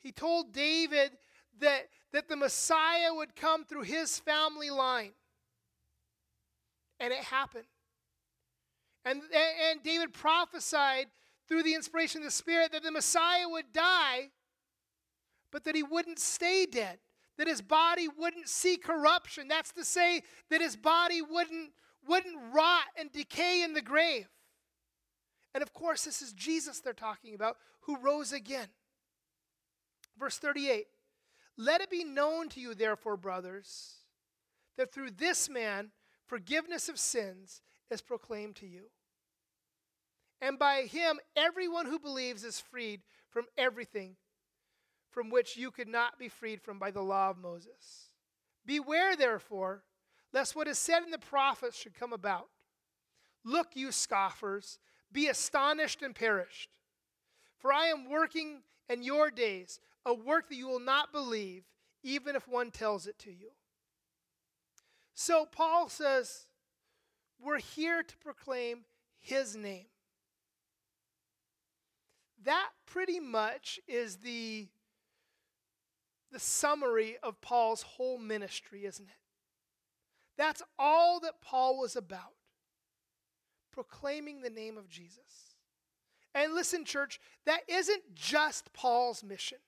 He 0.00 0.12
told 0.12 0.52
David 0.52 1.12
that, 1.60 1.88
that 2.12 2.28
the 2.28 2.36
Messiah 2.36 3.14
would 3.14 3.36
come 3.36 3.64
through 3.64 3.82
his 3.82 4.18
family 4.18 4.70
line. 4.70 5.12
And 6.98 7.12
it 7.12 7.20
happened. 7.20 7.66
And, 9.04 9.22
and 9.70 9.82
David 9.82 10.12
prophesied 10.12 11.06
through 11.46 11.62
the 11.62 11.74
inspiration 11.74 12.22
of 12.22 12.24
the 12.24 12.30
Spirit 12.30 12.72
that 12.72 12.82
the 12.82 12.90
Messiah 12.90 13.48
would 13.48 13.72
die, 13.72 14.30
but 15.52 15.64
that 15.64 15.76
he 15.76 15.82
wouldn't 15.82 16.18
stay 16.18 16.66
dead, 16.66 16.98
that 17.38 17.46
his 17.46 17.62
body 17.62 18.08
wouldn't 18.08 18.48
see 18.48 18.76
corruption. 18.76 19.46
That's 19.46 19.72
to 19.72 19.84
say 19.84 20.22
that 20.50 20.60
his 20.60 20.74
body 20.74 21.22
wouldn't, 21.22 21.70
wouldn't 22.08 22.36
rot 22.52 22.84
and 22.98 23.12
decay 23.12 23.62
in 23.62 23.74
the 23.74 23.82
grave. 23.82 24.28
And 25.54 25.62
of 25.62 25.72
course, 25.72 26.04
this 26.04 26.22
is 26.22 26.32
Jesus 26.32 26.80
they're 26.80 26.92
talking 26.92 27.34
about, 27.34 27.56
who 27.82 27.98
rose 27.98 28.32
again. 28.32 28.68
Verse 30.18 30.38
38 30.38 30.86
Let 31.56 31.80
it 31.80 31.90
be 31.90 32.04
known 32.04 32.48
to 32.50 32.60
you, 32.60 32.74
therefore, 32.74 33.16
brothers, 33.16 33.94
that 34.76 34.92
through 34.92 35.12
this 35.12 35.48
man 35.48 35.90
forgiveness 36.26 36.88
of 36.88 36.98
sins 36.98 37.62
is 37.90 38.02
proclaimed 38.02 38.56
to 38.56 38.66
you. 38.66 38.90
And 40.40 40.58
by 40.58 40.82
him, 40.82 41.18
everyone 41.34 41.86
who 41.86 41.98
believes 41.98 42.44
is 42.44 42.60
freed 42.60 43.00
from 43.30 43.46
everything 43.56 44.16
from 45.10 45.30
which 45.30 45.56
you 45.56 45.70
could 45.70 45.88
not 45.88 46.18
be 46.18 46.28
freed 46.28 46.60
from 46.60 46.78
by 46.78 46.90
the 46.90 47.00
law 47.00 47.30
of 47.30 47.38
Moses. 47.38 48.10
Beware, 48.66 49.16
therefore, 49.16 49.82
lest 50.32 50.56
what 50.56 50.68
is 50.68 50.78
said 50.78 51.02
in 51.02 51.10
the 51.10 51.18
prophets 51.18 51.78
should 51.78 51.94
come 51.94 52.12
about. 52.12 52.48
Look, 53.44 53.68
you 53.74 53.92
scoffers, 53.92 54.78
be 55.12 55.28
astonished 55.28 56.02
and 56.02 56.14
perished. 56.14 56.70
For 57.58 57.72
I 57.72 57.86
am 57.86 58.10
working 58.10 58.62
in 58.88 59.02
your 59.02 59.30
days 59.30 59.80
a 60.04 60.14
work 60.14 60.48
that 60.48 60.56
you 60.56 60.68
will 60.68 60.80
not 60.80 61.12
believe, 61.12 61.64
even 62.02 62.36
if 62.36 62.46
one 62.46 62.70
tells 62.70 63.06
it 63.06 63.18
to 63.20 63.30
you. 63.30 63.50
So 65.14 65.46
Paul 65.46 65.88
says, 65.88 66.46
We're 67.40 67.58
here 67.58 68.02
to 68.02 68.16
proclaim 68.18 68.84
his 69.18 69.56
name. 69.56 69.86
That 72.44 72.70
pretty 72.86 73.18
much 73.18 73.80
is 73.88 74.16
the, 74.18 74.68
the 76.30 76.38
summary 76.38 77.16
of 77.22 77.40
Paul's 77.40 77.82
whole 77.82 78.18
ministry, 78.18 78.84
isn't 78.84 79.08
it? 79.08 79.25
That's 80.36 80.62
all 80.78 81.20
that 81.20 81.40
Paul 81.40 81.78
was 81.78 81.96
about 81.96 82.32
proclaiming 83.72 84.40
the 84.40 84.50
name 84.50 84.78
of 84.78 84.88
Jesus. 84.88 85.54
And 86.34 86.54
listen, 86.54 86.84
church, 86.84 87.20
that 87.44 87.60
isn't 87.68 88.14
just 88.14 88.72
Paul's 88.72 89.22
mission. 89.22 89.58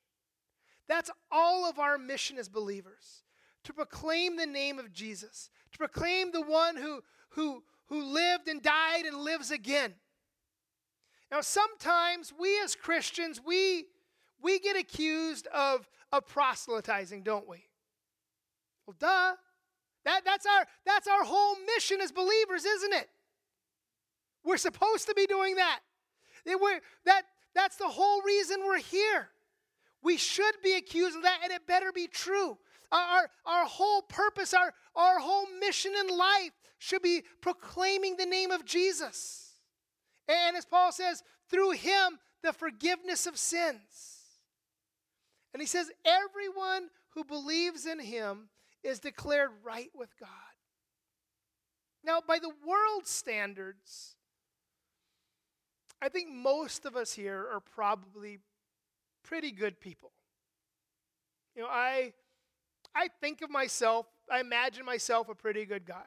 That's 0.88 1.10
all 1.30 1.68
of 1.68 1.78
our 1.78 1.98
mission 1.98 2.38
as 2.38 2.48
believers 2.48 3.22
to 3.64 3.72
proclaim 3.74 4.36
the 4.36 4.46
name 4.46 4.78
of 4.78 4.92
Jesus, 4.92 5.50
to 5.72 5.78
proclaim 5.78 6.32
the 6.32 6.40
one 6.40 6.76
who, 6.76 7.02
who, 7.30 7.62
who 7.88 8.02
lived 8.02 8.48
and 8.48 8.62
died 8.62 9.04
and 9.04 9.18
lives 9.18 9.50
again. 9.50 9.94
Now, 11.30 11.42
sometimes 11.42 12.32
we 12.38 12.58
as 12.62 12.74
Christians, 12.74 13.40
we, 13.46 13.84
we 14.42 14.58
get 14.58 14.76
accused 14.76 15.46
of, 15.48 15.86
of 16.12 16.26
proselytizing, 16.26 17.22
don't 17.22 17.46
we? 17.46 17.66
Well, 18.86 18.96
duh. 18.98 19.34
That, 20.08 20.24
that's, 20.24 20.46
our, 20.46 20.66
that's 20.86 21.06
our 21.06 21.22
whole 21.22 21.56
mission 21.76 22.00
as 22.00 22.12
believers, 22.12 22.64
isn't 22.64 22.94
it? 22.94 23.10
We're 24.42 24.56
supposed 24.56 25.06
to 25.08 25.14
be 25.14 25.26
doing 25.26 25.56
that. 25.56 25.80
that 27.04 27.24
that's 27.54 27.76
the 27.76 27.88
whole 27.88 28.22
reason 28.22 28.60
we're 28.64 28.78
here. 28.78 29.28
We 30.02 30.16
should 30.16 30.54
be 30.64 30.76
accused 30.76 31.14
of 31.14 31.24
that, 31.24 31.40
and 31.44 31.52
it 31.52 31.66
better 31.66 31.92
be 31.92 32.06
true. 32.06 32.56
Our, 32.90 33.28
our, 33.44 33.66
whole 33.66 34.00
purpose, 34.00 34.54
our, 34.54 34.72
our 34.96 35.18
whole 35.18 35.44
mission 35.60 35.92
in 36.00 36.16
life 36.16 36.52
should 36.78 37.02
be 37.02 37.22
proclaiming 37.42 38.16
the 38.16 38.24
name 38.24 38.50
of 38.50 38.64
Jesus. 38.64 39.56
And 40.26 40.56
as 40.56 40.64
Paul 40.64 40.90
says, 40.90 41.22
through 41.50 41.72
him, 41.72 42.18
the 42.42 42.54
forgiveness 42.54 43.26
of 43.26 43.36
sins. 43.36 44.22
And 45.52 45.60
he 45.60 45.66
says, 45.66 45.90
everyone 46.06 46.88
who 47.10 47.24
believes 47.24 47.84
in 47.84 48.00
him 48.00 48.48
is 48.82 49.00
declared 49.00 49.50
right 49.64 49.90
with 49.94 50.16
God. 50.18 50.28
Now, 52.04 52.20
by 52.26 52.38
the 52.38 52.52
world's 52.66 53.10
standards, 53.10 54.16
I 56.00 56.08
think 56.08 56.30
most 56.30 56.86
of 56.86 56.96
us 56.96 57.12
here 57.12 57.46
are 57.52 57.60
probably 57.60 58.38
pretty 59.24 59.50
good 59.50 59.80
people. 59.80 60.12
You 61.56 61.62
know, 61.62 61.68
I 61.68 62.12
I 62.94 63.08
think 63.20 63.42
of 63.42 63.50
myself, 63.50 64.06
I 64.30 64.40
imagine 64.40 64.84
myself 64.84 65.28
a 65.28 65.34
pretty 65.34 65.64
good 65.64 65.84
guy. 65.84 66.06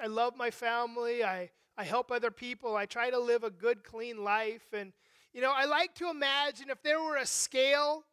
I 0.00 0.06
love 0.06 0.36
my 0.36 0.50
family, 0.50 1.24
I 1.24 1.50
I 1.78 1.84
help 1.84 2.10
other 2.10 2.30
people, 2.30 2.76
I 2.76 2.86
try 2.86 3.10
to 3.10 3.18
live 3.18 3.44
a 3.44 3.50
good 3.50 3.84
clean 3.84 4.24
life 4.24 4.72
and 4.72 4.92
you 5.32 5.42
know, 5.42 5.52
I 5.54 5.66
like 5.66 5.94
to 5.96 6.08
imagine 6.08 6.70
if 6.70 6.82
there 6.82 7.00
were 7.00 7.16
a 7.16 7.26
scale 7.26 8.04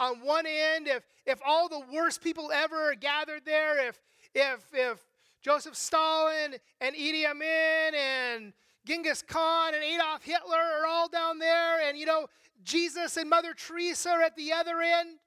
on 0.00 0.24
one 0.24 0.46
end, 0.46 0.88
if 0.88 1.04
if 1.26 1.38
all 1.46 1.68
the 1.68 1.82
worst 1.92 2.22
people 2.22 2.50
ever 2.52 2.94
gathered 2.94 3.42
there, 3.44 3.88
if 3.88 4.00
if 4.34 4.64
if 4.72 4.98
Joseph 5.42 5.76
Stalin 5.76 6.56
and 6.80 6.96
Idi 6.96 7.24
Amin 7.24 7.94
and 7.94 8.52
Genghis 8.86 9.22
Khan 9.22 9.74
and 9.74 9.84
Adolf 9.84 10.24
Hitler 10.24 10.56
are 10.56 10.86
all 10.86 11.08
down 11.08 11.38
there, 11.38 11.86
and 11.86 11.96
you 11.96 12.06
know, 12.06 12.26
Jesus 12.64 13.16
and 13.16 13.28
Mother 13.30 13.54
Teresa 13.54 14.10
are 14.10 14.22
at 14.22 14.34
the 14.36 14.52
other 14.52 14.80
end. 14.80 15.18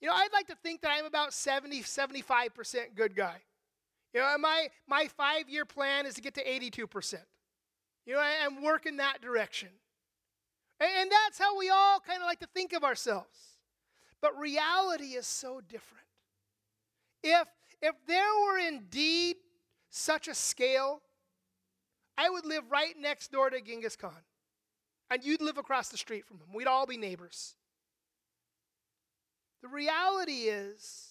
You 0.00 0.08
know, 0.08 0.14
I'd 0.14 0.32
like 0.32 0.48
to 0.48 0.56
think 0.56 0.80
that 0.80 0.90
I'm 0.90 1.04
about 1.04 1.32
70, 1.32 1.82
75% 1.82 2.96
good 2.96 3.14
guy. 3.14 3.36
You 4.12 4.20
know, 4.20 4.36
my, 4.38 4.68
my 4.88 5.06
five 5.16 5.48
year 5.48 5.64
plan 5.64 6.06
is 6.06 6.14
to 6.14 6.20
get 6.20 6.34
to 6.34 6.44
82%. 6.44 7.14
You 8.04 8.14
know, 8.14 8.20
I, 8.20 8.44
am 8.44 8.62
working 8.62 8.96
that 8.96 9.22
direction. 9.22 9.68
And, 10.80 10.90
and 11.02 11.10
that's 11.10 11.38
how 11.38 11.56
we 11.56 11.70
all 11.70 12.00
kind 12.00 12.20
of 12.20 12.26
like 12.26 12.40
to 12.40 12.48
think 12.52 12.72
of 12.72 12.82
ourselves. 12.82 13.51
But 14.22 14.38
reality 14.38 15.14
is 15.16 15.26
so 15.26 15.60
different. 15.60 16.06
If, 17.22 17.46
if 17.82 17.94
there 18.06 18.32
were 18.46 18.58
indeed 18.58 19.36
such 19.90 20.28
a 20.28 20.34
scale 20.34 21.02
I 22.16 22.30
would 22.30 22.44
live 22.44 22.70
right 22.70 22.94
next 22.98 23.32
door 23.32 23.50
to 23.50 23.60
Genghis 23.60 23.96
Khan. 23.96 24.12
And 25.10 25.24
you'd 25.24 25.42
live 25.42 25.58
across 25.58 25.88
the 25.88 25.98
street 25.98 26.26
from 26.26 26.38
him. 26.38 26.54
We'd 26.54 26.66
all 26.66 26.86
be 26.86 26.96
neighbors. 26.96 27.54
The 29.62 29.68
reality 29.68 30.48
is, 30.48 31.10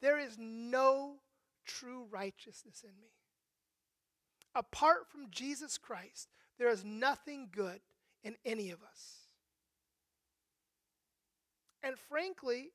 there 0.00 0.18
is 0.18 0.36
no 0.38 1.16
true 1.66 2.06
righteousness 2.10 2.84
in 2.84 2.90
me. 3.00 3.10
Apart 4.54 5.08
from 5.10 5.30
Jesus 5.30 5.78
Christ, 5.78 6.28
there 6.58 6.68
is 6.68 6.84
nothing 6.84 7.48
good 7.52 7.80
in 8.22 8.36
any 8.44 8.70
of 8.70 8.82
us. 8.82 9.17
And 11.88 11.98
frankly, 11.98 12.72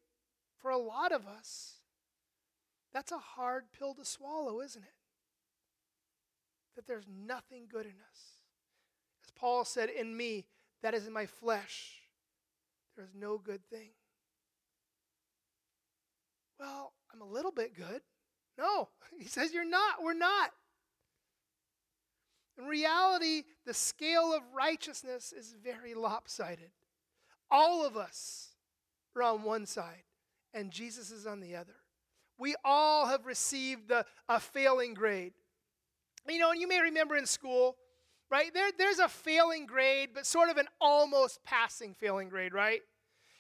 for 0.60 0.72
a 0.72 0.78
lot 0.78 1.12
of 1.12 1.28
us, 1.28 1.76
that's 2.92 3.12
a 3.12 3.20
hard 3.20 3.66
pill 3.78 3.94
to 3.94 4.04
swallow, 4.04 4.60
isn't 4.60 4.82
it? 4.82 4.94
that 6.76 6.88
there's 6.88 7.06
nothing 7.08 7.66
good 7.72 7.86
in 7.86 7.92
us. 7.92 8.40
As 9.24 9.32
Paul 9.36 9.64
said, 9.64 9.90
In 9.90 10.18
me, 10.18 10.46
that 10.82 10.96
is 10.96 11.06
in 11.06 11.14
my 11.14 11.28
flesh, 11.28 12.02
there 12.96 13.06
is 13.06 13.14
no 13.16 13.38
good 13.38 13.64
thing. 13.70 13.90
Well, 16.60 16.94
I'm 17.14 17.22
a 17.22 17.32
little 17.32 17.52
bit 17.52 17.76
good. 17.76 18.02
No, 18.58 18.90
he 19.20 19.28
says 19.28 19.54
you're 19.54 19.70
not. 19.70 20.04
We're 20.04 20.14
not. 20.14 20.50
In 22.58 22.66
reality, 22.66 23.44
the 23.68 23.74
scale 23.76 24.34
of 24.34 24.42
righteousness 24.52 25.32
is 25.32 25.56
very 25.64 25.94
lopsided. 25.94 26.72
All 27.52 27.86
of 27.86 27.98
us 27.98 28.53
are 29.16 29.24
on 29.24 29.44
one 29.44 29.66
side, 29.66 30.04
and 30.54 30.72
Jesus 30.72 31.12
is 31.12 31.26
on 31.26 31.40
the 31.40 31.56
other. 31.56 31.76
We 32.38 32.56
all 32.64 33.08
have 33.08 33.26
received 33.26 33.90
the, 33.90 34.06
a 34.28 34.40
failing 34.40 34.94
grade. 34.94 35.34
You 36.28 36.40
know, 36.40 36.52
and 36.52 36.60
you 36.60 36.68
may 36.68 36.80
remember 36.80 37.16
in 37.16 37.26
school, 37.26 37.76
right? 38.32 38.54
There, 38.54 38.70
there's 38.78 39.00
a 39.00 39.10
failing 39.10 39.66
grade, 39.66 40.10
but 40.14 40.26
sort 40.26 40.50
of 40.50 40.58
an 40.58 40.68
almost 40.80 41.44
passing 41.44 41.94
failing 41.94 42.30
grade, 42.30 42.54
right? 42.54 42.82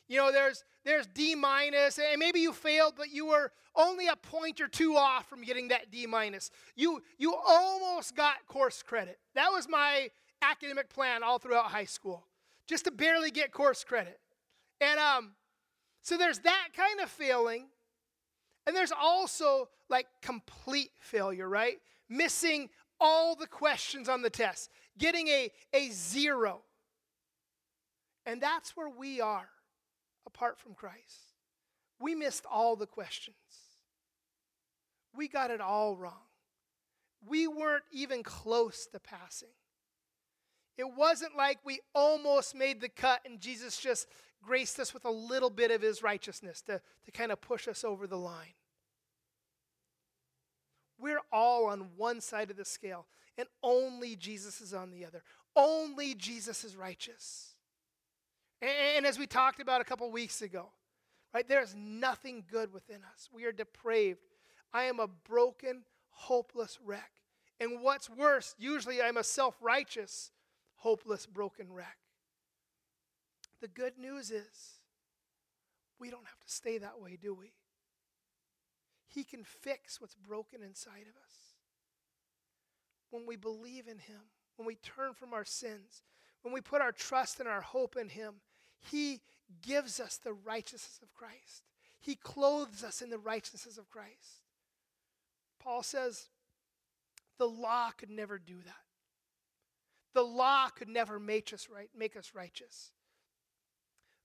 You 0.08 0.18
know, 0.18 0.32
there's 0.32 0.64
there's 0.84 1.08
D 1.08 1.34
minus, 1.34 1.98
and 1.98 2.20
maybe 2.20 2.42
you 2.42 2.52
failed, 2.52 2.94
but 2.98 3.10
you 3.10 3.28
were 3.28 3.52
only 3.76 4.08
a 4.08 4.16
point 4.16 4.60
or 4.60 4.68
two 4.68 4.96
off 4.96 5.28
from 5.30 5.42
getting 5.42 5.70
that 5.70 5.92
D 5.92 6.06
minus. 6.06 6.52
You 6.76 7.02
you 7.18 7.34
almost 7.36 8.16
got 8.16 8.46
course 8.48 8.84
credit. 8.84 9.18
That 9.34 9.50
was 9.52 9.68
my 9.70 10.10
academic 10.42 10.90
plan 10.90 11.24
all 11.24 11.40
throughout 11.40 11.66
high 11.66 11.86
school, 11.86 12.28
just 12.68 12.84
to 12.86 12.92
barely 12.92 13.32
get 13.32 13.52
course 13.54 13.84
credit. 13.84 14.20
And 14.82 15.00
um, 15.00 15.32
so 16.04 16.18
there's 16.18 16.40
that 16.40 16.68
kind 16.78 17.00
of 17.00 17.10
failing, 17.10 17.66
and 18.68 18.76
there's 18.76 18.92
also 18.92 19.70
like 19.90 20.06
complete 20.22 20.92
failure, 21.00 21.50
right? 21.50 21.80
missing 22.14 22.70
all 23.00 23.36
the 23.36 23.48
questions 23.48 24.08
on 24.08 24.22
the 24.22 24.30
test, 24.30 24.70
getting 24.98 25.28
a, 25.28 25.50
a 25.74 25.90
zero. 25.90 26.62
And 28.26 28.40
that's 28.40 28.78
where 28.78 28.90
we 28.90 29.20
are 29.20 29.50
apart 30.26 30.60
from 30.60 30.74
Christ. 30.74 31.34
We 32.00 32.16
missed 32.16 32.46
all 32.50 32.76
the 32.76 32.86
questions. 32.86 33.36
We 35.16 35.28
got 35.28 35.52
it 35.52 35.62
all 35.62 35.98
wrong. 35.98 36.14
We 37.26 37.48
weren't 37.48 37.84
even 37.92 38.24
close 38.24 38.88
to 38.92 39.00
passing. 39.00 39.50
It 40.78 40.88
wasn't 40.98 41.38
like 41.38 41.60
we 41.64 41.80
almost 41.94 42.56
made 42.56 42.82
the 42.82 42.90
cut 42.90 43.22
and 43.26 43.40
Jesus 43.40 43.78
just 43.78 44.08
graced 44.44 44.80
us 44.80 44.94
with 44.94 45.06
a 45.06 45.12
little 45.12 45.50
bit 45.50 45.72
of 45.72 45.82
his 45.82 46.04
righteousness 46.04 46.62
to, 46.62 46.82
to 47.06 47.12
kind 47.12 47.32
of 47.32 47.42
push 47.42 47.68
us 47.68 47.84
over 47.84 48.08
the 48.08 48.18
line. 48.18 48.54
We're 51.00 51.22
all 51.32 51.66
on 51.66 51.90
one 51.98 52.22
side 52.22 52.52
of 52.52 52.58
the 52.58 52.66
scale, 52.66 53.08
and 53.38 53.48
only 53.62 54.16
Jesus 54.16 54.62
is 54.62 54.74
on 54.74 54.92
the 54.92 55.06
other. 55.06 55.24
Only 55.56 56.14
Jesus 56.14 56.64
is 56.64 56.76
righteous. 56.76 57.54
And, 58.62 58.72
and 58.98 59.06
as 59.06 59.20
we 59.20 59.28
talked 59.28 59.60
about 59.60 59.82
a 59.82 59.84
couple 59.84 60.10
weeks 60.12 60.42
ago, 60.42 60.70
right, 61.34 61.48
there's 61.48 61.76
nothing 61.76 62.44
good 62.50 62.74
within 62.74 63.02
us. 63.14 63.30
We 63.34 63.46
are 63.46 63.52
depraved. 63.52 64.20
I 64.74 64.84
am 64.84 65.00
a 65.00 65.08
broken, 65.08 65.84
hopeless 66.10 66.80
wreck. 66.84 67.12
And 67.60 67.82
what's 67.82 68.10
worse, 68.10 68.56
usually 68.58 69.02
I'm 69.02 69.18
a 69.18 69.24
self 69.24 69.56
righteous, 69.62 70.32
hopeless, 70.76 71.26
broken 71.26 71.72
wreck. 71.72 71.98
The 73.64 73.70
good 73.70 73.98
news 73.98 74.30
is, 74.30 74.82
we 75.98 76.10
don't 76.10 76.26
have 76.26 76.40
to 76.42 76.52
stay 76.52 76.80
that 76.80 77.00
way, 77.00 77.18
do 77.20 77.34
we? 77.34 77.54
He 79.08 79.24
can 79.24 79.46
fix 79.46 80.02
what's 80.02 80.16
broken 80.16 80.62
inside 80.62 81.06
of 81.10 81.16
us. 81.16 81.56
When 83.10 83.26
we 83.26 83.38
believe 83.38 83.88
in 83.88 84.00
Him, 84.00 84.20
when 84.58 84.68
we 84.68 84.76
turn 84.76 85.14
from 85.14 85.34
our 85.34 85.46
sins, 85.46 86.04
when 86.42 86.54
we 86.54 86.60
put 86.60 86.82
our 86.82 86.92
trust 86.92 87.40
and 87.40 87.48
our 87.48 87.62
hope 87.62 87.96
in 87.96 88.10
Him, 88.10 88.42
He 88.82 89.22
gives 89.62 90.02
us 90.02 90.18
the 90.18 90.34
righteousness 90.34 91.00
of 91.02 91.14
Christ. 91.14 91.64
He 92.02 92.16
clothes 92.16 92.84
us 92.84 93.02
in 93.02 93.10
the 93.10 93.18
righteousness 93.18 93.78
of 93.78 93.90
Christ. 93.90 94.42
Paul 95.62 95.84
says 95.84 96.26
the 97.38 97.48
law 97.48 97.92
could 97.92 98.10
never 98.10 98.38
do 98.38 98.58
that. 98.66 98.76
The 100.14 100.24
law 100.24 100.68
could 100.68 100.90
never 100.90 101.18
make 101.18 101.54
us 101.54 101.70
right, 101.74 101.88
make 101.98 102.18
us 102.18 102.34
righteous. 102.36 102.92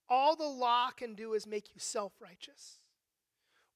All 0.08 0.36
the 0.36 0.48
law 0.48 0.90
can 0.90 1.14
do 1.14 1.34
is 1.34 1.46
make 1.46 1.74
you 1.74 1.80
self-righteous. 1.80 2.78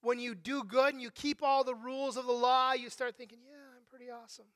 When 0.01 0.19
you 0.19 0.35
do 0.35 0.65
good 0.65 0.95
and 0.95 1.03
you 1.03 1.11
keep 1.11 1.43
all 1.43 1.63
the 1.63 1.75
rules 1.75 2.17
of 2.17 2.27
the 2.27 2.33
law, 2.33 2.73
you 2.73 2.91
start 2.91 3.17
thinking, 3.17 3.43
"Yeah, 3.45 3.77
I'm 3.77 3.85
pretty 3.85 4.11
awesome." 4.11 4.53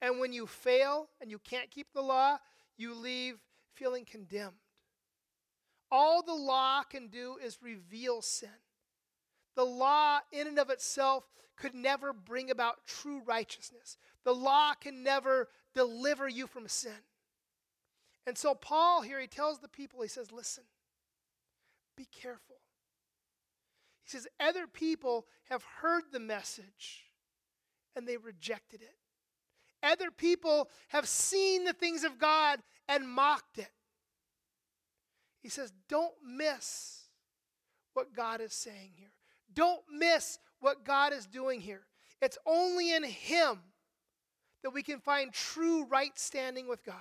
And 0.00 0.20
when 0.20 0.32
you 0.32 0.46
fail 0.46 1.10
and 1.20 1.30
you 1.30 1.38
can't 1.38 1.70
keep 1.70 1.92
the 1.92 2.02
law, 2.02 2.38
you 2.76 2.94
leave 2.94 3.40
feeling 3.74 4.04
condemned. 4.04 4.60
All 5.90 6.22
the 6.22 6.34
law 6.34 6.82
can 6.84 7.08
do 7.08 7.36
is 7.38 7.60
reveal 7.60 8.22
sin. 8.22 8.62
The 9.54 9.66
law, 9.66 10.20
in 10.30 10.46
and 10.46 10.58
of 10.58 10.70
itself, 10.70 11.28
could 11.56 11.74
never 11.74 12.12
bring 12.12 12.50
about 12.50 12.86
true 12.86 13.20
righteousness. 13.20 13.98
The 14.22 14.34
law 14.34 14.74
can 14.74 15.02
never 15.02 15.50
deliver 15.74 16.28
you 16.28 16.46
from 16.46 16.68
sin. 16.68 17.04
And 18.26 18.36
so, 18.36 18.54
Paul 18.54 19.02
here, 19.02 19.20
he 19.20 19.26
tells 19.26 19.58
the 19.58 19.68
people, 19.68 20.02
he 20.02 20.08
says, 20.08 20.30
Listen, 20.30 20.64
be 21.96 22.06
careful. 22.06 22.56
He 24.02 24.10
says, 24.10 24.26
Other 24.38 24.66
people 24.66 25.26
have 25.48 25.64
heard 25.80 26.04
the 26.12 26.20
message 26.20 27.04
and 27.96 28.06
they 28.06 28.16
rejected 28.16 28.82
it. 28.82 28.94
Other 29.82 30.10
people 30.10 30.68
have 30.88 31.08
seen 31.08 31.64
the 31.64 31.72
things 31.72 32.04
of 32.04 32.18
God 32.18 32.60
and 32.88 33.08
mocked 33.08 33.58
it. 33.58 33.70
He 35.42 35.48
says, 35.48 35.72
don't 35.88 36.14
miss 36.24 37.04
what 37.94 38.14
God 38.14 38.40
is 38.40 38.52
saying 38.52 38.92
here. 38.96 39.12
Don't 39.52 39.82
miss 39.90 40.38
what 40.60 40.84
God 40.84 41.12
is 41.12 41.26
doing 41.26 41.60
here. 41.60 41.82
It's 42.20 42.38
only 42.46 42.92
in 42.92 43.02
Him 43.02 43.60
that 44.62 44.70
we 44.70 44.82
can 44.82 45.00
find 45.00 45.32
true 45.32 45.86
right 45.86 46.16
standing 46.18 46.68
with 46.68 46.84
God. 46.84 46.94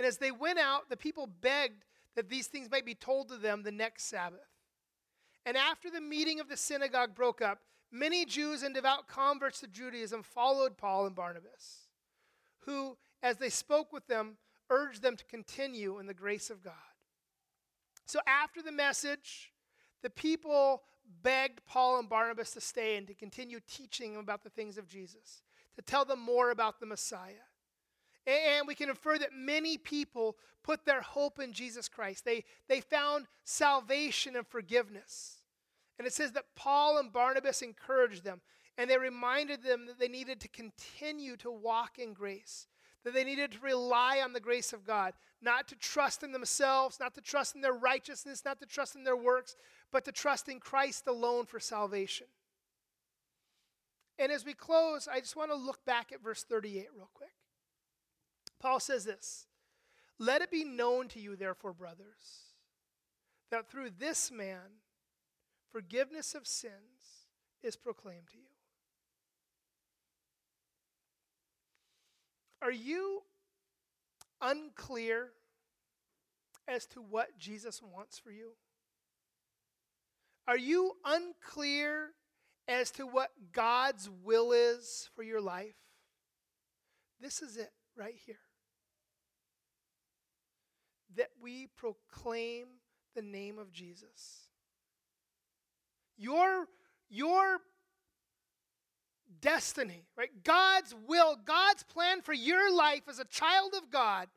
And 0.00 0.06
as 0.06 0.16
they 0.16 0.30
went 0.30 0.58
out, 0.58 0.88
the 0.88 0.96
people 0.96 1.26
begged 1.26 1.84
that 2.16 2.30
these 2.30 2.46
things 2.46 2.70
might 2.70 2.86
be 2.86 2.94
told 2.94 3.28
to 3.28 3.36
them 3.36 3.62
the 3.62 3.70
next 3.70 4.04
Sabbath. 4.04 4.48
And 5.44 5.58
after 5.58 5.90
the 5.90 6.00
meeting 6.00 6.40
of 6.40 6.48
the 6.48 6.56
synagogue 6.56 7.14
broke 7.14 7.42
up, 7.42 7.58
many 7.92 8.24
Jews 8.24 8.62
and 8.62 8.74
devout 8.74 9.08
converts 9.08 9.60
to 9.60 9.66
Judaism 9.66 10.22
followed 10.22 10.78
Paul 10.78 11.04
and 11.04 11.14
Barnabas, 11.14 11.88
who, 12.60 12.96
as 13.22 13.36
they 13.36 13.50
spoke 13.50 13.92
with 13.92 14.06
them, 14.06 14.38
urged 14.70 15.02
them 15.02 15.16
to 15.16 15.24
continue 15.26 15.98
in 15.98 16.06
the 16.06 16.14
grace 16.14 16.48
of 16.48 16.64
God. 16.64 16.72
So 18.06 18.20
after 18.26 18.62
the 18.62 18.72
message, 18.72 19.52
the 20.02 20.08
people 20.08 20.82
begged 21.22 21.60
Paul 21.66 21.98
and 21.98 22.08
Barnabas 22.08 22.52
to 22.52 22.62
stay 22.62 22.96
and 22.96 23.06
to 23.06 23.12
continue 23.12 23.60
teaching 23.70 24.14
them 24.14 24.22
about 24.22 24.44
the 24.44 24.48
things 24.48 24.78
of 24.78 24.88
Jesus, 24.88 25.42
to 25.76 25.82
tell 25.82 26.06
them 26.06 26.20
more 26.20 26.50
about 26.50 26.80
the 26.80 26.86
Messiah. 26.86 27.49
And 28.26 28.66
we 28.66 28.74
can 28.74 28.90
infer 28.90 29.18
that 29.18 29.32
many 29.32 29.78
people 29.78 30.36
put 30.62 30.84
their 30.84 31.00
hope 31.00 31.38
in 31.38 31.52
Jesus 31.52 31.88
Christ. 31.88 32.24
They, 32.24 32.44
they 32.68 32.80
found 32.80 33.26
salvation 33.44 34.36
and 34.36 34.46
forgiveness. 34.46 35.40
And 35.98 36.06
it 36.06 36.12
says 36.12 36.32
that 36.32 36.54
Paul 36.54 36.98
and 36.98 37.12
Barnabas 37.12 37.62
encouraged 37.62 38.24
them, 38.24 38.40
and 38.78 38.88
they 38.88 38.98
reminded 38.98 39.62
them 39.62 39.86
that 39.86 39.98
they 39.98 40.08
needed 40.08 40.40
to 40.40 40.48
continue 40.48 41.36
to 41.38 41.50
walk 41.50 41.98
in 41.98 42.14
grace, 42.14 42.68
that 43.04 43.14
they 43.14 43.24
needed 43.24 43.52
to 43.52 43.58
rely 43.60 44.20
on 44.22 44.32
the 44.32 44.40
grace 44.40 44.72
of 44.72 44.86
God, 44.86 45.14
not 45.42 45.68
to 45.68 45.76
trust 45.76 46.22
in 46.22 46.32
themselves, 46.32 46.98
not 47.00 47.14
to 47.14 47.20
trust 47.20 47.54
in 47.54 47.60
their 47.60 47.72
righteousness, 47.72 48.42
not 48.44 48.60
to 48.60 48.66
trust 48.66 48.96
in 48.96 49.04
their 49.04 49.16
works, 49.16 49.56
but 49.90 50.04
to 50.04 50.12
trust 50.12 50.48
in 50.48 50.60
Christ 50.60 51.06
alone 51.06 51.46
for 51.46 51.60
salvation. 51.60 52.26
And 54.18 54.30
as 54.30 54.44
we 54.44 54.52
close, 54.52 55.08
I 55.10 55.20
just 55.20 55.36
want 55.36 55.50
to 55.50 55.56
look 55.56 55.84
back 55.86 56.12
at 56.12 56.22
verse 56.22 56.44
38 56.44 56.88
real 56.94 57.08
quick. 57.14 57.30
Paul 58.60 58.78
says 58.78 59.04
this 59.04 59.46
Let 60.18 60.42
it 60.42 60.50
be 60.50 60.64
known 60.64 61.08
to 61.08 61.20
you, 61.20 61.34
therefore, 61.34 61.72
brothers, 61.72 62.54
that 63.50 63.70
through 63.70 63.90
this 63.98 64.30
man 64.30 64.80
forgiveness 65.72 66.34
of 66.34 66.46
sins 66.46 67.28
is 67.62 67.76
proclaimed 67.76 68.28
to 68.32 68.38
you. 68.38 68.44
Are 72.62 72.72
you 72.72 73.22
unclear 74.42 75.28
as 76.68 76.86
to 76.86 77.00
what 77.00 77.38
Jesus 77.38 77.80
wants 77.82 78.18
for 78.18 78.30
you? 78.30 78.50
Are 80.46 80.58
you 80.58 80.96
unclear 81.04 82.10
as 82.68 82.90
to 82.92 83.06
what 83.06 83.30
God's 83.52 84.10
will 84.22 84.52
is 84.52 85.08
for 85.14 85.22
your 85.22 85.40
life? 85.40 85.76
This 87.20 87.40
is 87.40 87.56
it 87.56 87.72
right 87.96 88.16
here. 88.26 88.40
That 91.16 91.30
we 91.42 91.68
proclaim 91.76 92.66
the 93.14 93.22
name 93.22 93.58
of 93.58 93.72
Jesus. 93.72 94.48
Your, 96.16 96.66
your 97.08 97.58
destiny, 99.40 100.06
right? 100.16 100.30
God's 100.44 100.94
will, 101.06 101.36
God's 101.44 101.82
plan 101.82 102.22
for 102.22 102.32
your 102.32 102.74
life 102.74 103.02
as 103.08 103.18
a 103.18 103.24
child 103.24 103.74
of 103.76 103.90
God 103.90 104.28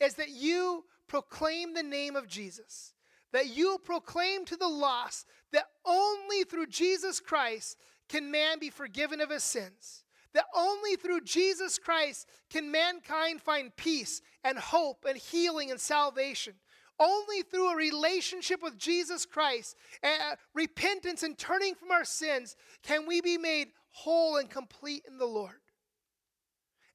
is 0.00 0.14
that 0.14 0.30
you 0.30 0.84
proclaim 1.08 1.74
the 1.74 1.82
name 1.82 2.16
of 2.16 2.28
Jesus. 2.28 2.92
That 3.32 3.48
you 3.48 3.78
proclaim 3.84 4.44
to 4.46 4.56
the 4.56 4.68
lost 4.68 5.26
that 5.52 5.66
only 5.84 6.44
through 6.44 6.66
Jesus 6.66 7.20
Christ 7.20 7.76
can 8.08 8.30
man 8.30 8.58
be 8.58 8.70
forgiven 8.70 9.20
of 9.20 9.30
his 9.30 9.42
sins. 9.42 10.04
That 10.34 10.44
only 10.54 10.96
through 10.96 11.22
Jesus 11.22 11.78
Christ 11.78 12.26
can 12.50 12.70
mankind 12.70 13.40
find 13.40 13.74
peace 13.76 14.20
and 14.44 14.58
hope 14.58 15.04
and 15.08 15.16
healing 15.16 15.70
and 15.70 15.80
salvation. 15.80 16.54
Only 16.98 17.42
through 17.42 17.72
a 17.72 17.76
relationship 17.76 18.62
with 18.62 18.78
Jesus 18.78 19.26
Christ, 19.26 19.76
uh, 20.02 20.36
repentance 20.54 21.22
and 21.22 21.36
turning 21.36 21.74
from 21.74 21.90
our 21.90 22.04
sins, 22.04 22.56
can 22.82 23.06
we 23.06 23.20
be 23.20 23.36
made 23.36 23.68
whole 23.90 24.36
and 24.36 24.50
complete 24.50 25.04
in 25.08 25.18
the 25.18 25.26
Lord. 25.26 25.60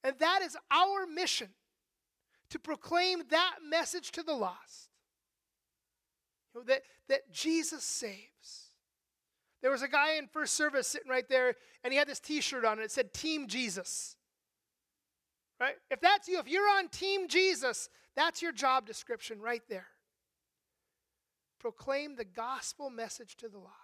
And 0.03 0.15
that 0.19 0.41
is 0.43 0.55
our 0.71 1.05
mission 1.05 1.49
to 2.49 2.59
proclaim 2.59 3.23
that 3.29 3.55
message 3.67 4.11
to 4.11 4.23
the 4.23 4.33
lost. 4.33 4.89
You 6.53 6.61
know, 6.61 6.65
that, 6.67 6.81
that 7.07 7.31
Jesus 7.31 7.83
saves. 7.83 8.30
There 9.61 9.71
was 9.71 9.81
a 9.81 9.87
guy 9.87 10.15
in 10.15 10.27
first 10.27 10.55
service 10.55 10.87
sitting 10.87 11.09
right 11.09 11.27
there, 11.29 11.55
and 11.83 11.93
he 11.93 11.99
had 11.99 12.07
this 12.07 12.19
t 12.19 12.41
shirt 12.41 12.65
on, 12.65 12.73
and 12.73 12.81
it 12.81 12.91
said 12.91 13.13
Team 13.13 13.47
Jesus. 13.47 14.15
Right? 15.59 15.75
If 15.91 16.01
that's 16.01 16.27
you, 16.27 16.39
if 16.39 16.47
you're 16.47 16.69
on 16.69 16.89
Team 16.89 17.27
Jesus, 17.27 17.89
that's 18.15 18.41
your 18.41 18.51
job 18.51 18.87
description 18.87 19.39
right 19.39 19.61
there. 19.69 19.87
Proclaim 21.59 22.15
the 22.15 22.25
gospel 22.25 22.89
message 22.89 23.37
to 23.37 23.47
the 23.47 23.59
lost. 23.59 23.77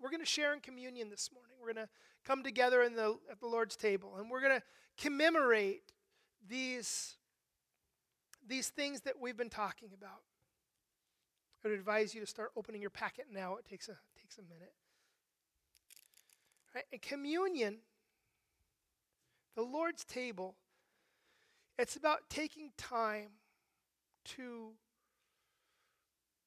We're 0.00 0.10
going 0.10 0.20
to 0.22 0.26
share 0.26 0.52
in 0.54 0.60
communion 0.60 1.10
this 1.10 1.30
morning. 1.32 1.56
We're 1.60 1.72
going 1.72 1.86
to 1.86 1.90
come 2.24 2.42
together 2.42 2.82
in 2.82 2.96
the, 2.96 3.16
at 3.30 3.38
the 3.38 3.46
Lord's 3.46 3.76
table, 3.76 4.16
and 4.18 4.28
we're 4.28 4.40
going 4.40 4.58
to 4.58 4.62
commemorate 5.00 5.92
these, 6.48 7.14
these 8.46 8.68
things 8.68 9.02
that 9.02 9.20
we've 9.20 9.36
been 9.36 9.50
talking 9.50 9.90
about. 9.96 10.22
I 11.64 11.68
would 11.68 11.78
advise 11.78 12.14
you 12.14 12.20
to 12.20 12.26
start 12.26 12.52
opening 12.56 12.80
your 12.80 12.90
packet 12.90 13.26
now. 13.32 13.56
It 13.56 13.66
takes 13.68 13.88
a, 13.88 13.96
takes 14.20 14.38
a 14.38 14.42
minute. 14.42 14.72
Right? 16.74 16.84
And 16.92 17.02
communion, 17.02 17.78
the 19.56 19.62
Lord's 19.62 20.04
table, 20.04 20.56
it's 21.78 21.96
about 21.96 22.30
taking 22.30 22.70
time 22.76 23.30
to, 24.36 24.70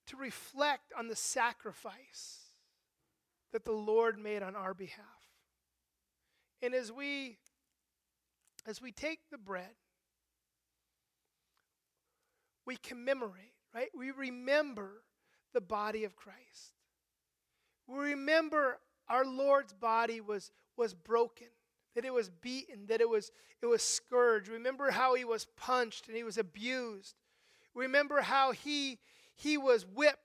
to 0.08 0.18
reflect 0.18 0.94
on 0.98 1.08
the 1.08 1.16
sacrifice 1.16 2.40
that 3.52 3.66
the 3.66 3.72
Lord 3.72 4.18
made 4.18 4.42
on 4.42 4.56
our 4.56 4.74
behalf. 4.74 5.06
And 6.62 6.74
as 6.74 6.92
we 6.92 7.38
as 8.66 8.82
we 8.82 8.92
take 8.92 9.20
the 9.30 9.38
bread, 9.38 9.76
we 12.66 12.78
commemorate, 12.78 13.53
right? 13.74 13.90
We 13.98 14.12
remember 14.12 15.04
the 15.54 15.62
body 15.62 16.04
of 16.04 16.16
Christ. 16.16 16.74
We 17.88 17.98
remember 18.12 18.80
our 19.10 19.26
Lord's 19.26 19.74
body 19.74 20.22
was, 20.22 20.52
was 20.78 20.94
broken, 20.94 21.48
that 21.96 22.06
it 22.06 22.14
was 22.14 22.30
beaten, 22.30 22.86
that 22.88 23.02
it 23.02 23.10
was, 23.10 23.32
it 23.62 23.66
was 23.66 23.84
scourged. 23.84 24.48
Remember 24.48 24.92
how 24.92 25.16
he 25.16 25.26
was 25.26 25.48
punched 25.58 26.08
and 26.08 26.16
he 26.16 26.24
was 26.24 26.38
abused. 26.38 27.16
Remember 27.74 28.22
how 28.22 28.52
he, 28.52 29.00
he 29.36 29.58
was 29.58 29.86
whipped, 29.86 30.20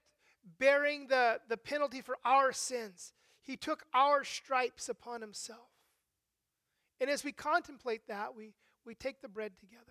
bearing 0.58 1.08
the, 1.08 1.40
the 1.48 1.56
penalty 1.56 2.00
for 2.00 2.16
our 2.24 2.52
sins. 2.52 3.12
He 3.42 3.56
took 3.56 3.84
our 3.94 4.24
stripes 4.24 4.88
upon 4.88 5.20
himself. 5.20 5.68
And 7.00 7.10
as 7.10 7.24
we 7.24 7.32
contemplate 7.32 8.08
that, 8.08 8.34
we, 8.36 8.54
we 8.84 8.94
take 8.94 9.20
the 9.20 9.28
bread 9.28 9.52
together. 9.58 9.84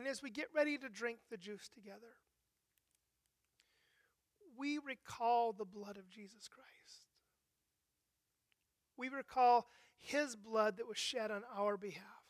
And 0.00 0.08
as 0.08 0.22
we 0.22 0.30
get 0.30 0.46
ready 0.54 0.78
to 0.78 0.88
drink 0.88 1.18
the 1.30 1.36
juice 1.36 1.68
together, 1.68 2.16
we 4.56 4.78
recall 4.78 5.52
the 5.52 5.66
blood 5.66 5.98
of 5.98 6.08
Jesus 6.08 6.48
Christ. 6.48 7.04
We 8.96 9.10
recall 9.10 9.66
his 9.98 10.36
blood 10.36 10.78
that 10.78 10.88
was 10.88 10.96
shed 10.96 11.30
on 11.30 11.42
our 11.54 11.76
behalf. 11.76 12.24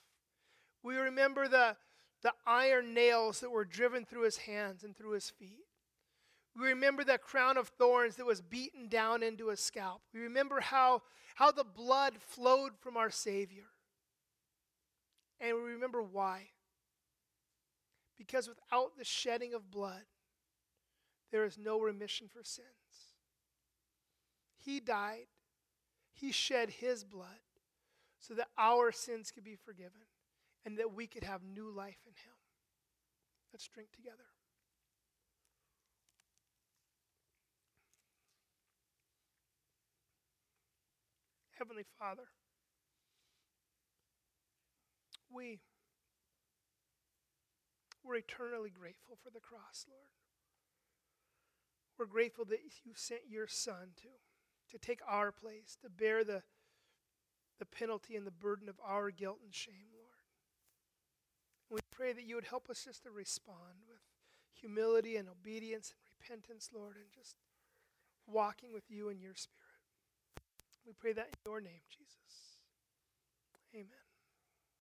We 0.82 0.96
remember 0.96 1.46
the, 1.46 1.76
the 2.24 2.32
iron 2.44 2.92
nails 2.92 3.38
that 3.38 3.52
were 3.52 3.64
driven 3.64 4.04
through 4.04 4.24
his 4.24 4.38
hands 4.38 4.82
and 4.82 4.96
through 4.96 5.12
his 5.12 5.30
feet. 5.30 5.66
We 6.60 6.70
remember 6.70 7.04
that 7.04 7.22
crown 7.22 7.56
of 7.56 7.68
thorns 7.68 8.16
that 8.16 8.26
was 8.26 8.40
beaten 8.40 8.88
down 8.88 9.22
into 9.22 9.50
his 9.50 9.60
scalp. 9.60 10.02
We 10.12 10.22
remember 10.22 10.58
how, 10.58 11.02
how 11.36 11.52
the 11.52 11.62
blood 11.62 12.14
flowed 12.18 12.72
from 12.80 12.96
our 12.96 13.10
Savior. 13.10 13.66
And 15.38 15.54
we 15.54 15.70
remember 15.70 16.02
why. 16.02 16.48
Because 18.20 18.46
without 18.48 18.98
the 18.98 19.04
shedding 19.04 19.54
of 19.54 19.70
blood, 19.70 20.02
there 21.32 21.46
is 21.46 21.56
no 21.56 21.80
remission 21.80 22.28
for 22.28 22.44
sins. 22.44 22.66
He 24.58 24.78
died, 24.78 25.24
He 26.12 26.30
shed 26.30 26.68
His 26.68 27.02
blood 27.02 27.40
so 28.18 28.34
that 28.34 28.48
our 28.58 28.92
sins 28.92 29.30
could 29.30 29.42
be 29.42 29.56
forgiven 29.56 30.02
and 30.66 30.76
that 30.76 30.92
we 30.92 31.06
could 31.06 31.24
have 31.24 31.40
new 31.42 31.70
life 31.70 31.96
in 32.06 32.12
Him. 32.12 32.36
Let's 33.54 33.66
drink 33.66 33.88
together. 33.90 34.16
Heavenly 41.56 41.86
Father, 41.98 42.24
we 45.32 45.60
we're 48.04 48.16
eternally 48.16 48.70
grateful 48.70 49.16
for 49.22 49.30
the 49.30 49.40
cross, 49.40 49.86
Lord. 49.88 50.10
We're 51.98 52.06
grateful 52.06 52.44
that 52.46 52.60
you 52.84 52.92
sent 52.94 53.22
your 53.28 53.46
son 53.46 53.92
to 53.96 54.08
to 54.70 54.78
take 54.78 55.00
our 55.06 55.32
place, 55.32 55.76
to 55.82 55.90
bear 55.90 56.24
the 56.24 56.42
the 57.58 57.66
penalty 57.66 58.16
and 58.16 58.26
the 58.26 58.30
burden 58.30 58.68
of 58.68 58.76
our 58.82 59.10
guilt 59.10 59.38
and 59.44 59.54
shame, 59.54 59.92
Lord. 59.92 60.24
And 61.68 61.74
we 61.76 61.80
pray 61.90 62.14
that 62.14 62.24
you 62.24 62.34
would 62.36 62.46
help 62.46 62.70
us 62.70 62.84
just 62.84 63.02
to 63.02 63.10
respond 63.10 63.84
with 63.86 64.00
humility 64.54 65.16
and 65.16 65.28
obedience 65.28 65.92
and 65.92 66.00
repentance, 66.18 66.70
Lord, 66.74 66.96
and 66.96 67.10
just 67.14 67.36
walking 68.26 68.72
with 68.72 68.84
you 68.90 69.10
in 69.10 69.20
your 69.20 69.34
spirit. 69.34 69.60
We 70.86 70.94
pray 70.98 71.12
that 71.12 71.26
in 71.26 71.38
your 71.44 71.60
name, 71.60 71.84
Jesus. 71.90 72.60
Amen. 73.74 73.99